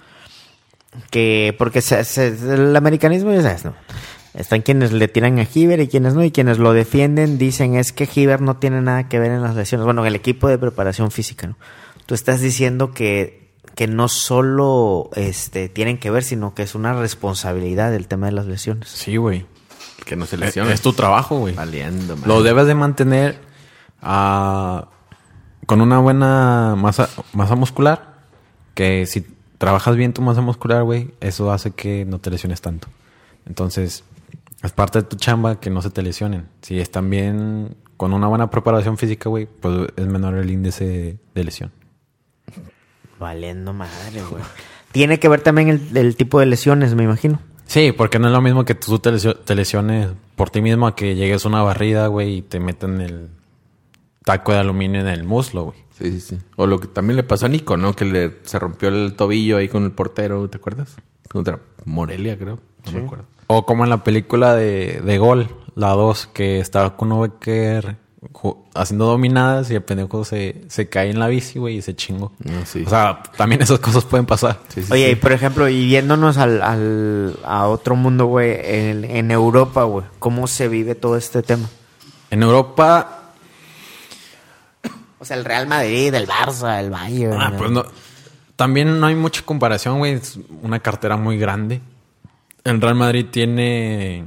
que, 1.11 1.55
porque 1.59 1.83
se- 1.83 2.05
se- 2.05 2.29
el 2.29 2.74
americanismo 2.74 3.33
ya 3.33 3.43
sabes, 3.43 3.64
¿no? 3.64 3.74
Están 4.35 4.62
quienes 4.62 4.93
le 4.93 5.09
tiran 5.09 5.39
a 5.39 5.45
Giver 5.45 5.81
y 5.81 5.89
quienes 5.89 6.14
no, 6.14 6.22
y 6.24 6.31
quienes 6.31 6.59
lo 6.59 6.72
defienden 6.72 7.39
dicen 7.39 7.74
es 7.74 7.93
que 7.93 8.07
Giver 8.07 8.41
no 8.41 8.57
tiene 8.59 8.81
nada 8.83 9.09
que 9.09 9.18
ver 9.18 9.31
en 9.33 9.43
las 9.43 9.55
lesiones. 9.57 9.85
Bueno, 9.85 10.03
en 10.03 10.09
el 10.09 10.14
equipo 10.14 10.49
de 10.49 10.59
preparación 10.59 11.11
física, 11.11 11.47
¿no? 11.47 11.57
Tú 12.07 12.14
estás 12.14 12.41
diciendo 12.41 12.93
que, 12.93 13.45
que 13.77 13.87
no 13.87 14.09
solo 14.09 15.11
este, 15.14 15.68
tienen 15.68 15.99
que 15.99 16.11
ver, 16.11 16.24
sino 16.24 16.55
que 16.55 16.62
es 16.62 16.74
una 16.74 16.95
responsabilidad 16.95 17.95
el 17.95 18.09
tema 18.09 18.27
de 18.27 18.33
las 18.33 18.47
lesiones. 18.47 18.89
Sí, 18.89 19.16
güey. 19.18 19.47
Que 20.05 20.16
no 20.16 20.24
se 20.27 20.37
Es, 20.37 20.41
lesione. 20.41 20.72
es 20.72 20.81
tu 20.81 20.95
trabajo, 20.95 21.39
güey. 21.39 21.55
Valiendo, 21.55 22.16
man. 22.16 22.27
Lo 22.27 22.43
debes 22.43 22.66
de 22.66 22.74
mantener 22.74 23.39
ah, 24.03 24.89
con 25.66 25.83
una 25.83 25.99
buena 25.99 26.74
masa, 26.77 27.09
masa 27.35 27.55
muscular. 27.55 28.16
Que 28.74 29.05
si 29.07 29.27
trabajas 29.59 29.95
bien 29.95 30.14
tu 30.14 30.22
masa 30.22 30.41
muscular, 30.41 30.83
güey, 30.83 31.12
eso 31.20 31.53
hace 31.53 31.72
que 31.72 32.07
no 32.07 32.18
te 32.18 32.31
lesiones 32.31 32.62
tanto. 32.62 32.89
Entonces, 33.47 34.05
es 34.62 34.72
parte 34.72 35.01
de 35.03 35.05
tu 35.05 35.16
chamba 35.16 35.61
que 35.61 35.68
no 35.68 35.83
se 35.83 35.91
te 35.91 36.01
lesionen. 36.03 36.49
Si 36.62 36.81
están 36.81 37.11
bien 37.11 37.77
con 37.99 38.14
una 38.14 38.27
buena 38.27 38.49
preparación 38.49 38.97
física, 38.97 39.29
güey, 39.29 39.47
pues 39.47 39.89
es 39.97 40.07
menor 40.07 40.35
el 40.37 40.51
índice 40.51 41.18
de 41.35 41.45
lesión. 41.45 41.72
Valiendo 43.18 43.72
madre, 43.72 44.22
güey. 44.30 44.42
Tiene 44.92 45.18
que 45.18 45.28
ver 45.28 45.40
también 45.42 45.68
el, 45.68 45.96
el 45.96 46.16
tipo 46.16 46.40
de 46.40 46.46
lesiones, 46.46 46.94
me 46.94 47.04
imagino. 47.04 47.38
Sí, 47.66 47.92
porque 47.92 48.18
no 48.18 48.28
es 48.28 48.32
lo 48.32 48.40
mismo 48.40 48.64
que 48.64 48.74
tú 48.74 48.98
te, 48.98 49.10
lesio- 49.12 49.36
te 49.36 49.54
lesiones 49.54 50.08
por 50.36 50.50
ti 50.50 50.62
mismo 50.62 50.86
a 50.86 50.94
que 50.94 51.14
llegues 51.16 51.44
a 51.44 51.48
una 51.48 51.62
barrida, 51.62 52.06
güey, 52.06 52.36
y 52.36 52.42
te 52.42 52.60
meten 52.60 53.00
el 53.00 53.28
taco 54.24 54.52
de 54.52 54.58
aluminio 54.58 55.00
en 55.00 55.08
el 55.08 55.24
muslo, 55.24 55.64
güey. 55.64 55.78
Sí, 55.98 56.12
sí, 56.12 56.20
sí. 56.20 56.38
O 56.56 56.66
lo 56.66 56.78
que 56.78 56.86
también 56.88 57.16
le 57.16 57.22
pasó 57.22 57.46
a 57.46 57.48
Nico, 57.48 57.76
¿no? 57.76 57.94
Que 57.94 58.04
le, 58.04 58.36
se 58.44 58.58
rompió 58.58 58.88
el 58.88 59.14
tobillo 59.16 59.56
ahí 59.56 59.68
con 59.68 59.84
el 59.84 59.92
portero, 59.92 60.48
¿te 60.48 60.58
acuerdas? 60.58 60.94
Contra 61.28 61.58
Morelia, 61.84 62.38
creo. 62.38 62.58
No 62.86 62.92
me 62.92 63.04
acuerdo. 63.04 63.24
O 63.48 63.64
como 63.66 63.84
en 63.84 63.90
la 63.90 64.04
película 64.04 64.54
de, 64.54 65.00
de 65.04 65.18
Gol, 65.18 65.48
la 65.74 65.90
2, 65.90 66.28
que 66.32 66.60
estaba 66.60 66.96
con 66.96 67.18
Becker 67.20 67.96
haciendo 68.74 69.06
dominadas 69.06 69.70
y 69.70 69.74
el 69.74 69.82
pendejo 69.82 70.24
se, 70.24 70.62
se 70.68 70.88
cae 70.88 71.10
en 71.10 71.18
la 71.18 71.28
bici, 71.28 71.58
güey, 71.58 71.76
y 71.76 71.82
se 71.82 71.94
chingó. 71.94 72.32
No, 72.44 72.64
sí. 72.66 72.82
O 72.86 72.90
sea, 72.90 73.22
también 73.36 73.62
esas 73.62 73.78
cosas 73.78 74.04
pueden 74.04 74.26
pasar. 74.26 74.58
Sí, 74.68 74.82
sí, 74.82 74.92
Oye, 74.92 75.06
sí. 75.06 75.12
y 75.12 75.14
por 75.16 75.32
ejemplo, 75.32 75.68
y 75.68 75.86
viéndonos 75.86 76.36
al, 76.38 76.62
al- 76.62 77.38
a 77.44 77.66
otro 77.68 77.94
mundo, 77.96 78.26
güey, 78.26 78.56
en, 78.62 79.04
en 79.04 79.30
Europa, 79.30 79.84
güey, 79.84 80.04
¿cómo 80.18 80.46
se 80.46 80.68
vive 80.68 80.94
todo 80.94 81.16
este 81.16 81.42
tema? 81.42 81.68
En 82.30 82.42
Europa, 82.42 83.32
O 85.18 85.24
sea, 85.24 85.36
el 85.36 85.44
Real 85.44 85.66
Madrid, 85.66 86.12
el 86.14 86.26
Barça, 86.26 86.78
el 86.80 86.90
Bayern. 86.90 87.40
Ah, 87.40 87.52
pues 87.56 87.70
no. 87.70 87.84
También 88.56 88.98
no 89.00 89.06
hay 89.06 89.14
mucha 89.14 89.42
comparación, 89.42 89.98
güey. 89.98 90.14
Es 90.14 90.38
una 90.62 90.80
cartera 90.80 91.16
muy 91.16 91.38
grande. 91.38 91.80
El 92.64 92.80
Real 92.80 92.94
Madrid 92.96 93.26
tiene, 93.30 94.24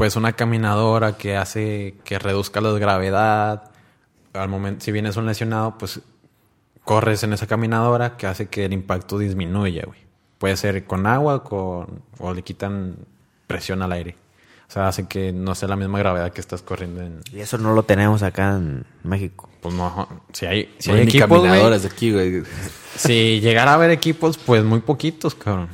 pues, 0.00 0.16
una 0.16 0.32
caminadora 0.32 1.18
que 1.18 1.36
hace 1.36 1.96
que 2.04 2.18
reduzca 2.18 2.62
la 2.62 2.72
gravedad. 2.72 3.70
Al 4.32 4.48
momento, 4.48 4.82
si 4.82 4.92
vienes 4.92 5.18
un 5.18 5.26
lesionado, 5.26 5.76
pues, 5.76 6.00
corres 6.84 7.22
en 7.22 7.34
esa 7.34 7.46
caminadora 7.46 8.16
que 8.16 8.26
hace 8.26 8.46
que 8.46 8.64
el 8.64 8.72
impacto 8.72 9.18
disminuya, 9.18 9.82
güey. 9.84 9.98
Puede 10.38 10.56
ser 10.56 10.86
con 10.86 11.06
agua 11.06 11.44
con, 11.44 12.02
o 12.18 12.32
le 12.32 12.42
quitan 12.42 12.96
presión 13.46 13.82
al 13.82 13.92
aire. 13.92 14.16
O 14.70 14.72
sea, 14.72 14.88
hace 14.88 15.06
que 15.06 15.32
no 15.32 15.54
sea 15.54 15.68
la 15.68 15.76
misma 15.76 15.98
gravedad 15.98 16.32
que 16.32 16.40
estás 16.40 16.62
corriendo 16.62 17.02
en... 17.02 17.20
Y 17.30 17.40
eso 17.40 17.58
no 17.58 17.74
lo 17.74 17.82
tenemos 17.82 18.22
acá 18.22 18.56
en 18.56 18.86
México. 19.02 19.50
Pues 19.60 19.74
no, 19.74 20.08
si 20.32 20.46
hay, 20.46 20.74
si 20.78 20.88
No 20.88 20.96
hay 20.96 21.02
equipos, 21.02 21.28
caminadoras 21.28 21.84
aquí, 21.92 22.10
güey. 22.10 22.42
Si 22.96 23.38
llegara 23.42 23.72
a 23.72 23.74
haber 23.74 23.90
equipos, 23.90 24.38
pues 24.38 24.64
muy 24.64 24.80
poquitos, 24.80 25.34
cabrón. 25.34 25.68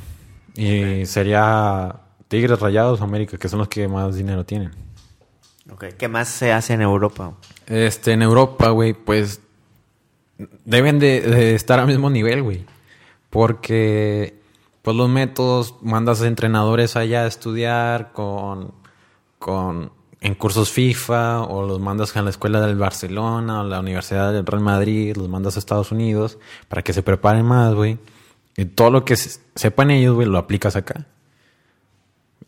Y 0.53 1.05
sería 1.05 2.01
Tigres, 2.27 2.59
Rayados, 2.59 3.01
América, 3.01 3.37
que 3.37 3.49
son 3.49 3.59
los 3.59 3.67
que 3.67 3.87
más 3.87 4.15
dinero 4.15 4.45
tienen. 4.45 4.71
Okay. 5.71 5.91
¿Qué 5.97 6.07
más 6.07 6.27
se 6.29 6.51
hace 6.53 6.73
en 6.73 6.81
Europa? 6.81 7.33
Este, 7.65 8.13
en 8.13 8.21
Europa, 8.21 8.69
güey, 8.69 8.93
pues 8.93 9.41
deben 10.65 10.99
de, 10.99 11.21
de 11.21 11.55
estar 11.55 11.79
al 11.79 11.87
mismo 11.87 12.09
nivel, 12.09 12.43
güey. 12.43 12.65
Porque, 13.29 14.39
pues 14.81 14.95
los 14.95 15.09
métodos, 15.09 15.75
mandas 15.81 16.21
entrenadores 16.21 16.95
allá 16.95 17.23
a 17.23 17.27
estudiar 17.27 18.11
con, 18.13 18.71
con, 19.39 19.91
en 20.21 20.35
cursos 20.35 20.71
FIFA, 20.71 21.41
o 21.43 21.65
los 21.67 21.79
mandas 21.79 22.15
a 22.15 22.21
la 22.21 22.29
escuela 22.29 22.61
del 22.61 22.77
Barcelona, 22.77 23.61
o 23.61 23.63
la 23.65 23.79
Universidad 23.81 24.31
del 24.31 24.45
Real 24.45 24.63
Madrid, 24.63 25.15
los 25.17 25.27
mandas 25.27 25.55
a 25.55 25.59
Estados 25.59 25.91
Unidos, 25.91 26.37
para 26.69 26.81
que 26.81 26.93
se 26.93 27.03
preparen 27.03 27.45
más, 27.45 27.73
güey. 27.73 27.97
Y 28.55 28.65
todo 28.65 28.89
lo 28.89 29.05
que 29.05 29.15
se- 29.17 29.39
sepan 29.55 29.91
ellos, 29.91 30.15
güey, 30.15 30.27
lo 30.27 30.37
aplicas 30.37 30.75
acá. 30.75 31.05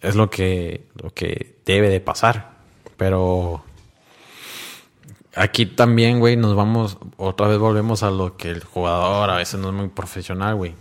Es 0.02 0.16
lo 0.16 0.30
que, 0.30 0.88
lo 0.96 1.14
que 1.14 1.58
debe 1.66 1.90
de 1.90 2.00
pasar. 2.00 2.58
Pero 2.98 3.64
Aquí 5.36 5.68
también, 5.68 6.20
güey, 6.20 6.36
nos 6.36 6.56
vamos, 6.56 6.98
otra 7.16 7.48
vez 7.48 7.60
volvemos 7.60 8.02
a 8.02 8.10
lo 8.10 8.36
que 8.36 8.50
el 8.50 8.64
jugador 8.64 9.30
a 9.30 9.38
veces 9.38 9.60
no 9.60 9.70
es 9.70 9.76
muy 9.76 9.88
profesional, 9.88 10.56
güey. 10.56 10.74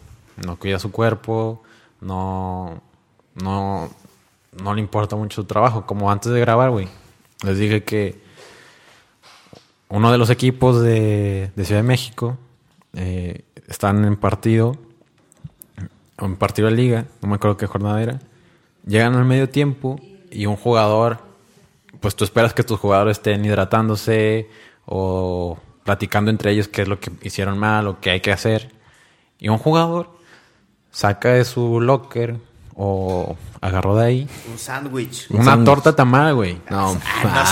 No 0.44 0.56
cuida 0.58 0.78
su 0.78 0.90
cuerpo, 0.90 1.62
no, 2.00 2.82
no, 3.34 3.90
no 4.62 4.74
le 4.74 4.80
importa 4.80 5.16
mucho 5.16 5.42
su 5.42 5.46
trabajo. 5.46 5.86
Como 5.86 6.10
antes 6.10 6.32
de 6.32 6.40
grabar, 6.40 6.70
güey. 6.70 6.88
Les 7.44 7.58
dije 7.58 7.84
que 7.84 8.20
uno 9.90 10.10
de 10.10 10.18
los 10.18 10.30
equipos 10.30 10.82
de, 10.82 11.52
Ciudad 11.54 11.82
de 11.82 11.86
México 11.86 12.38
eh, 12.94 13.42
están 13.68 14.04
en 14.04 14.16
partido, 14.16 14.76
en 16.18 16.36
partido 16.36 16.68
de 16.68 16.74
liga, 16.74 17.04
no 17.20 17.28
me 17.28 17.36
acuerdo 17.36 17.58
qué 17.58 17.66
jornada 17.66 18.02
era. 18.02 18.18
Llegan 18.88 19.14
al 19.14 19.24
medio 19.24 19.48
tiempo 19.48 20.00
y 20.30 20.46
un 20.46 20.56
jugador 20.56 21.28
pues 22.00 22.16
tú 22.16 22.24
esperas 22.24 22.54
que 22.54 22.62
tus 22.62 22.78
jugadores 22.78 23.18
estén 23.18 23.44
hidratándose 23.44 24.48
o 24.86 25.58
platicando 25.84 26.30
entre 26.30 26.52
ellos 26.52 26.68
qué 26.68 26.82
es 26.82 26.88
lo 26.88 27.00
que 27.00 27.10
hicieron 27.22 27.58
mal 27.58 27.86
o 27.86 28.00
qué 28.00 28.10
hay 28.10 28.20
que 28.20 28.32
hacer. 28.32 28.72
Y 29.38 29.48
un 29.48 29.58
jugador 29.58 30.10
saca 30.90 31.30
de 31.30 31.44
su 31.44 31.80
locker 31.80 32.36
o 32.80 33.36
agarró 33.60 33.96
de 33.96 34.06
ahí 34.06 34.28
Un 34.52 34.58
sándwich. 34.58 35.26
una 35.30 35.62
torta 35.64 35.94
tamal, 35.96 36.34
güey. 36.34 36.60
No, 36.70 36.94
no 36.94 37.00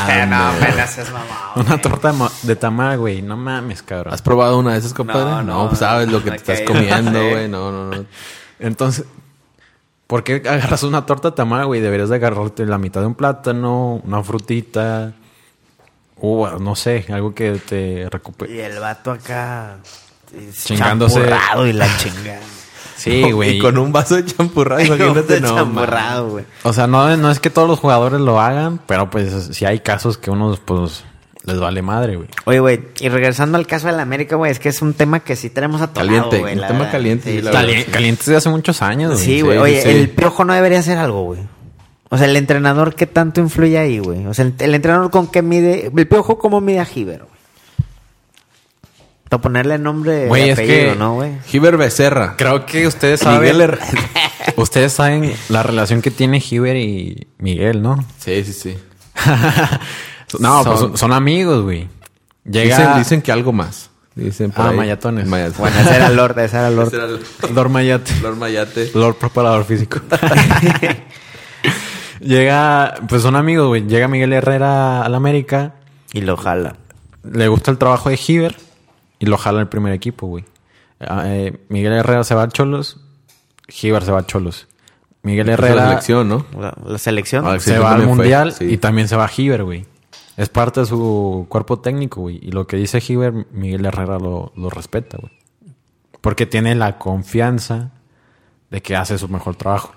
sé, 0.07 0.27
no, 0.27 0.37
mames. 0.37 0.61
me 0.61 0.77
la 0.77 0.83
haces 0.85 1.11
mamá. 1.11 1.53
Una 1.57 1.81
torta 1.81 2.15
de 2.43 2.57
tamal, 2.57 2.99
güey. 2.99 3.23
No 3.23 3.37
mames, 3.37 3.83
cabrón. 3.83 4.15
¿Has 4.15 4.23
probado 4.23 4.59
una 4.59 4.73
de 4.75 4.79
esas, 4.79 4.95
compadre? 4.95 5.25
No, 5.25 5.43
No, 5.43 5.63
no, 5.63 5.69
pues 5.69 5.81
sabes 5.81 6.09
lo 6.09 6.23
que 6.23 6.31
no, 6.31 6.37
te 6.37 6.53
estás 6.53 6.61
comiendo, 6.61 7.19
güey. 7.31 7.49
No, 7.49 7.73
no, 7.73 7.91
no. 7.91 8.05
Entonces, 8.61 9.05
¿por 10.07 10.23
qué 10.25 10.43
agarras 10.49 10.83
una 10.83 11.07
torta 11.07 11.35
tamal, 11.35 11.67
güey? 11.67 11.81
Deberías 11.81 12.09
de 12.09 12.17
agarrarte 12.17 12.65
la 12.67 12.79
mitad 12.79 13.01
de 13.01 13.07
un 13.09 13.15
plátano, 13.15 14.01
una 14.05 14.23
frutita, 14.23 15.13
uva, 16.17 16.57
no 16.61 16.75
sé, 16.77 17.07
algo 17.11 17.35
que 17.35 17.53
te 17.53 18.09
recupere. 18.11 18.55
Y 18.55 18.61
el 18.61 18.79
vato 18.79 19.11
acá. 19.11 19.77
es 20.37 20.65
Chingándose. 20.65 21.17
champurrado 21.21 21.67
y 21.67 21.73
la 21.73 21.97
chingada. 21.99 22.41
Sí, 22.97 23.31
güey. 23.31 23.59
Y 23.59 23.61
con 23.61 23.77
un 23.77 23.93
vaso 23.93 24.17
de 24.17 24.25
champurrado, 24.25 24.81
imagínate, 24.85 25.39
no. 25.43 25.55
champurrado, 25.55 26.31
güey. 26.31 26.45
O 26.63 26.73
sea, 26.73 26.87
no, 26.87 27.15
no 27.19 27.31
es 27.31 27.41
que 27.41 27.51
todos 27.51 27.69
los 27.69 27.79
jugadores 27.79 28.21
lo 28.21 28.41
hagan, 28.41 28.81
pero 28.87 29.11
pues 29.11 29.55
si 29.55 29.67
hay 29.67 29.81
casos 29.81 30.17
que 30.17 30.31
unos, 30.31 30.61
pues, 30.61 31.05
les 31.47 31.59
vale 31.59 31.81
madre, 31.81 32.17
güey. 32.17 32.29
Oye, 32.45 32.61
güey, 32.61 32.81
y 33.01 33.09
regresando 33.09 33.57
al 33.57 33.67
caso 33.67 33.87
de 33.87 33.93
la 33.95 34.03
América, 34.03 34.37
güey, 34.37 34.51
es 34.53 34.59
que 34.59 34.69
es 34.69 34.83
un 34.83 34.95
tema 34.95 35.21
que 35.21 35.37
sí 35.37 35.49
tenemos 35.49 35.81
atorado, 35.81 36.09
Caliente, 36.11 36.39
güey. 36.41 36.55
un 36.55 36.61
la 36.61 36.67
tema 36.67 36.79
verdad. 36.81 36.93
caliente, 36.93 37.31
sí, 37.31 37.43
la 37.43 37.51
sí. 37.53 37.57
verdad. 37.57 37.73
Cali- 37.73 37.85
Caliente 37.85 38.23
desde 38.27 38.37
hace 38.37 38.49
muchos 38.51 38.83
años, 38.83 39.13
güey. 39.13 39.25
Sí, 39.25 39.41
güey. 39.41 39.57
Sí, 39.57 39.63
Oye, 39.63 39.83
sí. 39.83 39.89
el 39.89 40.09
piojo 40.11 40.45
no 40.45 40.53
debería 40.55 40.81
hacer 40.81 40.99
algo, 40.99 41.23
güey. 41.25 41.41
O 42.09 42.19
sea, 42.19 42.27
el 42.27 42.37
entrenador, 42.37 42.95
¿qué 42.95 43.07
tanto 43.07 43.41
influye 43.41 43.79
ahí, 43.79 43.99
güey? 43.99 44.27
O 44.27 44.35
sea, 44.35 44.45
el, 44.45 44.55
el 44.59 44.75
entrenador 44.75 45.11
con 45.11 45.29
qué 45.29 45.43
mide. 45.43 45.91
El 45.97 46.07
piojo, 46.09 46.39
¿cómo 46.39 46.61
mide 46.61 46.81
a 46.81 46.85
Giver, 46.85 47.21
güey? 47.21 47.31
Para 49.29 49.43
ponerle 49.43 49.77
nombre 49.79 50.29
Güey, 50.29 50.47
y 50.47 50.51
es 50.51 50.59
apellido, 50.59 50.93
que- 50.93 50.99
¿no, 50.99 51.15
güey? 51.15 51.33
Giver 51.47 51.77
Becerra. 51.77 52.35
Creo 52.39 52.65
que 52.65 52.87
ustedes 52.87 53.19
saben. 53.21 53.41
Miguel 53.41 53.61
Herrera. 53.61 53.87
ustedes 54.57 54.93
saben 54.93 55.33
la 55.49 55.65
relación 55.65 56.01
que 56.01 56.13
tiene 56.13 56.39
Giver 56.39 56.77
y 56.77 57.27
Miguel, 57.39 57.83
¿no? 57.83 58.05
Sí, 58.19 58.45
sí, 58.45 58.53
sí. 58.53 58.79
no, 60.39 60.63
pues 60.65 60.79
Son- 60.79 60.89
son, 60.91 60.97
son 60.99 61.13
amigos, 61.13 61.63
güey. 61.63 61.89
Llega. 62.45 62.77
Dicen, 62.79 62.99
dicen 62.99 63.23
que 63.23 63.33
algo 63.33 63.53
más. 63.53 63.91
Dicen 64.15 64.51
por 64.51 64.65
Ah, 64.67 64.71
ahí. 64.71 64.77
mayatones. 64.77 65.29
Bueno, 65.29 65.79
ese 65.81 65.95
era 65.97 66.09
Lord, 66.09 66.39
ese 66.39 66.57
era 66.57 66.71
Lord. 66.71 66.87
Ese 66.89 66.97
era 66.97 67.05
el- 67.07 67.55
Lord 67.55 67.69
Mayate. 67.69 68.13
Lord 68.23 68.37
Mayate. 68.37 68.91
Lord 68.95 69.17
preparador 69.17 69.65
físico. 69.65 70.01
Llega, 72.21 72.95
pues 73.09 73.23
son 73.23 73.37
amigos, 73.37 73.69
güey. 73.69 73.87
Llega 73.87 74.09
Miguel 74.09 74.33
Herrera 74.33 75.03
al 75.03 75.15
América. 75.15 75.75
Y 76.13 76.23
lo 76.23 76.37
jala. 76.37 76.77
Le 77.31 77.49
gusta 77.49 77.71
el 77.71 77.79
trabajo 77.79 78.09
de 78.09 78.17
Giver 78.17 78.57
y 79.19 79.27
lo 79.27 79.37
jala 79.37 79.61
al 79.61 79.69
primer 79.69 79.93
equipo, 79.93 80.27
güey. 80.27 80.45
Ah, 81.01 81.25
eh, 81.27 81.59
Miguel 81.69 81.93
Herrera 81.93 82.25
se 82.25 82.35
va 82.35 82.45
a 82.45 82.49
Cholos. 82.49 83.01
Giver 83.69 84.03
se 84.03 84.13
va 84.13 84.21
a 84.21 84.27
Cholos. 84.27 84.67
Miguel 85.23 85.49
es 85.51 85.59
la 85.61 85.67
Herrera 85.67 85.89
selección, 85.89 86.29
¿no? 86.29 86.47
La, 86.59 86.73
la 86.87 86.99
selección. 86.99 87.47
Ah, 87.47 87.59
se 87.59 87.79
va 87.79 87.93
al 87.93 87.99
fue, 88.05 88.07
mundial 88.07 88.53
sí. 88.53 88.65
y 88.65 88.77
también 88.79 89.09
se 89.09 89.17
va 89.17 89.25
a 89.25 89.29
Giver, 89.29 89.65
güey. 89.65 89.85
Es 90.37 90.49
parte 90.49 90.81
de 90.81 90.87
su 90.87 91.47
cuerpo 91.49 91.81
técnico, 91.81 92.23
güey. 92.23 92.39
Y 92.43 92.53
lo 92.53 92.67
que 92.67 92.77
dice 92.77 93.01
Giver, 93.01 93.47
Miguel 93.53 93.87
Herrera 93.87 94.19
lo, 94.19 94.53
lo 94.55 94.71
respeta, 94.71 95.17
güey. 95.19 95.33
Porque 96.21 96.45
tiene 96.47 96.75
la 96.75 96.99
confianza 96.99 97.93
de 98.71 98.83
que 98.83 98.97
hace 98.97 99.17
su 99.17 99.29
mejor 99.29 99.57
trabajo. 99.57 99.95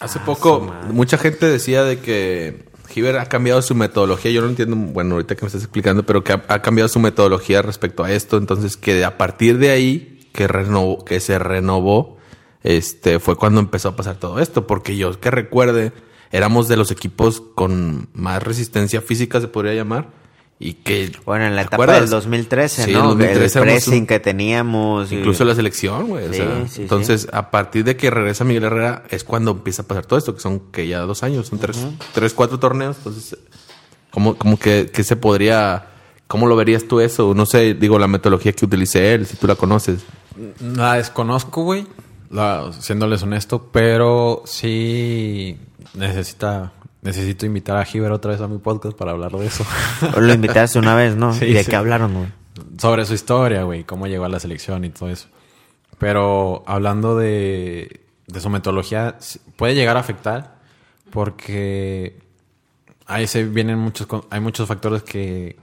Hace 0.00 0.20
poco, 0.20 0.60
mucha 0.92 1.18
gente 1.18 1.46
decía 1.46 1.82
de 1.82 2.00
que 2.00 2.68
Giver 2.88 3.18
ha 3.18 3.26
cambiado 3.26 3.62
su 3.62 3.74
metodología. 3.74 4.30
Yo 4.30 4.42
no 4.42 4.48
entiendo, 4.48 4.76
bueno, 4.76 5.14
ahorita 5.14 5.34
que 5.34 5.42
me 5.42 5.46
estás 5.46 5.62
explicando, 5.62 6.04
pero 6.04 6.22
que 6.22 6.32
ha, 6.32 6.44
ha 6.48 6.62
cambiado 6.62 6.88
su 6.88 7.00
metodología 7.00 7.62
respecto 7.62 8.04
a 8.04 8.12
esto. 8.12 8.36
Entonces, 8.36 8.76
que 8.76 9.04
a 9.04 9.18
partir 9.18 9.58
de 9.58 9.70
ahí 9.70 10.28
que, 10.32 10.46
renovó, 10.46 11.04
que 11.04 11.20
se 11.20 11.38
renovó, 11.38 12.16
este, 12.62 13.18
fue 13.18 13.36
cuando 13.36 13.60
empezó 13.60 13.90
a 13.90 13.96
pasar 13.96 14.16
todo 14.16 14.38
esto. 14.38 14.66
Porque 14.66 14.96
yo 14.96 15.18
que 15.18 15.30
recuerde, 15.30 15.92
éramos 16.32 16.68
de 16.68 16.76
los 16.76 16.90
equipos 16.90 17.42
con 17.54 18.08
más 18.14 18.42
resistencia 18.42 19.00
física, 19.00 19.40
se 19.40 19.48
podría 19.48 19.74
llamar. 19.74 20.08
Y 20.60 20.72
que. 20.74 21.12
Bueno, 21.24 21.44
en 21.46 21.54
la 21.54 21.62
¿te 21.62 21.66
etapa 21.68 21.76
acuerdas? 21.84 22.00
del 22.00 22.10
2013, 22.10 22.84
Sí, 22.86 22.92
¿no? 22.92 22.98
el 22.98 23.08
2013 23.10 23.58
el 23.60 23.64
pressing 23.64 24.00
un- 24.00 24.06
que 24.08 24.18
teníamos. 24.18 25.12
y- 25.12 25.16
Incluso 25.18 25.44
la 25.44 25.54
selección, 25.54 26.08
güey. 26.08 26.24
o 26.26 26.30
Sí, 26.32 26.36
sea, 26.38 26.66
sí, 26.68 26.82
entonces, 26.82 27.28
a 27.32 27.52
partir 27.52 27.84
de 27.84 27.96
que 27.96 28.10
regresa 28.10 28.42
Miguel 28.42 28.64
Herrera, 28.64 29.04
es 29.10 29.22
cuando 29.22 29.52
empieza 29.52 29.82
a 29.82 29.84
pasar 29.86 30.04
todo 30.06 30.18
esto, 30.18 30.34
que 30.34 30.40
son 30.40 30.58
que 30.72 30.88
ya 30.88 30.98
dos 31.02 31.22
años, 31.22 31.46
son 31.46 31.60
tres, 31.60 31.78
tres 32.12 32.34
cuatro 32.34 32.58
torneos. 32.58 32.96
Entonces, 32.98 33.38
¿cómo, 34.10 34.34
cómo 34.36 34.58
que, 34.58 34.90
que 34.92 35.04
se 35.04 35.14
podría, 35.14 35.86
cómo 36.26 36.48
lo 36.48 36.56
verías 36.56 36.88
tú 36.88 36.98
eso? 36.98 37.34
No 37.34 37.46
sé, 37.46 37.74
digo, 37.74 37.96
la 38.00 38.08
metodología 38.08 38.52
que 38.52 38.64
utilicé 38.64 39.14
él, 39.14 39.26
si 39.26 39.36
tú 39.36 39.46
la 39.46 39.54
conoces. 39.54 40.00
La 40.60 40.94
desconozco, 40.94 41.62
güey. 41.62 41.86
La- 42.30 42.72
Siéndoles 42.72 43.22
honesto, 43.22 43.68
pero 43.72 44.42
sí 44.46 45.58
necesita 45.94 46.72
necesito 47.00 47.46
invitar 47.46 47.76
a 47.76 47.84
Giver 47.84 48.10
otra 48.12 48.32
vez 48.32 48.40
a 48.40 48.48
mi 48.48 48.58
podcast 48.58 48.96
para 48.96 49.12
hablar 49.12 49.32
de 49.32 49.46
eso. 49.46 49.64
Lo 50.20 50.32
invitaste 50.34 50.78
una 50.78 50.94
vez, 50.94 51.16
¿no? 51.16 51.32
Sí, 51.38 51.46
¿Y 51.46 51.52
de 51.54 51.64
sí. 51.64 51.70
qué 51.70 51.76
hablaron, 51.76 52.12
güey? 52.14 52.26
Sobre 52.76 53.04
su 53.04 53.14
historia, 53.14 53.62
güey, 53.62 53.84
cómo 53.84 54.06
llegó 54.08 54.24
a 54.24 54.28
la 54.28 54.40
selección 54.40 54.84
y 54.84 54.90
todo 54.90 55.08
eso. 55.08 55.28
Pero 55.98 56.64
hablando 56.66 57.16
de, 57.16 58.00
de 58.26 58.40
su 58.40 58.50
metodología, 58.50 59.16
puede 59.56 59.74
llegar 59.74 59.96
a 59.96 60.00
afectar 60.00 60.58
porque 61.10 62.18
ahí 63.06 63.26
se 63.26 63.44
vienen 63.44 63.78
muchos, 63.78 64.06
hay 64.30 64.40
muchos 64.40 64.68
factores 64.68 65.02
que, 65.02 65.56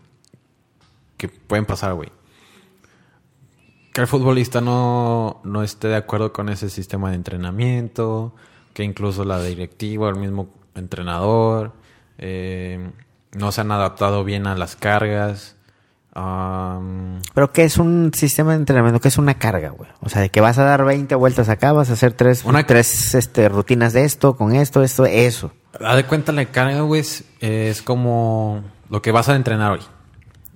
que 1.18 1.28
pueden 1.30 1.66
pasar, 1.66 1.94
güey. 1.94 2.10
Que 3.96 4.02
el 4.02 4.08
futbolista 4.08 4.60
no, 4.60 5.40
no 5.46 5.64
esté 5.64 5.88
de 5.88 5.96
acuerdo 5.96 6.34
con 6.34 6.50
ese 6.50 6.70
sistema 6.70 7.12
de 7.12 7.16
entrenamiento, 7.16 8.36
que 8.74 8.84
incluso 8.84 9.24
la 9.24 9.42
directiva, 9.42 10.10
el 10.10 10.18
mismo 10.18 10.50
entrenador, 10.76 11.72
eh, 12.18 12.92
no 13.32 13.54
se 13.54 13.62
han 13.62 13.72
adaptado 13.72 14.26
bien 14.26 14.48
a 14.48 14.56
las 14.56 14.76
cargas. 14.76 15.56
Pero 16.14 17.54
¿qué 17.54 17.64
es 17.64 17.78
un 17.78 18.12
sistema 18.14 18.52
de 18.52 18.58
entrenamiento? 18.58 19.00
¿Qué 19.00 19.08
es 19.08 19.18
una 19.18 19.36
carga, 19.36 19.70
güey? 19.70 19.90
O 20.02 20.10
sea, 20.10 20.22
de 20.22 20.30
que 20.30 20.42
vas 20.42 20.58
a 20.58 20.66
dar 20.66 20.84
20 20.84 21.16
vueltas 21.16 21.48
acá, 21.48 21.72
vas 21.72 21.90
a 21.90 21.94
hacer 21.94 22.12
tres, 22.12 22.44
Una- 22.44 22.66
tres 22.68 23.16
este, 23.16 23.48
rutinas 23.48 23.94
de 23.94 24.04
esto, 24.04 24.36
con 24.36 24.54
esto, 24.54 24.84
esto, 24.84 25.06
eso. 25.06 25.54
Haz 25.80 25.96
de 25.96 26.04
cuenta 26.06 26.34
la 26.34 26.44
carga, 26.48 26.82
güey, 26.82 27.00
es, 27.00 27.24
es 27.40 27.82
como 27.82 28.62
lo 28.90 29.02
que 29.02 29.12
vas 29.14 29.30
a 29.30 29.38
entrenar 29.38 29.72
hoy. 29.72 29.82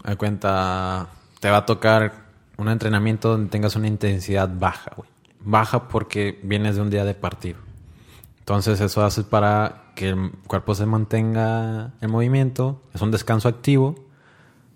Haz 0.04 0.10
de 0.12 0.18
cuenta, 0.18 1.08
te 1.40 1.50
va 1.50 1.58
a 1.60 1.66
tocar 1.66 2.29
un 2.60 2.68
entrenamiento 2.68 3.30
donde 3.30 3.50
tengas 3.50 3.76
una 3.76 3.88
intensidad 3.88 4.50
baja, 4.54 4.92
güey. 4.96 5.10
Baja 5.42 5.88
porque 5.88 6.40
vienes 6.44 6.76
de 6.76 6.82
un 6.82 6.90
día 6.90 7.06
de 7.06 7.14
partido. 7.14 7.58
Entonces 8.40 8.82
eso 8.82 9.04
hace 9.04 9.24
para 9.24 9.94
que 9.96 10.10
el 10.10 10.32
cuerpo 10.46 10.76
se 10.76 10.86
mantenga 10.86 11.94
en 12.02 12.12
movimiento. 12.12 12.82
Es 12.94 13.02
un 13.02 13.12
descanso 13.12 13.48
activo. 13.48 13.96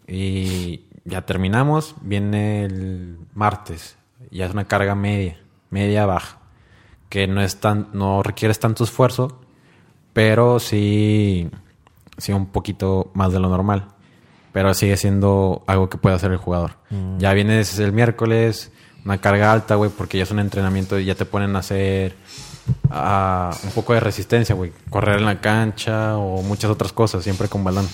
Y 0.07 0.86
ya 1.03 1.25
terminamos. 1.25 1.95
Viene 2.01 2.65
el 2.65 3.17
martes. 3.34 3.97
Ya 4.31 4.45
es 4.45 4.53
una 4.53 4.65
carga 4.65 4.95
media. 4.95 5.41
Media 5.69 6.05
baja. 6.05 6.38
Que 7.09 7.27
no 7.27 7.41
es 7.41 7.59
tan, 7.59 7.89
no 7.93 8.23
requieres 8.23 8.59
tanto 8.59 8.86
esfuerzo. 8.86 9.41
Pero 10.13 10.59
sí, 10.59 11.49
sí 12.17 12.31
un 12.31 12.45
poquito 12.45 13.11
más 13.13 13.34
de 13.34 13.39
lo 13.39 13.49
normal. 13.49 13.92
Pero 14.54 14.74
sigue 14.74 14.95
siendo 14.95 15.64
algo 15.68 15.89
que 15.89 15.97
puede 15.97 16.16
hacer 16.16 16.32
el 16.32 16.38
jugador. 16.38 16.78
Ya 17.18 17.34
vienes 17.34 17.78
el 17.80 17.91
miércoles, 17.91 18.72
una 19.04 19.18
carga 19.18 19.51
alta, 19.51 19.76
güey, 19.76 19.89
porque 19.89 20.18
ya 20.18 20.24
es 20.24 20.32
un 20.32 20.39
entrenamiento 20.39 20.99
y 20.99 21.06
ya 21.06 21.16
te 21.16 21.26
ponen 21.26 21.56
a 21.56 21.60
hacer 21.60 22.16
un 22.89 23.72
poco 23.74 23.93
de 23.93 23.99
resistencia, 23.99 24.56
güey. 24.56 24.72
Correr 24.89 25.18
en 25.20 25.26
la 25.26 25.41
cancha 25.41 26.18
o 26.18 26.41
muchas 26.43 26.70
otras 26.70 26.93
cosas, 26.93 27.24
siempre 27.24 27.49
con 27.49 27.64
balón. 27.64 27.88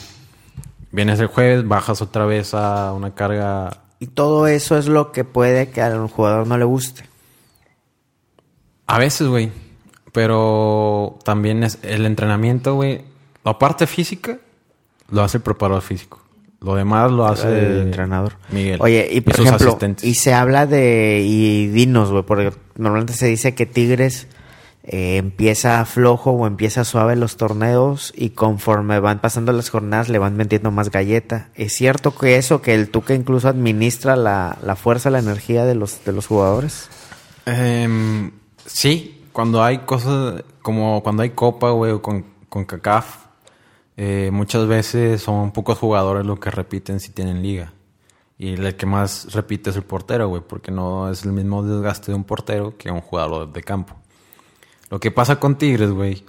Vienes 0.91 1.19
el 1.19 1.27
jueves, 1.27 1.67
bajas 1.67 2.01
otra 2.01 2.25
vez 2.25 2.53
a 2.53 2.93
una 2.93 3.15
carga. 3.15 3.77
Y 3.99 4.07
todo 4.07 4.47
eso 4.47 4.77
es 4.77 4.87
lo 4.87 5.11
que 5.11 5.23
puede 5.23 5.69
que 5.69 5.81
al 5.81 6.07
jugador 6.07 6.45
no 6.45 6.57
le 6.57 6.65
guste. 6.65 7.03
A 8.85 8.99
veces, 8.99 9.27
güey. 9.27 9.51
Pero 10.11 11.19
también 11.23 11.63
es 11.63 11.79
el 11.83 12.05
entrenamiento, 12.05 12.75
güey. 12.75 13.05
La 13.45 13.57
parte 13.57 13.87
física 13.87 14.39
lo 15.09 15.21
hace 15.23 15.37
el 15.37 15.43
preparador 15.43 15.83
físico. 15.83 16.19
Lo 16.61 16.75
demás 16.75 17.11
lo 17.11 17.25
hace 17.25 17.47
el 17.47 17.81
entrenador. 17.83 18.33
Miguel. 18.51 18.79
Oye, 18.81 19.07
y 19.11 19.21
por 19.21 19.35
ejemplo, 19.35 19.69
asistentes. 19.69 20.03
y 20.03 20.15
se 20.15 20.33
habla 20.33 20.65
de, 20.65 21.21
y 21.25 21.67
dinos, 21.67 22.11
güey, 22.11 22.23
porque 22.23 22.51
normalmente 22.75 23.13
se 23.13 23.27
dice 23.27 23.55
que 23.55 23.65
Tigres 23.65 24.27
eh, 24.83 25.17
empieza 25.17 25.85
flojo 25.85 26.31
o 26.31 26.47
empieza 26.47 26.83
suave 26.83 27.15
los 27.15 27.37
torneos 27.37 28.11
y 28.15 28.31
conforme 28.31 28.99
van 28.99 29.19
pasando 29.19 29.53
las 29.53 29.69
jornadas 29.69 30.09
le 30.09 30.19
van 30.19 30.35
metiendo 30.35 30.71
más 30.71 30.89
galleta. 30.89 31.49
¿Es 31.55 31.73
cierto 31.73 32.15
que 32.15 32.35
eso, 32.35 32.61
que 32.61 32.75
el 32.75 32.89
Tuca 32.89 33.13
incluso 33.13 33.47
administra 33.47 34.15
la, 34.15 34.57
la 34.61 34.75
fuerza, 34.75 35.09
la 35.09 35.19
energía 35.19 35.63
de 35.63 35.75
los, 35.75 36.03
de 36.03 36.11
los 36.11 36.27
jugadores? 36.27 36.89
Em, 37.45 38.31
sí, 38.65 39.25
cuando 39.31 39.63
hay 39.63 39.79
cosas 39.79 40.43
como 40.61 41.03
cuando 41.03 41.23
hay 41.23 41.29
copa, 41.29 41.69
güey, 41.71 41.93
o 41.93 42.01
con, 42.01 42.25
con 42.49 42.65
CACAF, 42.65 43.28
eh, 44.01 44.31
muchas 44.31 44.65
veces 44.65 45.21
son 45.21 45.51
pocos 45.51 45.77
jugadores 45.77 46.25
los 46.25 46.39
que 46.39 46.49
repiten 46.49 47.01
si 47.01 47.11
tienen 47.11 47.41
liga. 47.41 47.73
Y 48.37 48.53
el 48.53 48.77
que 48.77 48.85
más 48.85 49.33
repite 49.33 49.71
es 49.71 49.75
el 49.75 49.83
portero, 49.83 50.29
güey, 50.29 50.41
porque 50.41 50.71
no 50.71 51.11
es 51.11 51.25
el 51.25 51.33
mismo 51.33 51.63
desgaste 51.63 52.13
de 52.13 52.15
un 52.15 52.23
portero 52.23 52.77
que 52.77 52.89
un 52.89 53.01
jugador 53.01 53.51
de 53.51 53.61
campo. 53.61 53.95
Lo 54.89 55.01
que 55.01 55.11
pasa 55.11 55.37
con 55.37 55.57
Tigres, 55.57 55.91
güey, 55.91 56.23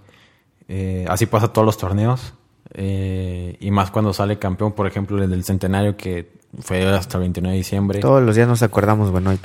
eh, 0.66 1.06
así 1.08 1.26
pasa 1.26 1.52
todos 1.52 1.64
los 1.64 1.78
torneos. 1.78 2.34
eh, 2.74 3.56
y 3.60 3.70
más 3.70 3.92
cuando 3.92 4.12
sale 4.12 4.40
campeón, 4.40 4.72
por 4.72 4.88
ejemplo, 4.88 5.22
el 5.22 5.30
del 5.30 5.44
centenario 5.44 5.96
que 5.96 6.40
fue 6.58 6.84
hasta 6.88 7.18
el 7.18 7.20
29 7.20 7.52
de 7.52 7.58
diciembre. 7.58 8.00
Todos 8.00 8.20
los 8.20 8.34
días 8.34 8.48
nos 8.48 8.64
acordamos, 8.64 9.12
bueno, 9.12 9.30
No 9.32 9.38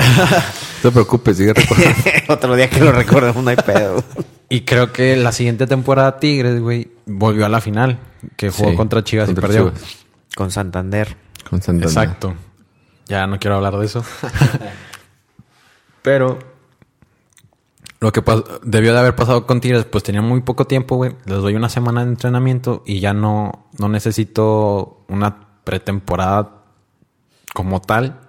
te 0.81 0.91
preocupes, 0.91 1.37
sigue 1.37 1.53
recordando. 1.53 1.95
otro 2.29 2.55
día 2.55 2.71
que 2.71 2.79
lo 2.79 2.91
recordemos 2.91 3.43
no 3.43 3.51
hay 3.51 3.57
pedo. 3.57 4.03
Y 4.49 4.61
creo 4.61 4.91
que 4.91 5.15
la 5.15 5.31
siguiente 5.31 5.67
temporada 5.67 6.19
Tigres, 6.19 6.59
güey, 6.59 6.89
volvió 7.05 7.45
a 7.45 7.49
la 7.49 7.61
final, 7.61 7.99
que 8.35 8.49
jugó 8.49 8.71
Sí, 8.71 8.75
contra 8.75 9.03
Chivas 9.03 9.27
contra 9.27 9.45
y 9.45 9.47
perdió. 9.47 9.69
Chivas. 9.71 10.05
Con 10.35 10.51
Santander. 10.51 11.17
Con 11.49 11.61
Santander. 11.61 11.87
Exacto. 11.89 12.33
Ya 13.07 13.27
no 13.27 13.39
quiero 13.39 13.55
hablar 13.57 13.77
de 13.77 13.85
eso. 13.85 14.03
Pero 16.01 16.39
lo 17.99 18.11
que 18.11 18.21
debió 18.63 18.93
de 18.93 18.99
haber 18.99 19.15
pasado 19.15 19.45
con 19.47 19.61
Tigres, 19.61 19.85
pues 19.85 20.03
tenía 20.03 20.21
muy 20.21 20.41
poco 20.41 20.65
tiempo, 20.65 20.95
güey. 20.97 21.15
Les 21.25 21.39
doy 21.41 21.55
una 21.55 21.69
semana 21.69 22.03
de 22.03 22.11
entrenamiento 22.11 22.83
y 22.85 22.99
ya 22.99 23.13
no, 23.13 23.67
no 23.79 23.89
necesito 23.89 25.05
una 25.07 25.47
pretemporada 25.63 26.63
como 27.53 27.81
tal. 27.81 28.19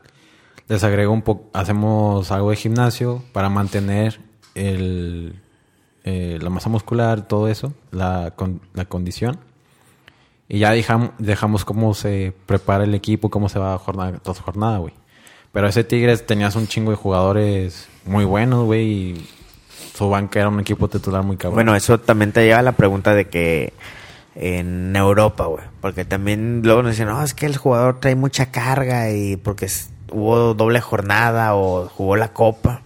Les 0.69 0.83
agrego 0.85 1.13
un 1.13 1.23
poco, 1.23 1.51
hacemos 1.53 2.31
algo 2.33 2.51
de 2.51 2.57
gimnasio 2.57 3.23
para 3.33 3.49
mantener 3.51 4.21
el, 4.55 5.41
eh, 6.05 6.39
la 6.41 6.51
masa 6.51 6.69
muscular, 6.71 7.29
todo 7.29 7.49
eso, 7.49 7.73
la, 7.91 8.33
con- 8.35 8.61
la 8.75 8.87
condición. 8.87 9.39
Y 10.49 10.59
ya 10.61 10.71
dejamos, 10.71 11.65
cómo 11.65 11.95
se 11.95 12.33
prepara 12.47 12.85
el 12.85 12.95
equipo, 12.95 13.31
cómo 13.31 13.49
se 13.49 13.59
va 13.59 13.79
jornada 13.79 14.19
tras 14.23 14.41
jornada, 14.41 14.79
güey. 14.79 14.95
Pero 15.53 15.69
ese 15.69 15.85
Tigres 15.85 16.27
tenías 16.27 16.55
un 16.55 16.69
chingo 16.69 16.91
de 16.91 16.97
jugadores 16.97 17.89
muy 18.05 18.25
buenos, 18.25 18.65
güey. 18.65 18.87
Y 18.87 19.29
su 19.95 20.09
banca 20.09 20.39
era 20.39 20.49
un 20.49 20.61
equipo 20.61 20.89
titular 20.89 21.25
muy 21.25 21.37
cabrón. 21.37 21.55
Bueno, 21.55 21.75
eso 21.75 21.99
también 21.99 22.33
te 22.33 22.45
lleva 22.45 22.61
a 22.61 22.63
la 22.63 22.73
pregunta 22.73 23.15
de 23.15 23.29
que 23.29 23.73
en 24.37 24.95
Europa, 24.95 25.47
güey. 25.47 25.65
Porque 25.81 26.05
también 26.05 26.61
luego 26.63 26.83
nos 26.83 26.93
dicen, 26.93 27.09
no, 27.09 27.23
es 27.23 27.35
que 27.35 27.47
el 27.47 27.57
jugador 27.57 27.99
trae 27.99 28.15
mucha 28.15 28.53
carga 28.53 29.11
y 29.11 29.37
porque 29.37 29.69
hubo 30.13 30.55
doble 30.55 30.81
jornada 30.81 31.57
o 31.57 31.89
jugó 31.89 32.17
la 32.17 32.33
copa. 32.33 32.83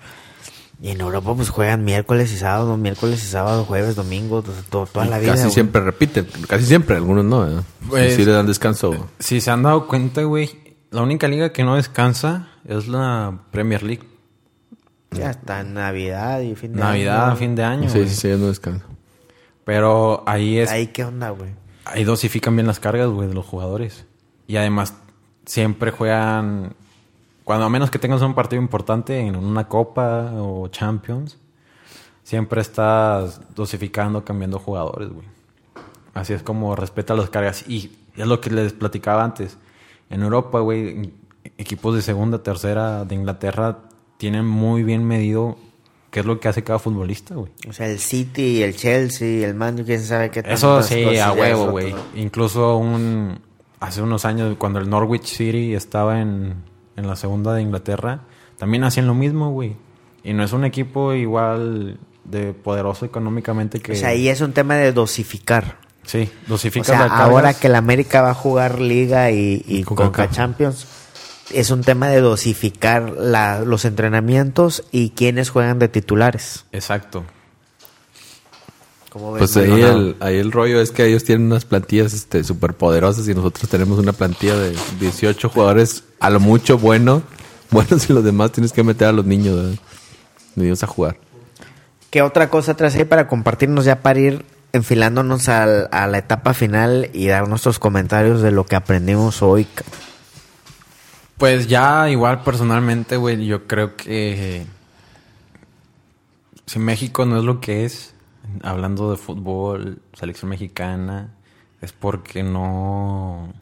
Y 0.82 0.90
en 0.90 1.00
Europa 1.02 1.34
pues 1.34 1.50
juegan 1.50 1.84
miércoles 1.84 2.32
y 2.32 2.38
sábado, 2.38 2.76
miércoles 2.78 3.22
y 3.22 3.26
sábado, 3.26 3.64
jueves, 3.64 3.96
domingo, 3.96 4.42
to- 4.42 4.52
to- 4.70 4.86
toda 4.90 5.04
la 5.04 5.18
vida. 5.18 5.32
Casi 5.32 5.42
güey. 5.44 5.52
siempre 5.54 5.82
repiten, 5.82 6.26
casi 6.48 6.64
siempre, 6.64 6.96
algunos 6.96 7.24
no. 7.24 7.40
¿verdad? 7.40 7.62
Pues- 7.88 8.14
sí 8.16 8.24
le 8.24 8.32
dan 8.32 8.46
descanso. 8.46 9.08
si 9.18 9.40
se 9.42 9.50
han 9.50 9.62
dado 9.62 9.86
cuenta, 9.86 10.22
güey, 10.22 10.76
la 10.90 11.02
única 11.02 11.28
liga 11.28 11.52
que 11.52 11.64
no 11.64 11.76
descansa 11.76 12.48
es 12.66 12.88
la 12.88 13.40
Premier 13.50 13.82
League. 13.82 14.08
Ya 15.10 15.30
está 15.30 15.60
en 15.60 15.74
Navidad 15.74 16.40
y 16.40 16.54
fin 16.54 16.72
de 16.72 16.80
Navidad, 16.80 17.26
año. 17.28 17.36
fin 17.36 17.54
de 17.56 17.64
año. 17.64 17.88
Sí, 17.90 17.98
güey. 17.98 18.08
sí, 18.08 18.14
sí, 18.16 18.28
no 18.28 18.46
descanso. 18.48 18.86
Pero 19.64 20.22
ahí 20.26 20.58
es. 20.58 20.70
Ahí 20.70 20.86
qué 20.88 21.04
onda, 21.04 21.30
güey. 21.30 21.50
Ahí 21.84 22.04
dosifican 22.04 22.54
bien 22.56 22.66
las 22.66 22.80
cargas, 22.80 23.08
güey, 23.08 23.28
de 23.28 23.34
los 23.34 23.44
jugadores. 23.44 24.06
Y 24.46 24.56
además, 24.56 24.94
siempre 25.44 25.90
juegan. 25.90 26.74
Cuando 27.50 27.66
a 27.66 27.68
menos 27.68 27.90
que 27.90 27.98
tengas 27.98 28.22
un 28.22 28.32
partido 28.32 28.62
importante 28.62 29.18
en 29.18 29.34
una 29.34 29.66
Copa 29.66 30.30
o 30.36 30.68
Champions, 30.68 31.36
siempre 32.22 32.60
estás 32.60 33.40
dosificando, 33.56 34.24
cambiando 34.24 34.60
jugadores, 34.60 35.08
güey. 35.08 35.26
Así 36.14 36.32
es 36.32 36.44
como 36.44 36.76
respeta 36.76 37.16
las 37.16 37.28
cargas. 37.28 37.68
Y 37.68 37.90
es 38.16 38.28
lo 38.28 38.40
que 38.40 38.50
les 38.50 38.72
platicaba 38.72 39.24
antes. 39.24 39.56
En 40.10 40.22
Europa, 40.22 40.60
güey, 40.60 41.12
equipos 41.58 41.96
de 41.96 42.02
segunda, 42.02 42.40
tercera 42.40 43.04
de 43.04 43.16
Inglaterra 43.16 43.78
tienen 44.16 44.46
muy 44.46 44.84
bien 44.84 45.04
medido 45.04 45.58
qué 46.12 46.20
es 46.20 46.26
lo 46.26 46.38
que 46.38 46.46
hace 46.46 46.62
cada 46.62 46.78
futbolista, 46.78 47.34
güey. 47.34 47.50
O 47.68 47.72
sea, 47.72 47.88
el 47.88 47.98
City, 47.98 48.62
el 48.62 48.76
Chelsea, 48.76 49.44
el 49.44 49.56
Man, 49.56 49.82
quién 49.84 50.04
sabe 50.04 50.30
qué 50.30 50.38
Eso 50.46 50.74
tantas 50.74 50.86
sí, 50.86 51.18
a 51.18 51.32
huevo, 51.32 51.72
güey. 51.72 51.96
Incluso 52.14 52.76
un 52.76 53.40
hace 53.80 54.02
unos 54.02 54.24
años, 54.24 54.54
cuando 54.56 54.78
el 54.78 54.88
Norwich 54.88 55.24
City 55.24 55.74
estaba 55.74 56.20
en, 56.20 56.69
en 57.00 57.08
la 57.08 57.16
segunda 57.16 57.52
de 57.54 57.62
Inglaterra, 57.62 58.20
también 58.58 58.84
hacían 58.84 59.06
lo 59.08 59.14
mismo, 59.14 59.50
güey. 59.50 59.76
Y 60.22 60.32
no 60.34 60.44
es 60.44 60.52
un 60.52 60.64
equipo 60.64 61.12
igual 61.14 61.98
de 62.24 62.52
poderoso 62.52 63.04
económicamente 63.06 63.80
que... 63.80 63.92
O 63.92 63.96
sea, 63.96 64.10
ahí 64.10 64.28
es 64.28 64.40
un 64.40 64.52
tema 64.52 64.76
de 64.76 64.92
dosificar. 64.92 65.78
Sí, 66.04 66.30
O 66.46 66.48
dosificas 66.50 66.86
sea, 66.88 67.06
la 67.06 67.16
ahora 67.24 67.54
que 67.54 67.66
el 67.66 67.74
América 67.74 68.22
va 68.22 68.30
a 68.30 68.34
jugar 68.34 68.80
Liga 68.80 69.30
y, 69.30 69.64
y 69.66 69.82
Conca 69.82 70.04
Conca 70.04 70.30
Champions, 70.30 70.86
es 71.52 71.70
un 71.70 71.82
tema 71.82 72.08
de 72.08 72.20
dosificar 72.20 73.10
la- 73.18 73.60
los 73.60 73.84
entrenamientos 73.84 74.84
y 74.92 75.10
quiénes 75.10 75.50
juegan 75.50 75.78
de 75.78 75.88
titulares. 75.88 76.64
Exacto. 76.72 77.24
¿Cómo 79.10 79.32
ves, 79.32 79.40
Pues 79.40 79.56
ahí 79.56 79.82
el, 79.82 80.16
ahí 80.20 80.36
el 80.38 80.52
rollo 80.52 80.80
es 80.80 80.92
que 80.92 81.04
ellos 81.04 81.24
tienen 81.24 81.46
unas 81.46 81.64
plantillas 81.64 82.12
este, 82.14 82.44
súper 82.44 82.74
poderosas 82.74 83.28
y 83.28 83.34
nosotros 83.34 83.68
tenemos 83.68 83.98
una 83.98 84.12
plantilla 84.12 84.56
de 84.56 84.76
18 85.00 85.48
jugadores 85.48 86.04
a 86.20 86.30
lo 86.30 86.40
mucho 86.40 86.78
bueno. 86.78 87.22
Buenos 87.72 88.08
y 88.08 88.12
los 88.12 88.24
demás 88.24 88.52
tienes 88.52 88.72
que 88.72 88.82
meter 88.84 89.08
a 89.08 89.12
los 89.12 89.24
niños, 89.26 89.56
¿verdad? 89.56 89.78
niños 90.56 90.82
a 90.82 90.86
jugar. 90.88 91.16
¿Qué 92.10 92.22
otra 92.22 92.50
cosa 92.50 92.74
traes 92.76 92.94
ahí 92.96 93.04
para 93.04 93.28
compartirnos 93.28 93.84
ya 93.84 94.00
para 94.02 94.18
ir 94.18 94.44
enfilándonos 94.72 95.48
al- 95.48 95.88
a 95.92 96.06
la 96.08 96.18
etapa 96.18 96.54
final 96.54 97.10
y 97.12 97.26
dar 97.28 97.48
nuestros 97.48 97.78
comentarios 97.78 98.42
de 98.42 98.50
lo 98.52 98.64
que 98.66 98.74
aprendimos 98.76 99.42
hoy? 99.42 99.66
Pues 101.38 101.66
ya 101.68 102.10
igual 102.10 102.42
personalmente, 102.42 103.16
güey, 103.16 103.44
yo 103.46 103.66
creo 103.66 103.96
que 103.96 104.66
si 106.66 106.78
México 106.78 107.24
no 107.24 107.38
es 107.38 107.44
lo 107.44 107.60
que 107.60 107.84
es, 107.84 108.12
hablando 108.62 109.10
de 109.10 109.16
fútbol, 109.16 110.00
selección 110.12 110.48
mexicana, 110.50 111.34
es 111.80 111.92
porque 111.92 112.42
no 112.42 113.52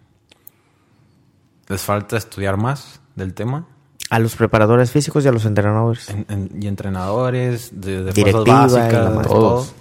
les 1.68 1.80
falta 1.82 2.16
estudiar 2.16 2.56
más 2.56 3.00
del 3.14 3.34
tema. 3.34 3.66
A 4.10 4.18
los 4.18 4.36
preparadores 4.36 4.90
físicos 4.90 5.24
y 5.24 5.28
a 5.28 5.32
los 5.32 5.44
entrenadores. 5.44 6.08
En- 6.08 6.26
en- 6.28 6.62
y 6.62 6.66
entrenadores, 6.66 7.70
de, 7.80 8.04
de 8.04 8.32
básicas, 8.44 9.26
Todos. 9.26 9.74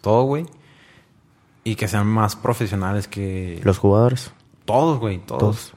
todo, 0.00 0.22
güey. 0.24 0.46
Y 1.62 1.74
que 1.74 1.86
sean 1.88 2.06
más 2.06 2.36
profesionales 2.36 3.06
que 3.08 3.60
Los 3.64 3.78
jugadores. 3.78 4.32
todos, 4.64 4.98
güey, 4.98 5.18
todos. 5.18 5.40
Todos. 5.40 5.72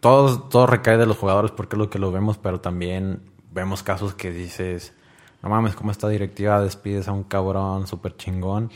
Todos, 0.00 0.48
todo 0.48 0.66
recae 0.66 0.96
de 0.96 1.04
los 1.06 1.18
jugadores 1.18 1.50
porque 1.50 1.76
es 1.76 1.78
lo 1.78 1.90
que 1.90 1.98
lo 1.98 2.10
vemos, 2.10 2.38
pero 2.38 2.60
también 2.60 3.20
vemos 3.52 3.82
casos 3.82 4.14
que 4.14 4.30
dices, 4.30 4.94
no 5.42 5.48
mames, 5.48 5.74
como 5.74 5.90
esta 5.90 6.08
directiva 6.08 6.60
despides 6.60 7.08
a 7.08 7.12
un 7.12 7.24
cabrón 7.24 7.86
súper 7.86 8.16
chingón. 8.16 8.70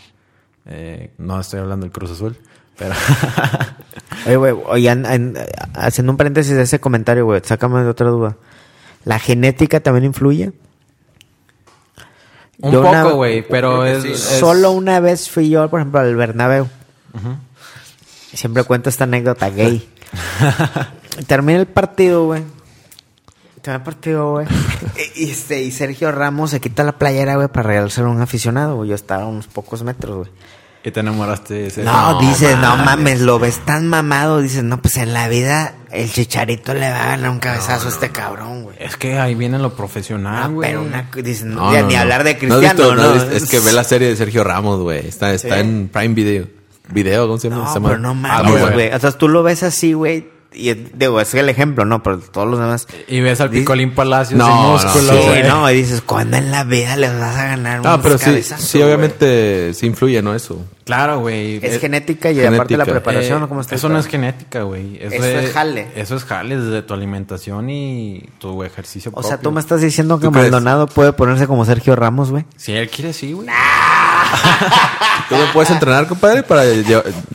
Eh, 0.66 1.12
no 1.18 1.38
estoy 1.40 1.60
hablando 1.60 1.84
del 1.84 1.92
Cruz 1.92 2.10
Azul, 2.10 2.36
pero... 2.78 2.94
Oye, 4.26 4.36
güey, 4.36 4.54
oye, 4.66 4.90
haciendo 5.74 6.12
un 6.12 6.16
paréntesis 6.16 6.54
de 6.56 6.62
ese 6.62 6.80
comentario, 6.80 7.26
güey, 7.26 7.42
sácame 7.44 7.82
de 7.82 7.90
otra 7.90 8.08
duda. 8.08 8.36
¿La 9.04 9.18
genética 9.18 9.80
también 9.80 10.04
influye? 10.06 10.52
un 12.60 12.72
Yo 12.72 12.82
poco, 12.82 13.16
güey, 13.16 13.46
pero 13.46 13.84
es, 13.84 14.04
es- 14.04 14.20
Solo 14.20 14.70
una 14.70 15.00
vez 15.00 15.28
fui 15.28 15.50
yo, 15.50 15.68
por 15.68 15.80
ejemplo, 15.80 16.00
al 16.00 16.14
Bernabéu. 16.16 16.68
Siempre 18.32 18.64
cuento 18.64 18.88
esta 18.88 19.04
anécdota 19.04 19.50
gay. 19.50 19.86
Termina 21.26 21.58
el 21.60 21.66
partido, 21.66 22.24
güey. 22.26 22.42
Termina 23.64 23.76
el 23.78 23.82
partido, 23.82 24.30
güey. 24.32 24.46
y, 25.16 25.24
y 25.26 25.30
este, 25.30 25.62
y 25.62 25.70
Sergio 25.72 26.12
Ramos 26.12 26.50
se 26.50 26.60
quita 26.60 26.84
la 26.84 26.92
playera, 26.98 27.36
güey, 27.36 27.48
para 27.48 27.68
regalárselo 27.68 28.08
a 28.08 28.10
un 28.10 28.20
aficionado, 28.20 28.76
güey. 28.76 28.90
Yo 28.90 28.94
estaba 28.94 29.22
a 29.22 29.26
unos 29.26 29.46
pocos 29.46 29.82
metros, 29.82 30.16
güey. 30.18 30.30
Y 30.86 30.90
te 30.90 31.00
enamoraste 31.00 31.54
de 31.54 31.66
ese... 31.68 31.82
No, 31.82 32.20
dices, 32.20 32.58
no 32.58 32.76
mames, 32.76 33.22
lo 33.22 33.38
ves 33.38 33.58
tan 33.64 33.88
mamado. 33.88 34.42
Dices, 34.42 34.62
no, 34.62 34.82
pues 34.82 34.98
en 34.98 35.14
la 35.14 35.28
vida 35.28 35.72
el 35.90 36.12
chicharito 36.12 36.74
le 36.74 36.90
va 36.90 37.04
a 37.04 37.06
ganar 37.06 37.30
un 37.30 37.38
cabezazo 37.38 37.86
a 37.86 37.90
este 37.90 38.10
cabrón, 38.10 38.64
güey. 38.64 38.76
Es 38.78 38.98
que 38.98 39.18
ahí 39.18 39.34
viene 39.34 39.58
lo 39.58 39.74
profesional, 39.74 40.42
Ah, 40.42 40.48
güey. 40.48 40.68
pero 40.68 40.82
una, 40.82 41.08
dices, 41.22 41.46
no, 41.46 41.54
No, 41.68 41.72
ya 41.72 41.80
no, 41.80 41.86
ni 41.88 41.94
no. 41.94 42.00
hablar 42.00 42.22
de 42.22 42.34
¿No 42.34 42.38
Cristiano, 42.38 42.74
visto- 42.90 42.94
¿no? 42.96 43.14
no? 43.14 43.22
Es 43.22 43.46
que 43.48 43.60
ve 43.60 43.72
la 43.72 43.82
serie 43.84 44.08
de 44.08 44.16
Sergio 44.16 44.44
Ramos, 44.44 44.78
güey. 44.80 45.06
Está, 45.08 45.32
está 45.32 45.54
Sí. 45.54 45.60
en 45.62 45.88
Prime 45.90 46.14
Video. 46.14 46.46
Video, 46.90 47.26
¿cómo 47.28 47.38
se 47.38 47.48
llama? 47.48 47.62
No, 47.64 47.68
Se 47.68 47.74
llama- 47.76 47.88
pero 47.88 48.00
no 48.00 48.10
Ah, 48.10 48.14
mames, 48.14 48.60
güey. 48.60 48.72
güey. 48.74 48.92
O 48.92 49.00
sea, 49.00 49.12
tú 49.12 49.26
lo 49.30 49.42
ves 49.42 49.62
así, 49.62 49.94
güey. 49.94 50.28
Y 50.55 50.72
digo, 50.74 51.20
es 51.20 51.34
el 51.34 51.48
ejemplo, 51.48 51.84
¿no? 51.84 52.02
Pero 52.02 52.18
todos 52.18 52.48
los 52.48 52.59
demás. 52.61 52.86
Y 53.09 53.20
ves 53.20 53.40
al 53.40 53.50
Picolín 53.50 53.92
Palacios 53.94 54.38
No, 54.38 54.78
sin 54.78 55.07
no, 55.07 55.12
Sí, 55.12 55.18
güey. 55.26 55.42
no, 55.42 55.70
y 55.70 55.74
dices, 55.74 56.00
¿cuándo 56.00 56.36
en 56.36 56.50
la 56.50 56.62
vida 56.64 56.96
les 56.96 57.18
vas 57.18 57.36
a 57.36 57.44
ganar 57.46 57.78
Ah, 57.84 57.94
unos 57.96 58.00
pero 58.02 58.18
sí, 58.18 58.42
sí, 58.42 58.78
güey? 58.78 58.84
obviamente 58.84 59.74
sí 59.74 59.86
influye, 59.86 60.22
¿no? 60.22 60.34
Eso. 60.34 60.64
Claro, 60.84 61.20
güey. 61.20 61.57
Es 61.64 61.74
Eh, 61.74 61.78
genética 61.80 62.30
y 62.30 62.44
aparte 62.44 62.76
la 62.76 62.84
preparación, 62.84 63.40
Eh, 63.40 63.44
¿o 63.44 63.48
cómo 63.48 63.62
está? 63.62 63.74
eso 63.74 63.88
no 63.88 63.98
es 63.98 64.07
genética, 64.07 64.62
güey. 64.62 64.98
Eso 65.00 65.22
de- 65.22 65.46
es 65.46 65.52
jale. 65.52 65.88
Eso 65.96 66.14
es 66.14 66.24
jale 66.24 66.57
desde 66.59 66.82
tu 66.82 66.92
alimentación 66.94 67.70
y 67.70 68.22
tu 68.38 68.62
ejercicio 68.62 69.11
O 69.14 69.22
sea, 69.22 69.38
tú 69.40 69.50
me 69.50 69.61
estás 69.61 69.80
diciendo 69.80 70.20
que. 70.20 70.28
Maldonado 70.30 70.86
puede 70.86 71.12
ponerse 71.14 71.46
como 71.46 71.64
Sergio 71.64 71.96
Ramos, 71.96 72.30
güey. 72.30 72.44
Si 72.57 72.72
él 72.72 72.88
quiere, 72.90 73.12
sí, 73.12 73.32
güey. 73.32 73.48
¿Tú 75.28 75.37
me 75.37 75.47
puedes 75.53 75.70
entrenar, 75.70 76.07
compadre, 76.07 76.43
para 76.43 76.62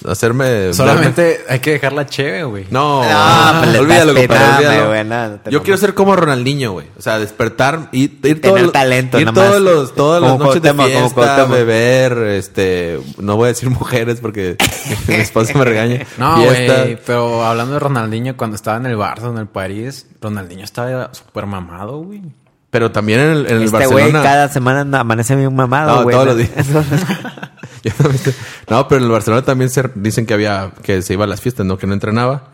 hacerme... 0.07 0.73
Solamente 0.73 1.39
hay 1.49 1.59
que 1.59 1.71
dejarla 1.71 2.05
chévere, 2.05 2.43
güey. 2.43 2.65
No, 2.69 3.03
No, 3.03 3.59
pues 3.59 3.71
le 3.71 3.79
olvídalo, 3.79 4.13
compadre, 4.13 4.55
olvídalo. 4.67 4.87
güey, 4.89 5.03
no, 5.05 5.27
no 5.29 5.39
Yo 5.49 5.63
quiero 5.63 5.77
ser 5.77 5.93
como 5.93 6.15
Ronaldinho, 6.15 6.71
güey. 6.73 6.87
O 6.97 7.01
sea, 7.01 7.17
despertar 7.19 7.89
y 7.91 8.03
ir 8.03 8.21
Tener 8.21 8.41
todos 8.41 8.61
los- 8.61 8.71
talento, 8.71 9.19
ir 9.19 9.31
todos 9.33 9.59
los 9.61 9.95
todas 9.95 10.21
las 10.21 10.37
noches 10.37 10.61
de 10.61 10.73
fiesta, 10.73 11.45
beber, 11.45 12.17
este, 12.35 12.99
no 13.17 13.35
voy 13.35 13.45
a 13.45 13.47
decir 13.49 13.69
mujeres 13.69 14.19
porque 14.21 14.55
mi 15.07 15.15
esposa 15.15 15.57
me 15.57 15.65
regaña. 15.65 16.05
No, 16.17 16.43
güey, 16.43 16.99
pero 17.05 17.43
hablando 17.43 17.73
de 17.73 17.79
Ronaldinho, 17.79 18.37
cuando 18.37 18.55
estaba 18.55 18.77
en 18.77 18.85
el 18.85 18.97
Barça, 18.97 19.29
en 19.31 19.37
el 19.37 19.47
París, 19.47 20.05
Ronaldinho 20.21 20.63
estaba 20.63 21.13
súper 21.13 21.45
mamado, 21.45 21.97
güey. 21.99 22.21
Pero 22.71 22.91
también 22.91 23.19
en 23.19 23.27
el, 23.31 23.45
en 23.47 23.57
el 23.57 23.63
Este 23.63 23.77
güey 23.87 24.03
Barcelona. 24.05 24.21
cada 24.23 24.47
semana 24.49 24.81
anda- 24.81 24.99
amanece 24.99 25.35
bien 25.35 25.55
mamado, 25.55 25.95
No, 25.97 26.03
güey. 26.03 26.13
todos 26.13 26.27
los 26.27 26.37
días. 26.37 26.51
No, 28.69 28.87
pero 28.87 28.99
en 28.99 29.05
el 29.05 29.11
Barcelona 29.11 29.43
también 29.43 29.69
se 29.69 29.83
dicen 29.95 30.25
que 30.25 30.33
había 30.33 30.71
que 30.83 31.01
se 31.01 31.13
iba 31.13 31.23
a 31.23 31.27
las 31.27 31.41
fiestas, 31.41 31.65
no 31.65 31.77
que 31.77 31.87
no 31.87 31.93
entrenaba. 31.93 32.49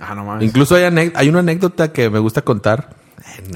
Ah, 0.00 0.14
no 0.14 0.24
mames. 0.24 0.44
Incluso 0.48 0.74
hay, 0.74 1.12
hay 1.14 1.28
una 1.28 1.40
anécdota 1.40 1.92
que 1.92 2.10
me 2.10 2.18
gusta 2.18 2.42
contar. 2.42 2.96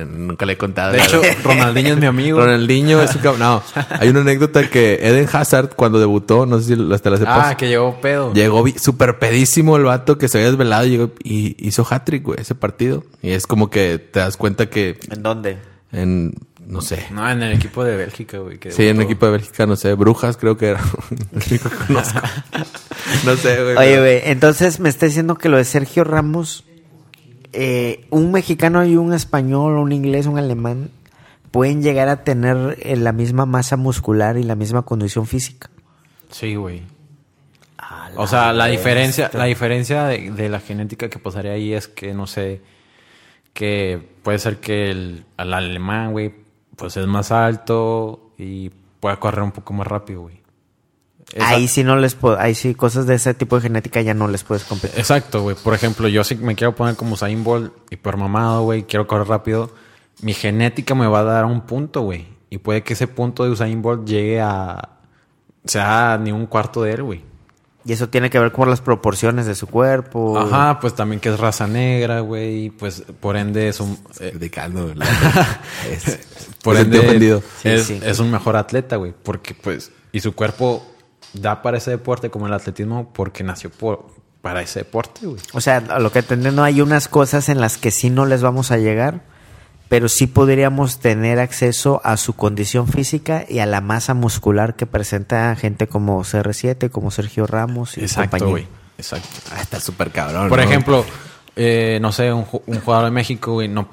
Nunca 0.06 0.46
le 0.46 0.52
he 0.52 0.58
contado. 0.58 0.92
De 0.92 0.98
hecho, 0.98 1.20
Ronaldinho 1.42 1.94
es 1.94 1.98
mi 2.00 2.06
amigo. 2.06 2.38
Ronaldinho 2.38 3.02
es 3.02 3.16
un 3.16 3.22
cab- 3.22 3.36
No, 3.38 3.62
hay 3.98 4.08
una 4.10 4.20
anécdota 4.20 4.68
que 4.70 4.94
Eden 5.02 5.28
Hazard, 5.32 5.70
cuando 5.74 5.98
debutó, 5.98 6.46
no 6.46 6.58
sé 6.60 6.66
si 6.66 6.76
lo- 6.76 6.94
hasta 6.94 7.10
la 7.10 7.16
sepas, 7.16 7.48
Ah, 7.50 7.56
que 7.56 7.66
llegó 7.68 8.00
pedo. 8.00 8.32
llegó 8.32 8.64
súper 8.80 9.18
pedísimo 9.18 9.76
el 9.76 9.84
vato 9.84 10.18
que 10.18 10.28
se 10.28 10.38
había 10.38 10.50
desvelado 10.50 10.86
y, 10.86 10.90
llegó 10.90 11.10
y 11.24 11.56
hizo 11.66 11.84
hat-trick, 11.88 12.22
güey, 12.22 12.40
ese 12.40 12.54
partido. 12.54 13.02
Y 13.22 13.30
es 13.32 13.46
como 13.48 13.68
que 13.70 13.98
te 13.98 14.20
das 14.20 14.36
cuenta 14.36 14.66
que 14.70 15.00
¿En 15.10 15.22
dónde? 15.24 15.58
En, 15.96 16.32
no 16.66 16.80
sé. 16.80 17.06
No, 17.10 17.28
en 17.30 17.42
el 17.42 17.52
equipo 17.52 17.84
de 17.84 17.96
Bélgica, 17.96 18.38
güey. 18.38 18.58
que 18.58 18.70
Sí, 18.70 18.88
en 18.88 18.96
el 18.96 19.02
equipo 19.02 19.26
de 19.26 19.32
Bélgica, 19.32 19.66
no 19.66 19.76
sé, 19.76 19.94
Brujas 19.94 20.36
creo 20.36 20.56
que 20.56 20.68
era 20.70 20.80
el 21.10 21.42
único 21.50 21.68
que 21.70 21.76
conozco. 21.86 22.20
No 23.24 23.36
sé, 23.36 23.62
güey. 23.62 23.76
Oye, 23.76 23.90
pero- 23.90 24.00
güey, 24.02 24.20
entonces 24.24 24.80
me 24.80 24.88
está 24.88 25.06
diciendo 25.06 25.36
que 25.36 25.48
lo 25.48 25.56
de 25.58 25.64
Sergio 25.64 26.02
Ramos, 26.04 26.64
eh, 27.52 28.04
un 28.10 28.32
mexicano 28.32 28.84
y 28.84 28.96
un 28.96 29.12
español, 29.14 29.78
un 29.78 29.92
inglés, 29.92 30.26
un 30.26 30.38
alemán, 30.38 30.90
pueden 31.52 31.82
llegar 31.82 32.08
a 32.08 32.24
tener 32.24 32.76
eh, 32.82 32.96
la 32.96 33.12
misma 33.12 33.46
masa 33.46 33.76
muscular 33.76 34.36
y 34.36 34.42
la 34.42 34.56
misma 34.56 34.82
condición 34.82 35.26
física. 35.26 35.70
Sí, 36.30 36.54
güey. 36.56 36.82
O 38.16 38.26
sea, 38.26 38.52
la 38.52 38.66
diferencia, 38.66 39.30
la 39.34 39.44
diferencia 39.44 40.04
de, 40.06 40.30
de 40.32 40.48
la 40.48 40.58
genética 40.60 41.08
que 41.08 41.18
pasaría 41.18 41.52
ahí 41.52 41.72
es 41.74 41.86
que, 41.86 42.12
no 42.14 42.26
sé, 42.26 42.60
que 43.56 44.00
puede 44.22 44.38
ser 44.38 44.58
que 44.60 44.90
el, 44.90 45.24
al 45.38 45.54
alemán, 45.54 46.12
güey, 46.12 46.32
pues 46.76 46.96
es 46.98 47.06
más 47.06 47.32
alto 47.32 48.32
y 48.36 48.70
pueda 49.00 49.18
correr 49.18 49.42
un 49.42 49.52
poco 49.52 49.72
más 49.72 49.86
rápido, 49.86 50.20
güey. 50.22 50.42
Esa- 51.32 51.48
Ahí 51.48 51.66
sí 51.66 51.82
no 51.82 51.96
les 51.96 52.14
puedo, 52.14 52.38
ahí 52.38 52.54
sí 52.54 52.74
cosas 52.74 53.06
de 53.06 53.14
ese 53.14 53.32
tipo 53.34 53.56
de 53.56 53.62
genética 53.62 54.02
ya 54.02 54.12
no 54.14 54.28
les 54.28 54.44
puedes 54.44 54.62
competir. 54.64 54.98
Exacto, 55.00 55.40
güey. 55.42 55.56
Por 55.56 55.72
ejemplo, 55.74 56.06
yo 56.06 56.22
si 56.22 56.36
me 56.36 56.54
quiero 56.54 56.74
poner 56.76 56.96
como 56.96 57.14
Usain 57.14 57.42
Bolt, 57.42 57.72
hiper 57.90 58.16
mamado, 58.18 58.62
güey, 58.62 58.84
quiero 58.84 59.06
correr 59.06 59.26
rápido, 59.26 59.70
mi 60.20 60.34
genética 60.34 60.94
me 60.94 61.06
va 61.08 61.20
a 61.20 61.24
dar 61.24 61.44
un 61.46 61.62
punto, 61.62 62.02
güey. 62.02 62.26
Y 62.50 62.58
puede 62.58 62.82
que 62.82 62.92
ese 62.92 63.08
punto 63.08 63.42
de 63.44 63.50
Usain 63.50 63.80
Bolt 63.82 64.06
llegue 64.06 64.40
a... 64.40 64.90
sea 65.64 66.18
ni 66.22 66.30
un 66.30 66.46
cuarto 66.46 66.82
de 66.82 66.92
él, 66.92 67.02
güey. 67.02 67.24
Y 67.86 67.92
eso 67.92 68.08
tiene 68.08 68.30
que 68.30 68.38
ver 68.40 68.50
con 68.50 68.68
las 68.68 68.80
proporciones 68.80 69.46
de 69.46 69.54
su 69.54 69.68
cuerpo. 69.68 70.36
Ajá, 70.38 70.80
pues 70.80 70.94
también 70.94 71.20
que 71.20 71.28
es 71.28 71.38
raza 71.38 71.66
negra, 71.68 72.18
güey. 72.20 72.70
Pues 72.70 73.04
por 73.20 73.36
ende 73.36 73.68
es 73.68 73.78
un... 73.80 73.96
eh, 74.18 74.30
Criticando, 74.30 74.88
¿verdad? 74.88 75.06
Es- 75.90 76.18
por 76.64 76.76
ende 76.76 76.98
ofendido. 76.98 77.42
Sí, 77.62 77.68
es, 77.68 77.84
sí. 77.86 78.00
es 78.02 78.18
un 78.18 78.30
mejor 78.32 78.56
atleta, 78.56 78.96
güey. 78.96 79.14
Porque 79.22 79.54
pues... 79.54 79.92
Y 80.10 80.18
su 80.20 80.34
cuerpo 80.34 80.84
da 81.32 81.62
para 81.62 81.78
ese 81.78 81.92
deporte 81.92 82.28
como 82.30 82.46
el 82.48 82.52
atletismo 82.54 83.12
porque 83.12 83.44
nació 83.44 83.70
por, 83.70 84.06
para 84.42 84.62
ese 84.62 84.80
deporte, 84.80 85.24
güey. 85.26 85.40
O 85.52 85.60
sea, 85.60 85.76
a 85.76 86.00
lo 86.00 86.10
que 86.10 86.18
entendiendo 86.20 86.64
hay 86.64 86.80
unas 86.80 87.06
cosas 87.06 87.48
en 87.48 87.60
las 87.60 87.78
que 87.78 87.92
sí 87.92 88.10
no 88.10 88.26
les 88.26 88.42
vamos 88.42 88.72
a 88.72 88.78
llegar 88.78 89.22
pero 89.88 90.08
sí 90.08 90.26
podríamos 90.26 90.98
tener 90.98 91.38
acceso 91.38 92.00
a 92.04 92.16
su 92.16 92.32
condición 92.34 92.88
física 92.88 93.44
y 93.48 93.60
a 93.60 93.66
la 93.66 93.80
masa 93.80 94.14
muscular 94.14 94.74
que 94.76 94.86
presenta 94.86 95.54
gente 95.56 95.86
como 95.86 96.22
CR7, 96.24 96.90
como 96.90 97.10
Sergio 97.10 97.46
Ramos 97.46 97.96
y 97.96 98.00
Exacto, 98.00 98.48
güey. 98.48 98.66
Exacto. 98.98 99.28
Ah, 99.52 99.60
está 99.60 99.78
súper 99.80 100.10
cabrón. 100.10 100.48
Por 100.48 100.58
¿no? 100.58 100.64
ejemplo, 100.64 101.04
eh, 101.54 101.98
no 102.00 102.12
sé, 102.12 102.32
un, 102.32 102.44
ju- 102.46 102.62
un 102.66 102.80
jugador 102.80 103.04
de 103.06 103.10
México, 103.12 103.52
güey, 103.52 103.68
no. 103.68 103.88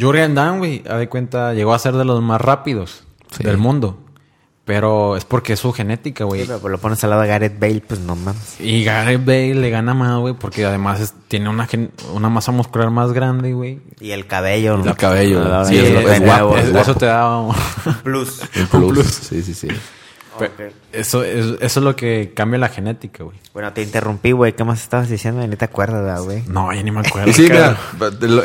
Jurgen 0.00 0.34
Damm, 0.34 0.58
güey, 0.58 0.82
a 0.88 0.96
de 0.96 1.08
cuenta, 1.08 1.52
llegó 1.52 1.74
a 1.74 1.78
ser 1.78 1.94
de 1.94 2.04
los 2.04 2.22
más 2.22 2.40
rápidos 2.40 3.04
Sí. 3.36 3.44
del 3.44 3.58
mundo. 3.58 3.98
Pero 4.70 5.16
es 5.16 5.24
porque 5.24 5.54
es 5.54 5.58
su 5.58 5.72
genética, 5.72 6.22
güey. 6.22 6.42
Sí, 6.42 6.46
pero 6.46 6.68
lo 6.68 6.78
pones 6.78 7.02
al 7.02 7.10
lado 7.10 7.22
de 7.22 7.28
Gareth 7.28 7.58
Bale, 7.58 7.82
pues 7.86 7.98
no 7.98 8.14
mames. 8.14 8.60
Y 8.60 8.84
Gareth 8.84 9.24
Bale 9.24 9.56
le 9.56 9.68
gana 9.70 9.94
más, 9.94 10.16
güey, 10.20 10.32
porque 10.34 10.64
además 10.64 11.00
es- 11.00 11.12
tiene 11.26 11.48
una, 11.48 11.66
gen- 11.66 11.90
una 12.14 12.28
masa 12.28 12.52
muscular 12.52 12.88
más 12.90 13.12
grande, 13.12 13.52
güey. 13.52 13.80
Y 14.00 14.12
el 14.12 14.28
cabello. 14.28 14.76
¿no? 14.76 14.84
el 14.88 14.94
cabello, 14.96 15.64
sí, 15.64 15.76
es 15.76 15.88
es 16.08 16.20
guapo, 16.20 16.48
güey. 16.50 16.60
es 16.60 16.66
Es- 16.66 16.72
guapo. 16.72 16.90
eso 16.90 16.94
te 16.94 17.06
da... 17.06 17.36
un- 17.40 17.54
Plus. 18.04 18.42
Un 18.72 18.92
plus. 18.92 19.06
Sí, 19.06 19.42
sí, 19.42 19.54
sí. 19.54 19.66
Pe- 20.38 20.72
Eso, 20.92 21.22
es, 21.24 21.56
eso 21.60 21.80
es 21.80 21.84
lo 21.84 21.94
que 21.96 22.32
cambia 22.34 22.58
la 22.58 22.68
genética, 22.68 23.24
güey. 23.24 23.36
Bueno, 23.52 23.72
te 23.72 23.82
interrumpí, 23.82 24.32
güey. 24.32 24.54
¿Qué 24.54 24.64
más 24.64 24.80
estabas 24.80 25.08
diciendo? 25.08 25.46
Ni 25.46 25.56
te 25.56 25.64
acuerdas, 25.64 26.02
¿verdad, 26.02 26.22
güey. 26.22 26.42
No, 26.46 26.72
ya 26.72 26.82
ni 26.82 26.90
me 26.90 27.00
acuerdo. 27.06 27.32
Sí, 27.32 27.42
mira, 27.42 27.76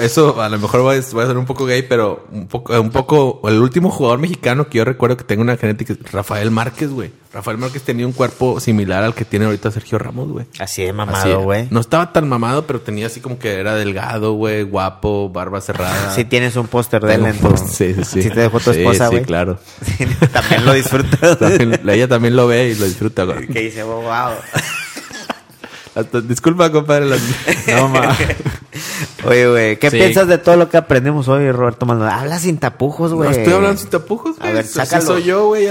eso 0.02 0.42
a 0.42 0.50
lo 0.50 0.58
mejor 0.60 0.82
voy 0.82 0.98
a, 0.98 1.02
voy 1.14 1.24
a 1.24 1.28
ser 1.28 1.38
un 1.38 1.46
poco 1.46 1.66
gay, 1.66 1.84
pero 1.84 2.26
un 2.32 2.48
poco, 2.48 2.80
un 2.80 2.90
poco, 2.92 3.42
el 3.48 3.60
último 3.60 3.90
jugador 3.92 4.20
mexicano 4.20 4.68
que 4.68 4.80
yo 4.80 4.86
recuerdo 4.86 5.16
que 5.18 5.24
tenga 5.24 5.42
una 5.44 5.58
genética 5.58 5.94
es 5.94 6.12
Rafael 6.12 6.52
Márquez, 6.52 6.90
güey. 6.90 7.12
Rafael 7.34 7.58
Márquez 7.58 7.82
tenía 7.84 8.08
un 8.08 8.14
cuerpo 8.14 8.62
similar 8.62 9.04
al 9.04 9.14
que 9.14 9.26
tiene 9.26 9.46
ahorita 9.46 9.70
Sergio 9.70 9.98
Ramos, 10.00 10.30
güey. 10.32 10.46
Así 10.58 10.84
de 10.84 10.94
mamado, 10.94 11.42
güey. 11.42 11.68
No 11.70 11.82
estaba 11.82 12.14
tan 12.14 12.30
mamado, 12.30 12.66
pero 12.66 12.80
tenía 12.80 13.08
así 13.08 13.20
como 13.20 13.38
que 13.38 13.60
era 13.60 13.76
delgado, 13.76 14.34
güey, 14.34 14.64
guapo, 14.64 15.30
barba 15.30 15.60
cerrada. 15.60 16.14
Si 16.14 16.24
tienes 16.24 16.56
un 16.56 16.68
póster 16.68 17.04
de 17.06 17.16
él 17.16 17.26
en 17.26 17.36
Sí, 17.68 17.94
sí, 17.94 18.04
sí. 18.06 18.22
Si 18.24 18.30
te 18.30 18.40
dejó 18.40 18.60
tu 18.62 18.72
Sí, 18.72 18.80
esposa, 18.80 19.08
güey. 19.10 19.20
Sí, 19.20 19.26
claro. 19.26 19.60
También 20.32 20.66
lo 20.66 20.74
disfrutas. 20.74 21.38
También- 21.38 21.75
ella 21.88 22.08
también 22.08 22.36
lo 22.36 22.48
ve 22.48 22.70
y 22.70 22.76
lo 22.76 22.86
disfruta, 22.86 23.24
güey. 23.24 23.48
que 23.48 23.60
dice, 23.62 23.84
oh, 23.84 24.02
wow. 24.02 24.36
Hasta- 25.96 26.22
disculpa, 26.22 26.72
compadre. 26.72 27.06
las- 27.06 27.22
No, 27.68 27.88
ma. 27.88 28.16
Oye, 29.26 29.48
güey, 29.48 29.80
¿qué 29.80 29.90
Sí. 29.90 29.98
piensas 29.98 30.28
de 30.28 30.38
todo 30.38 30.58
lo 30.58 30.70
que 30.70 30.78
aprendimos 30.78 31.28
hoy, 31.30 31.50
Roberto 31.52 31.86
Maldonado? 31.86 32.20
Habla 32.20 32.38
sin 32.40 32.58
tapujos, 32.58 33.14
güey. 33.14 33.30
No 33.30 33.36
estoy 33.36 33.54
hablando 33.54 33.78
sin 33.80 33.90
tapujos, 33.90 34.36
A 34.40 34.42
güey. 34.42 34.54
ver, 34.54 34.66
Así 34.66 34.74
sácalo. 34.74 35.02
soy 35.06 35.24
yo, 35.24 35.48
güey. 35.48 35.68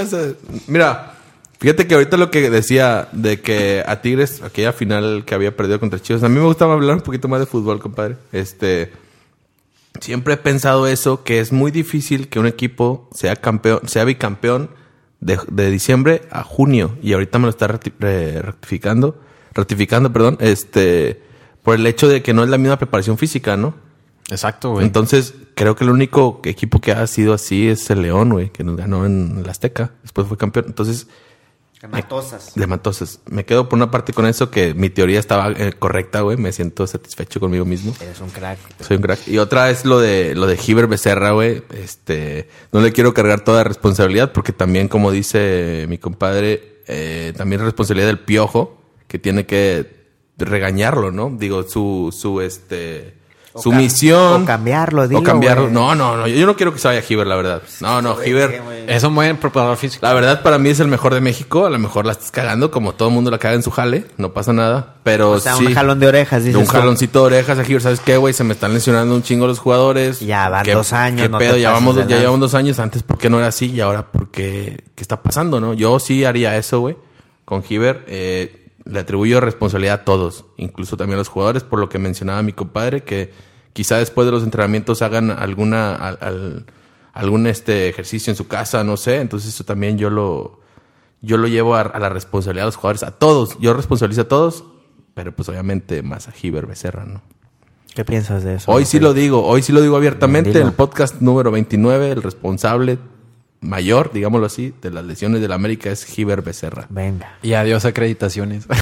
Mira, 0.66 1.14
fíjate 1.60 1.86
que 1.86 1.94
ahorita 1.94 2.16
lo 2.16 2.30
que 2.30 2.48
decía 2.50 3.08
de 3.12 3.40
que 3.42 3.84
a 3.86 4.00
Tigres, 4.00 4.42
aquella 4.42 4.72
final 4.72 5.24
que 5.26 5.34
había 5.34 5.54
perdido 5.54 5.78
contra 5.78 6.00
Chivas, 6.00 6.22
a 6.22 6.28
mí 6.30 6.36
me 6.38 6.46
gustaba 6.46 6.72
hablar 6.72 6.96
un 6.96 7.02
poquito 7.02 7.28
más 7.28 7.40
de 7.40 7.46
fútbol, 7.46 7.80
compadre. 7.80 8.16
Este, 8.32 8.92
siempre 10.00 10.34
he 10.34 10.38
pensado 10.38 10.86
eso, 10.86 11.22
que 11.22 11.38
es 11.40 11.52
muy 11.52 11.70
difícil 11.70 12.28
que 12.28 12.38
un 12.38 12.46
equipo 12.46 13.10
sea 13.14 13.36
campeón, 13.36 13.80
sea 13.86 14.04
bicampeón 14.04 14.70
de, 15.24 15.38
de 15.50 15.70
diciembre 15.70 16.22
a 16.30 16.44
junio. 16.44 16.96
Y 17.02 17.14
ahorita 17.14 17.38
me 17.38 17.44
lo 17.44 17.50
está 17.50 17.66
rectificando, 17.66 19.18
ratificando, 19.54 20.12
perdón, 20.12 20.36
este, 20.40 21.22
por 21.62 21.76
el 21.76 21.86
hecho 21.86 22.06
de 22.08 22.22
que 22.22 22.34
no 22.34 22.44
es 22.44 22.50
la 22.50 22.58
misma 22.58 22.78
preparación 22.78 23.16
física, 23.18 23.56
¿no? 23.56 23.74
Exacto, 24.30 24.72
güey. 24.72 24.86
Entonces, 24.86 25.34
creo 25.54 25.76
que 25.76 25.84
el 25.84 25.90
único 25.90 26.40
equipo 26.44 26.80
que 26.80 26.92
ha 26.92 27.06
sido 27.06 27.34
así 27.34 27.68
es 27.68 27.88
el 27.90 28.02
León, 28.02 28.30
güey, 28.30 28.50
que 28.50 28.64
nos 28.64 28.76
ganó 28.76 29.06
en 29.06 29.38
el 29.38 29.48
Azteca. 29.48 29.92
Después 30.02 30.26
fue 30.26 30.36
campeón. 30.36 30.66
Entonces, 30.68 31.08
Matosas. 31.88 32.52
de 32.54 32.66
Matosas. 32.66 33.20
Me 33.26 33.44
quedo 33.44 33.68
por 33.68 33.76
una 33.76 33.90
parte 33.90 34.12
con 34.12 34.26
eso, 34.26 34.50
que 34.50 34.74
mi 34.74 34.90
teoría 34.90 35.18
estaba 35.18 35.50
eh, 35.50 35.72
correcta, 35.78 36.20
güey. 36.20 36.36
Me 36.36 36.52
siento 36.52 36.86
satisfecho 36.86 37.40
conmigo 37.40 37.64
mismo. 37.64 37.94
Eres 38.00 38.20
un 38.20 38.30
crack. 38.30 38.58
Soy 38.80 38.96
un 38.96 39.02
crack. 39.02 39.26
Y 39.28 39.38
otra 39.38 39.70
es 39.70 39.84
lo 39.84 39.98
de 39.98 40.34
lo 40.34 40.46
de 40.46 40.56
Giver 40.56 40.86
Becerra, 40.86 41.32
güey. 41.32 41.62
Este, 41.72 42.48
no 42.72 42.80
le 42.80 42.92
quiero 42.92 43.14
cargar 43.14 43.44
toda 43.44 43.58
la 43.58 43.64
responsabilidad, 43.64 44.32
porque 44.32 44.52
también, 44.52 44.88
como 44.88 45.10
dice 45.10 45.86
mi 45.88 45.98
compadre, 45.98 46.82
eh, 46.86 47.32
también 47.36 47.60
es 47.60 47.66
responsabilidad 47.66 48.08
del 48.08 48.20
piojo, 48.20 48.80
que 49.08 49.18
tiene 49.18 49.46
que 49.46 50.04
regañarlo, 50.36 51.10
¿no? 51.12 51.30
Digo, 51.30 51.62
su, 51.64 52.14
su 52.16 52.40
este. 52.40 53.23
O 53.56 53.62
su 53.62 53.70
misión. 53.72 54.42
o 54.42 54.44
cambiarlo, 54.44 55.06
dilo, 55.06 55.20
O 55.20 55.22
cambiarlo. 55.22 55.70
No, 55.70 55.94
no, 55.94 56.16
no. 56.16 56.26
Yo 56.26 56.44
no 56.44 56.56
quiero 56.56 56.72
que 56.72 56.80
se 56.80 56.88
vaya 56.88 57.00
Giver, 57.02 57.24
la 57.26 57.36
verdad. 57.36 57.62
No, 57.80 58.02
no, 58.02 58.16
Giver. 58.16 58.60
Es 58.88 59.04
un 59.04 59.14
buen 59.14 59.36
preparador 59.36 59.76
físico. 59.76 60.04
La 60.04 60.12
verdad, 60.12 60.42
para 60.42 60.58
mí 60.58 60.70
es 60.70 60.80
el 60.80 60.88
mejor 60.88 61.14
de 61.14 61.20
México. 61.20 61.64
A 61.64 61.70
lo 61.70 61.78
mejor 61.78 62.04
la 62.04 62.12
estás 62.12 62.32
cagando, 62.32 62.72
como 62.72 62.94
todo 62.94 63.08
el 63.10 63.14
mundo 63.14 63.30
la 63.30 63.38
caga 63.38 63.54
en 63.54 63.62
su 63.62 63.70
jale. 63.70 64.06
No 64.16 64.32
pasa 64.32 64.52
nada. 64.52 64.96
Pero 65.04 65.30
O 65.30 65.38
sea, 65.40 65.54
sí. 65.54 65.66
un 65.66 65.74
jalón 65.74 66.00
de 66.00 66.08
orejas, 66.08 66.42
dices 66.42 66.60
Un 66.60 66.66
jaloncito 66.66 67.20
de 67.20 67.26
orejas 67.26 67.58
a 67.58 67.64
Giver. 67.64 67.80
¿Sabes 67.80 68.00
qué, 68.00 68.16
güey? 68.16 68.34
Se 68.34 68.42
me 68.42 68.54
están 68.54 68.74
lesionando 68.74 69.14
un 69.14 69.22
chingo 69.22 69.46
los 69.46 69.60
jugadores. 69.60 70.18
Ya 70.18 70.48
van 70.48 70.64
¿Qué- 70.64 70.74
dos 70.74 70.92
años, 70.92 71.22
¿Qué 71.22 71.28
no 71.28 71.38
pedo? 71.38 71.54
te 71.54 71.60
Ya, 71.60 71.70
vamos, 71.70 71.94
llevamos 72.08 72.40
dos 72.40 72.54
años. 72.54 72.80
Antes, 72.80 73.04
¿por 73.04 73.18
qué 73.18 73.30
no 73.30 73.38
era 73.38 73.46
así? 73.46 73.70
Y 73.70 73.80
ahora, 73.80 74.02
¿por 74.10 74.30
qué? 74.32 74.82
¿Qué 74.96 75.02
está 75.02 75.22
pasando, 75.22 75.60
no? 75.60 75.74
Yo 75.74 76.00
sí 76.00 76.24
haría 76.24 76.56
eso, 76.56 76.80
güey. 76.80 76.96
Con 77.44 77.62
Giver. 77.62 78.04
Eh, 78.08 78.63
le 78.84 79.00
atribuyo 79.00 79.40
responsabilidad 79.40 80.00
a 80.00 80.04
todos. 80.04 80.44
Incluso 80.56 80.96
también 80.96 81.14
a 81.16 81.18
los 81.18 81.28
jugadores. 81.28 81.62
Por 81.62 81.78
lo 81.78 81.88
que 81.88 81.98
mencionaba 81.98 82.42
mi 82.42 82.52
compadre. 82.52 83.02
Que 83.04 83.32
quizá 83.72 83.98
después 83.98 84.26
de 84.26 84.32
los 84.32 84.42
entrenamientos 84.44 85.02
hagan 85.02 85.30
alguna... 85.30 85.94
al- 85.94 86.18
al- 86.20 86.66
algún 87.12 87.46
este 87.46 87.88
ejercicio 87.88 88.32
en 88.32 88.36
su 88.36 88.48
casa, 88.48 88.82
no 88.82 88.96
sé. 88.96 89.20
Entonces 89.20 89.54
eso 89.54 89.62
también 89.62 89.98
yo 89.98 90.10
lo, 90.10 90.58
yo 91.22 91.36
lo 91.36 91.46
llevo 91.46 91.76
a, 91.76 91.82
a 91.82 91.98
la 92.00 92.08
responsabilidad 92.08 92.64
de 92.64 92.68
los 92.68 92.76
jugadores, 92.76 93.04
a 93.04 93.12
todos. 93.12 93.56
Yo 93.60 93.72
responsabilizo 93.72 94.22
a 94.22 94.28
todos, 94.28 94.64
pero 95.14 95.30
pues 95.30 95.48
obviamente 95.48 96.02
más 96.02 96.26
a 96.26 96.32
Giver 96.32 96.66
Becerra, 96.66 97.04
¿no? 97.04 97.22
¿Qué 97.94 98.04
piensas 98.04 98.42
de 98.42 98.56
eso? 98.56 98.68
Hoy 98.72 98.84
sí 98.84 98.98
lo 98.98 99.14
digo, 99.14 99.46
hoy 99.46 99.62
sí 99.62 99.72
lo 99.72 99.80
digo 99.80 99.96
abiertamente. 99.96 100.48
Dilo. 100.50 100.62
En 100.62 100.66
el 100.66 100.72
podcast 100.72 101.20
número 101.20 101.52
29, 101.52 102.10
el 102.10 102.20
responsable 102.24 102.98
mayor, 103.64 104.10
digámoslo 104.12 104.46
así, 104.46 104.72
de 104.82 104.90
las 104.90 105.04
lesiones 105.04 105.40
del 105.40 105.52
América 105.52 105.90
es 105.90 106.04
Giver 106.04 106.42
Becerra. 106.42 106.86
Venga. 106.90 107.32
Y 107.42 107.54
adiós 107.54 107.84
acreditaciones. 107.84 108.66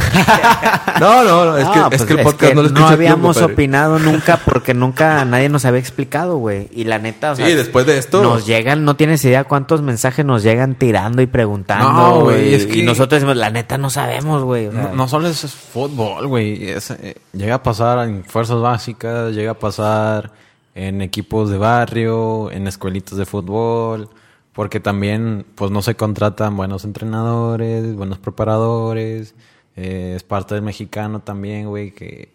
No, 1.01 1.24
no, 1.24 1.45
no, 1.47 1.57
es, 1.57 1.64
No, 1.64 1.72
que, 1.72 1.80
pues 1.89 2.01
es 2.03 2.07
que 2.07 2.14
el 2.14 2.20
podcast 2.22 2.55
no 2.55 2.61
lo 2.62 2.66
escucha 2.68 2.87
tú, 2.87 2.93
habíamos 2.93 3.37
opinado 3.39 3.99
nunca 3.99 4.37
porque 4.45 4.74
nunca 4.74 5.24
nadie 5.24 5.49
nos 5.49 5.64
había 5.64 5.80
explicado, 5.80 6.37
güey. 6.37 6.68
Y 6.72 6.85
la 6.85 6.99
neta, 6.99 7.33
o 7.33 7.37
sea, 7.37 7.47
Sí, 7.47 7.55
después 7.55 7.87
de 7.87 7.99
esto- 7.99 8.22
Nos 8.22 8.47
llegan, 8.47 8.85
no 8.85 8.95
tienes 8.95 9.24
idea 9.24 9.45
cuántos 9.45 9.83
mensajes 9.83 10.24
nos 10.24 10.43
llegan 10.43 10.74
tirando 10.76 11.22
y 11.22 11.26
preguntando, 11.26 11.91
No, 11.93 12.20
güey, 12.20 12.55
es 12.55 12.66
que- 12.66 12.78
Y 12.78 12.83
nosotros 12.83 13.20
decimos, 13.20 13.37
la 13.37 13.51
neta 13.51 13.78
no 13.78 13.91
sabemos, 13.91 14.43
güey. 14.45 14.66
o 14.66 14.72
sea, 14.72 14.83
No, 14.83 14.95
no 14.95 15.09
solo 15.09 15.28
es 15.28 15.41
fútbol, 15.55 16.26
güey. 16.28 16.68
Es, 16.68 16.91
eh, 16.93 17.16
llega 17.33 17.57
a 17.57 17.62
pasar 17.62 18.07
en 18.07 18.24
fuerzas 18.24 18.61
básicas, 18.61 19.33
llega 19.33 19.53
a 19.53 19.59
pasar 19.59 20.30
en 20.74 21.03
equipos 21.03 21.51
de 21.51 21.59
barrio, 21.59 22.51
en 22.51 22.66
escuelitas 22.66 23.18
de 23.18 23.26
fútbol, 23.26 24.09
porque 24.53 24.80
también 24.80 25.46
pues 25.55 25.70
no 25.70 25.82
se 25.82 25.94
contratan 25.94 26.57
buenos 26.57 26.84
entrenadores, 26.84 27.94
buenos 27.94 28.18
preparadores. 28.18 29.34
eh, 29.76 30.14
es 30.16 30.22
parte 30.22 30.55
del 30.55 30.62
mexicano 30.62 31.20
también, 31.20 31.68
güey, 31.68 31.92
que, 31.92 32.30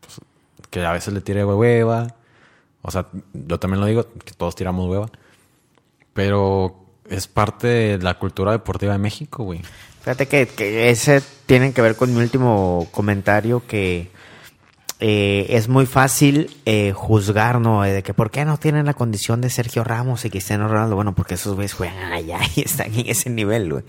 pues, 0.00 0.20
que 0.70 0.84
a 0.84 0.92
veces 0.92 1.14
le 1.14 1.20
tira 1.20 1.46
hueva. 1.46 2.14
O 2.82 2.90
sea, 2.90 3.06
yo 3.32 3.58
también 3.58 3.80
lo 3.80 3.86
digo, 3.86 4.06
que 4.24 4.32
todos 4.34 4.54
tiramos 4.54 4.88
hueva. 4.88 5.08
Pero 6.12 6.76
es 7.08 7.26
parte 7.26 7.66
de 7.66 7.98
la 7.98 8.18
cultura 8.18 8.52
deportiva 8.52 8.92
de 8.92 8.98
México, 8.98 9.44
güey. 9.44 9.62
Fíjate 10.00 10.28
que, 10.28 10.46
que 10.46 10.90
ese 10.90 11.22
tiene 11.46 11.72
que 11.72 11.82
ver 11.82 11.96
con 11.96 12.14
mi 12.14 12.20
último 12.20 12.88
comentario 12.90 13.66
que 13.66 14.10
eh, 15.00 15.46
es 15.50 15.68
muy 15.68 15.86
fácil 15.86 16.54
eh, 16.66 16.92
juzgar, 16.94 17.60
¿no? 17.60 17.82
De 17.82 18.02
que 18.02 18.12
por 18.14 18.30
qué 18.30 18.44
no 18.44 18.58
tienen 18.58 18.86
la 18.86 18.94
condición 18.94 19.40
de 19.40 19.48
Sergio 19.50 19.82
Ramos 19.82 20.24
y 20.24 20.30
Cristiano 20.30 20.68
Ronaldo. 20.68 20.94
Bueno, 20.96 21.14
porque 21.14 21.34
esos 21.34 21.54
güeyes 21.54 21.72
juegan 21.74 22.12
allá 22.12 22.38
y 22.54 22.60
están 22.62 22.92
en 22.94 23.08
ese 23.08 23.30
nivel, 23.30 23.70
güey. 23.72 23.84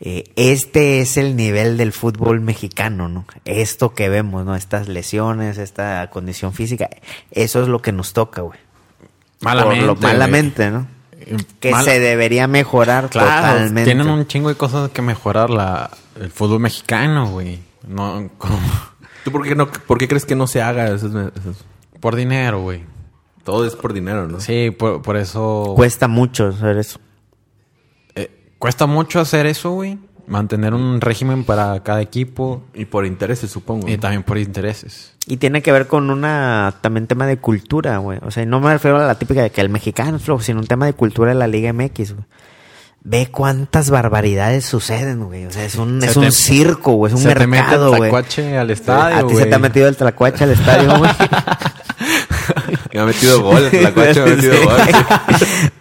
Eh, 0.00 0.24
este 0.36 1.00
es 1.00 1.16
el 1.16 1.36
nivel 1.36 1.76
del 1.76 1.92
fútbol 1.92 2.40
mexicano, 2.40 3.08
¿no? 3.08 3.24
Esto 3.44 3.94
que 3.94 4.08
vemos, 4.08 4.44
¿no? 4.44 4.54
Estas 4.56 4.88
lesiones, 4.88 5.58
esta 5.58 6.08
condición 6.10 6.52
física, 6.52 6.88
eso 7.30 7.62
es 7.62 7.68
lo 7.68 7.80
que 7.80 7.92
nos 7.92 8.12
toca, 8.12 8.42
güey. 8.42 8.58
Malamente. 9.40 10.70
Lo- 10.70 10.78
¿no? 10.78 10.86
Que 11.60 11.72
Mal- 11.72 11.84
se 11.84 11.98
debería 12.00 12.46
mejorar 12.46 13.10
Claro, 13.10 13.28
totalmente. 13.52 13.84
tienen 13.84 14.08
un 14.08 14.26
chingo 14.26 14.48
de 14.48 14.54
cosas 14.54 14.90
que 14.90 15.02
mejorar 15.02 15.50
la, 15.50 15.90
el 16.20 16.30
fútbol 16.30 16.60
mexicano, 16.60 17.28
güey. 17.30 17.58
No, 17.86 18.28
como- 18.38 18.58
¿Tú 19.28 19.32
por 19.32 19.46
qué, 19.46 19.54
no, 19.54 19.66
por 19.70 19.98
qué 19.98 20.08
crees 20.08 20.24
que 20.24 20.34
no 20.34 20.46
se 20.46 20.62
haga? 20.62 20.88
Eso 20.88 21.10
por 22.00 22.16
dinero, 22.16 22.62
güey. 22.62 22.82
todo 23.44 23.66
es 23.66 23.76
por 23.76 23.92
dinero, 23.92 24.26
¿no? 24.26 24.40
Sí, 24.40 24.70
por, 24.70 25.02
por 25.02 25.16
eso... 25.18 25.74
Cuesta 25.76 26.08
mucho 26.08 26.46
hacer 26.48 26.78
eso. 26.78 26.98
eh, 28.14 28.30
cuesta 28.58 28.86
mucho 28.86 29.20
hacer 29.20 29.44
eso, 29.46 29.72
güey. 29.72 29.98
Mantener 30.26 30.72
un 30.74 31.00
régimen 31.00 31.44
para 31.44 31.82
cada 31.82 32.00
equipo 32.02 32.62
Y 32.74 32.84
por 32.84 33.04
intereses, 33.06 33.50
supongo. 33.50 33.86
y 33.88 33.92
¿no? 33.96 34.00
también 34.00 34.22
por 34.22 34.38
intereses. 34.38 35.14
Y 35.26 35.36
tiene 35.38 35.60
que 35.62 35.72
ver 35.72 35.86
con 35.88 36.08
una 36.10 36.74
también 36.80 37.06
tema 37.06 37.26
de 37.26 37.36
cultura, 37.38 37.98
güey. 37.98 38.18
O 38.22 38.30
sea, 38.30 38.44
no 38.46 38.60
me 38.60 38.72
refiero 38.72 38.98
a 38.98 39.06
la 39.06 39.18
típica 39.18 39.42
de 39.42 39.50
que 39.50 39.60
el 39.60 39.68
mexicano 39.68 40.16
es 40.16 40.22
flojo, 40.22 40.42
sino 40.42 40.60
un 40.60 40.66
tema 40.66 40.86
de 40.86 40.94
cultura 40.94 41.30
de 41.32 41.38
la 41.38 41.46
Liga 41.46 41.70
MX, 41.72 42.12
güey. 42.14 42.26
Ve 43.10 43.28
cuántas 43.30 43.88
barbaridades 43.88 44.66
suceden, 44.66 45.24
güey. 45.24 45.46
O 45.46 45.50
sea, 45.50 45.64
es 45.64 45.76
un, 45.76 46.00
Se 46.02 46.08
es 46.08 46.12
te- 46.12 46.18
un 46.18 46.30
circo, 46.32 46.92
güey. 46.92 47.10
Es 47.12 47.16
un 47.16 47.22
se 47.22 47.28
te 47.34 47.46
mete 47.46 47.62
mercado, 47.62 47.84
el 47.92 47.96
güey. 47.96 48.10
tlacuache 48.10 48.58
al 48.58 48.70
estadio, 48.70 49.16
A 49.16 49.20
ti 49.22 49.28
se 49.30 49.34
güey. 49.34 49.48
te 49.48 49.54
ha 49.54 49.58
metido 49.58 49.88
el 49.88 49.96
tlacuache 49.96 50.44
al 50.44 50.50
estadio, 50.50 50.98
güey. 50.98 51.10
Me 52.92 53.00
ha 53.00 53.04
metido 53.06 53.42
gol, 53.42 53.68
la 53.82 53.92
coche 53.94 54.14
me 54.14 54.20
ha 54.32 54.34
metido 54.36 54.54
Sí. 54.54 54.64
gol. 54.64 54.76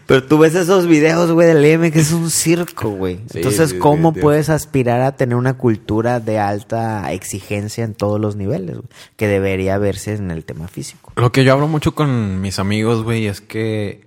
Pero 0.05 0.23
tú 0.23 0.37
ves 0.37 0.55
esos 0.55 0.87
videos, 0.87 1.31
güey, 1.31 1.47
del 1.47 1.63
M, 1.65 1.91
que 1.91 1.99
es 1.99 2.11
un 2.11 2.29
circo, 2.29 2.89
güey. 2.91 3.17
Sí, 3.31 3.37
Entonces, 3.39 3.71
sí, 3.71 3.77
¿cómo 3.77 4.13
sí, 4.13 4.21
puedes 4.21 4.49
aspirar 4.49 5.01
a 5.01 5.13
tener 5.13 5.35
una 5.35 5.55
cultura 5.55 6.19
de 6.19 6.39
alta 6.39 7.11
exigencia 7.11 7.83
en 7.83 7.93
todos 7.93 8.19
los 8.19 8.35
niveles, 8.35 8.75
güey? 8.77 8.87
Que 9.15 9.27
debería 9.27 9.77
verse 9.77 10.15
en 10.15 10.31
el 10.31 10.43
tema 10.45 10.67
físico. 10.67 11.11
Lo 11.15 11.31
que 11.31 11.43
yo 11.43 11.53
hablo 11.53 11.67
mucho 11.67 11.93
con 11.95 12.39
mis 12.41 12.59
amigos, 12.59 13.03
güey, 13.03 13.27
es 13.27 13.41
que 13.41 14.06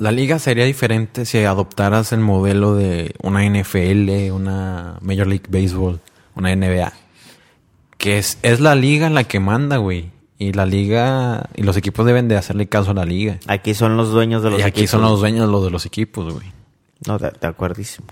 la 0.00 0.12
liga 0.12 0.38
sería 0.38 0.64
diferente 0.64 1.26
si 1.26 1.44
adoptaras 1.44 2.12
el 2.12 2.20
modelo 2.20 2.74
de 2.74 3.14
una 3.22 3.44
NFL, 3.44 4.32
una 4.32 4.96
Major 5.02 5.26
League 5.26 5.44
Baseball, 5.50 6.00
una 6.34 6.56
NBA. 6.56 6.90
Que 7.98 8.16
es, 8.16 8.38
es 8.42 8.60
la 8.60 8.74
liga 8.74 9.10
la 9.10 9.24
que 9.24 9.40
manda, 9.40 9.76
güey. 9.76 10.10
Y 10.38 10.54
la 10.54 10.64
liga, 10.64 11.50
y 11.54 11.64
los 11.64 11.76
equipos 11.76 12.06
deben 12.06 12.28
de 12.28 12.38
hacerle 12.38 12.66
caso 12.66 12.92
a 12.92 12.94
la 12.94 13.04
liga. 13.04 13.40
Aquí 13.46 13.74
son 13.74 13.98
los 13.98 14.10
dueños 14.10 14.42
de 14.42 14.48
los 14.48 14.60
y 14.60 14.62
aquí 14.62 14.80
equipos. 14.80 14.90
son 14.92 15.02
los 15.02 15.20
dueños 15.20 15.50
los 15.50 15.64
de 15.64 15.70
los 15.70 15.84
equipos, 15.84 16.32
güey. 16.32 16.50
No, 17.06 17.18
de, 17.18 17.30
de 17.38 17.46
acuerdísimo. 17.46 18.06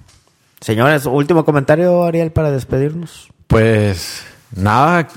Señores, 0.61 1.07
último 1.07 1.47
comentario, 1.47 2.05
Ariel, 2.05 2.33
para 2.33 2.51
despedirnos. 2.51 3.31
Pues 3.47 4.27
nada, 4.55 5.09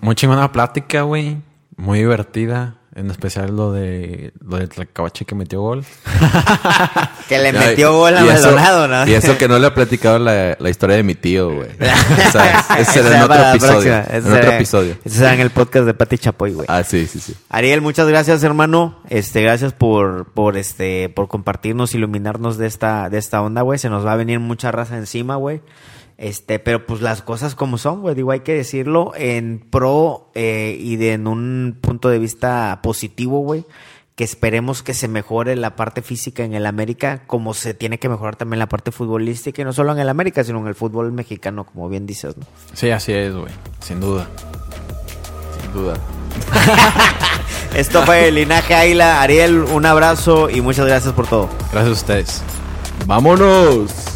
muy 0.00 0.14
chingona 0.14 0.52
plática, 0.52 1.02
güey. 1.02 1.38
Muy 1.76 1.98
divertida. 1.98 2.76
En 2.96 3.10
especial 3.10 3.54
lo 3.54 3.72
de 3.72 4.32
lo 4.42 4.56
de 4.56 4.68
Tlacabache 4.68 5.26
que 5.26 5.34
metió 5.34 5.60
gol. 5.60 5.84
Que 7.28 7.38
le 7.38 7.52
metió 7.52 7.92
gol 7.92 8.16
a 8.16 8.24
Maldonado, 8.24 8.88
¿no? 8.88 9.06
Y 9.06 9.12
eso 9.12 9.36
que 9.36 9.48
no 9.48 9.58
le 9.58 9.66
he 9.66 9.70
platicado 9.72 10.18
la, 10.18 10.56
la 10.58 10.70
historia 10.70 10.96
de 10.96 11.02
mi 11.02 11.14
tío, 11.14 11.54
güey. 11.54 11.68
O 12.28 12.30
sea, 12.30 12.64
ese 12.78 13.02
será 13.02 13.16
en 13.18 13.22
otro 13.24 13.50
episodio. 13.50 13.70
próxima. 13.70 14.04
En 14.08 14.16
Ese 14.26 14.32
otro 14.32 14.52
episodio. 14.52 14.96
Ese 15.04 15.16
será 15.18 15.34
en 15.34 15.40
el 15.40 15.50
podcast 15.50 15.84
de 15.84 15.92
Pati 15.94 16.18
Chapoy, 16.18 16.52
güey. 16.52 16.66
Ah, 16.70 16.82
sí, 16.84 17.06
sí, 17.06 17.20
sí. 17.20 17.34
Ariel, 17.50 17.82
muchas 17.82 18.08
gracias, 18.08 18.42
hermano. 18.44 18.98
Este, 19.10 19.42
gracias 19.42 19.72
por, 19.74 20.26
por 20.32 20.56
este, 20.56 21.08
por 21.10 21.28
compartirnos, 21.28 21.94
iluminarnos 21.94 22.56
de 22.56 22.66
esta, 22.66 23.10
de 23.10 23.18
esta 23.18 23.42
onda, 23.42 23.60
güey. 23.62 23.78
Se 23.78 23.90
nos 23.90 24.06
va 24.06 24.12
a 24.12 24.16
venir 24.16 24.40
mucha 24.40 24.70
raza 24.72 24.96
encima, 24.96 25.36
güey. 25.36 25.60
Este, 26.18 26.58
pero 26.58 26.86
pues 26.86 27.02
las 27.02 27.20
cosas 27.22 27.54
como 27.54 27.78
son, 27.78 28.00
güey. 28.00 28.14
Digo, 28.14 28.30
hay 28.30 28.40
que 28.40 28.54
decirlo 28.54 29.12
en 29.16 29.58
pro 29.70 30.30
eh, 30.34 30.76
y 30.80 30.96
de, 30.96 31.12
en 31.12 31.26
un 31.26 31.78
punto 31.80 32.08
de 32.08 32.18
vista 32.18 32.80
positivo, 32.82 33.40
güey. 33.40 33.64
Que 34.14 34.24
esperemos 34.24 34.82
que 34.82 34.94
se 34.94 35.08
mejore 35.08 35.56
la 35.56 35.76
parte 35.76 36.00
física 36.00 36.42
en 36.42 36.54
el 36.54 36.64
América, 36.64 37.24
como 37.26 37.52
se 37.52 37.74
tiene 37.74 37.98
que 37.98 38.08
mejorar 38.08 38.36
también 38.36 38.58
la 38.58 38.68
parte 38.68 38.90
futbolística, 38.90 39.60
y 39.60 39.64
no 39.66 39.74
solo 39.74 39.92
en 39.92 39.98
el 39.98 40.08
América, 40.08 40.42
sino 40.42 40.58
en 40.60 40.68
el 40.68 40.74
fútbol 40.74 41.12
mexicano, 41.12 41.64
como 41.64 41.90
bien 41.90 42.06
dices, 42.06 42.34
¿no? 42.34 42.46
Sí, 42.72 42.90
así 42.90 43.12
es, 43.12 43.34
güey. 43.34 43.52
Sin 43.80 44.00
duda. 44.00 44.26
Sin 45.60 45.72
duda. 45.74 45.98
Esto 47.76 48.02
fue 48.06 48.32
Linaje 48.32 48.74
Águila. 48.74 49.20
Ariel, 49.20 49.58
un 49.58 49.84
abrazo 49.84 50.48
y 50.48 50.62
muchas 50.62 50.86
gracias 50.86 51.12
por 51.12 51.26
todo. 51.26 51.50
Gracias 51.70 51.88
a 51.88 51.92
ustedes. 51.92 52.42
¡Vámonos! 53.04 54.15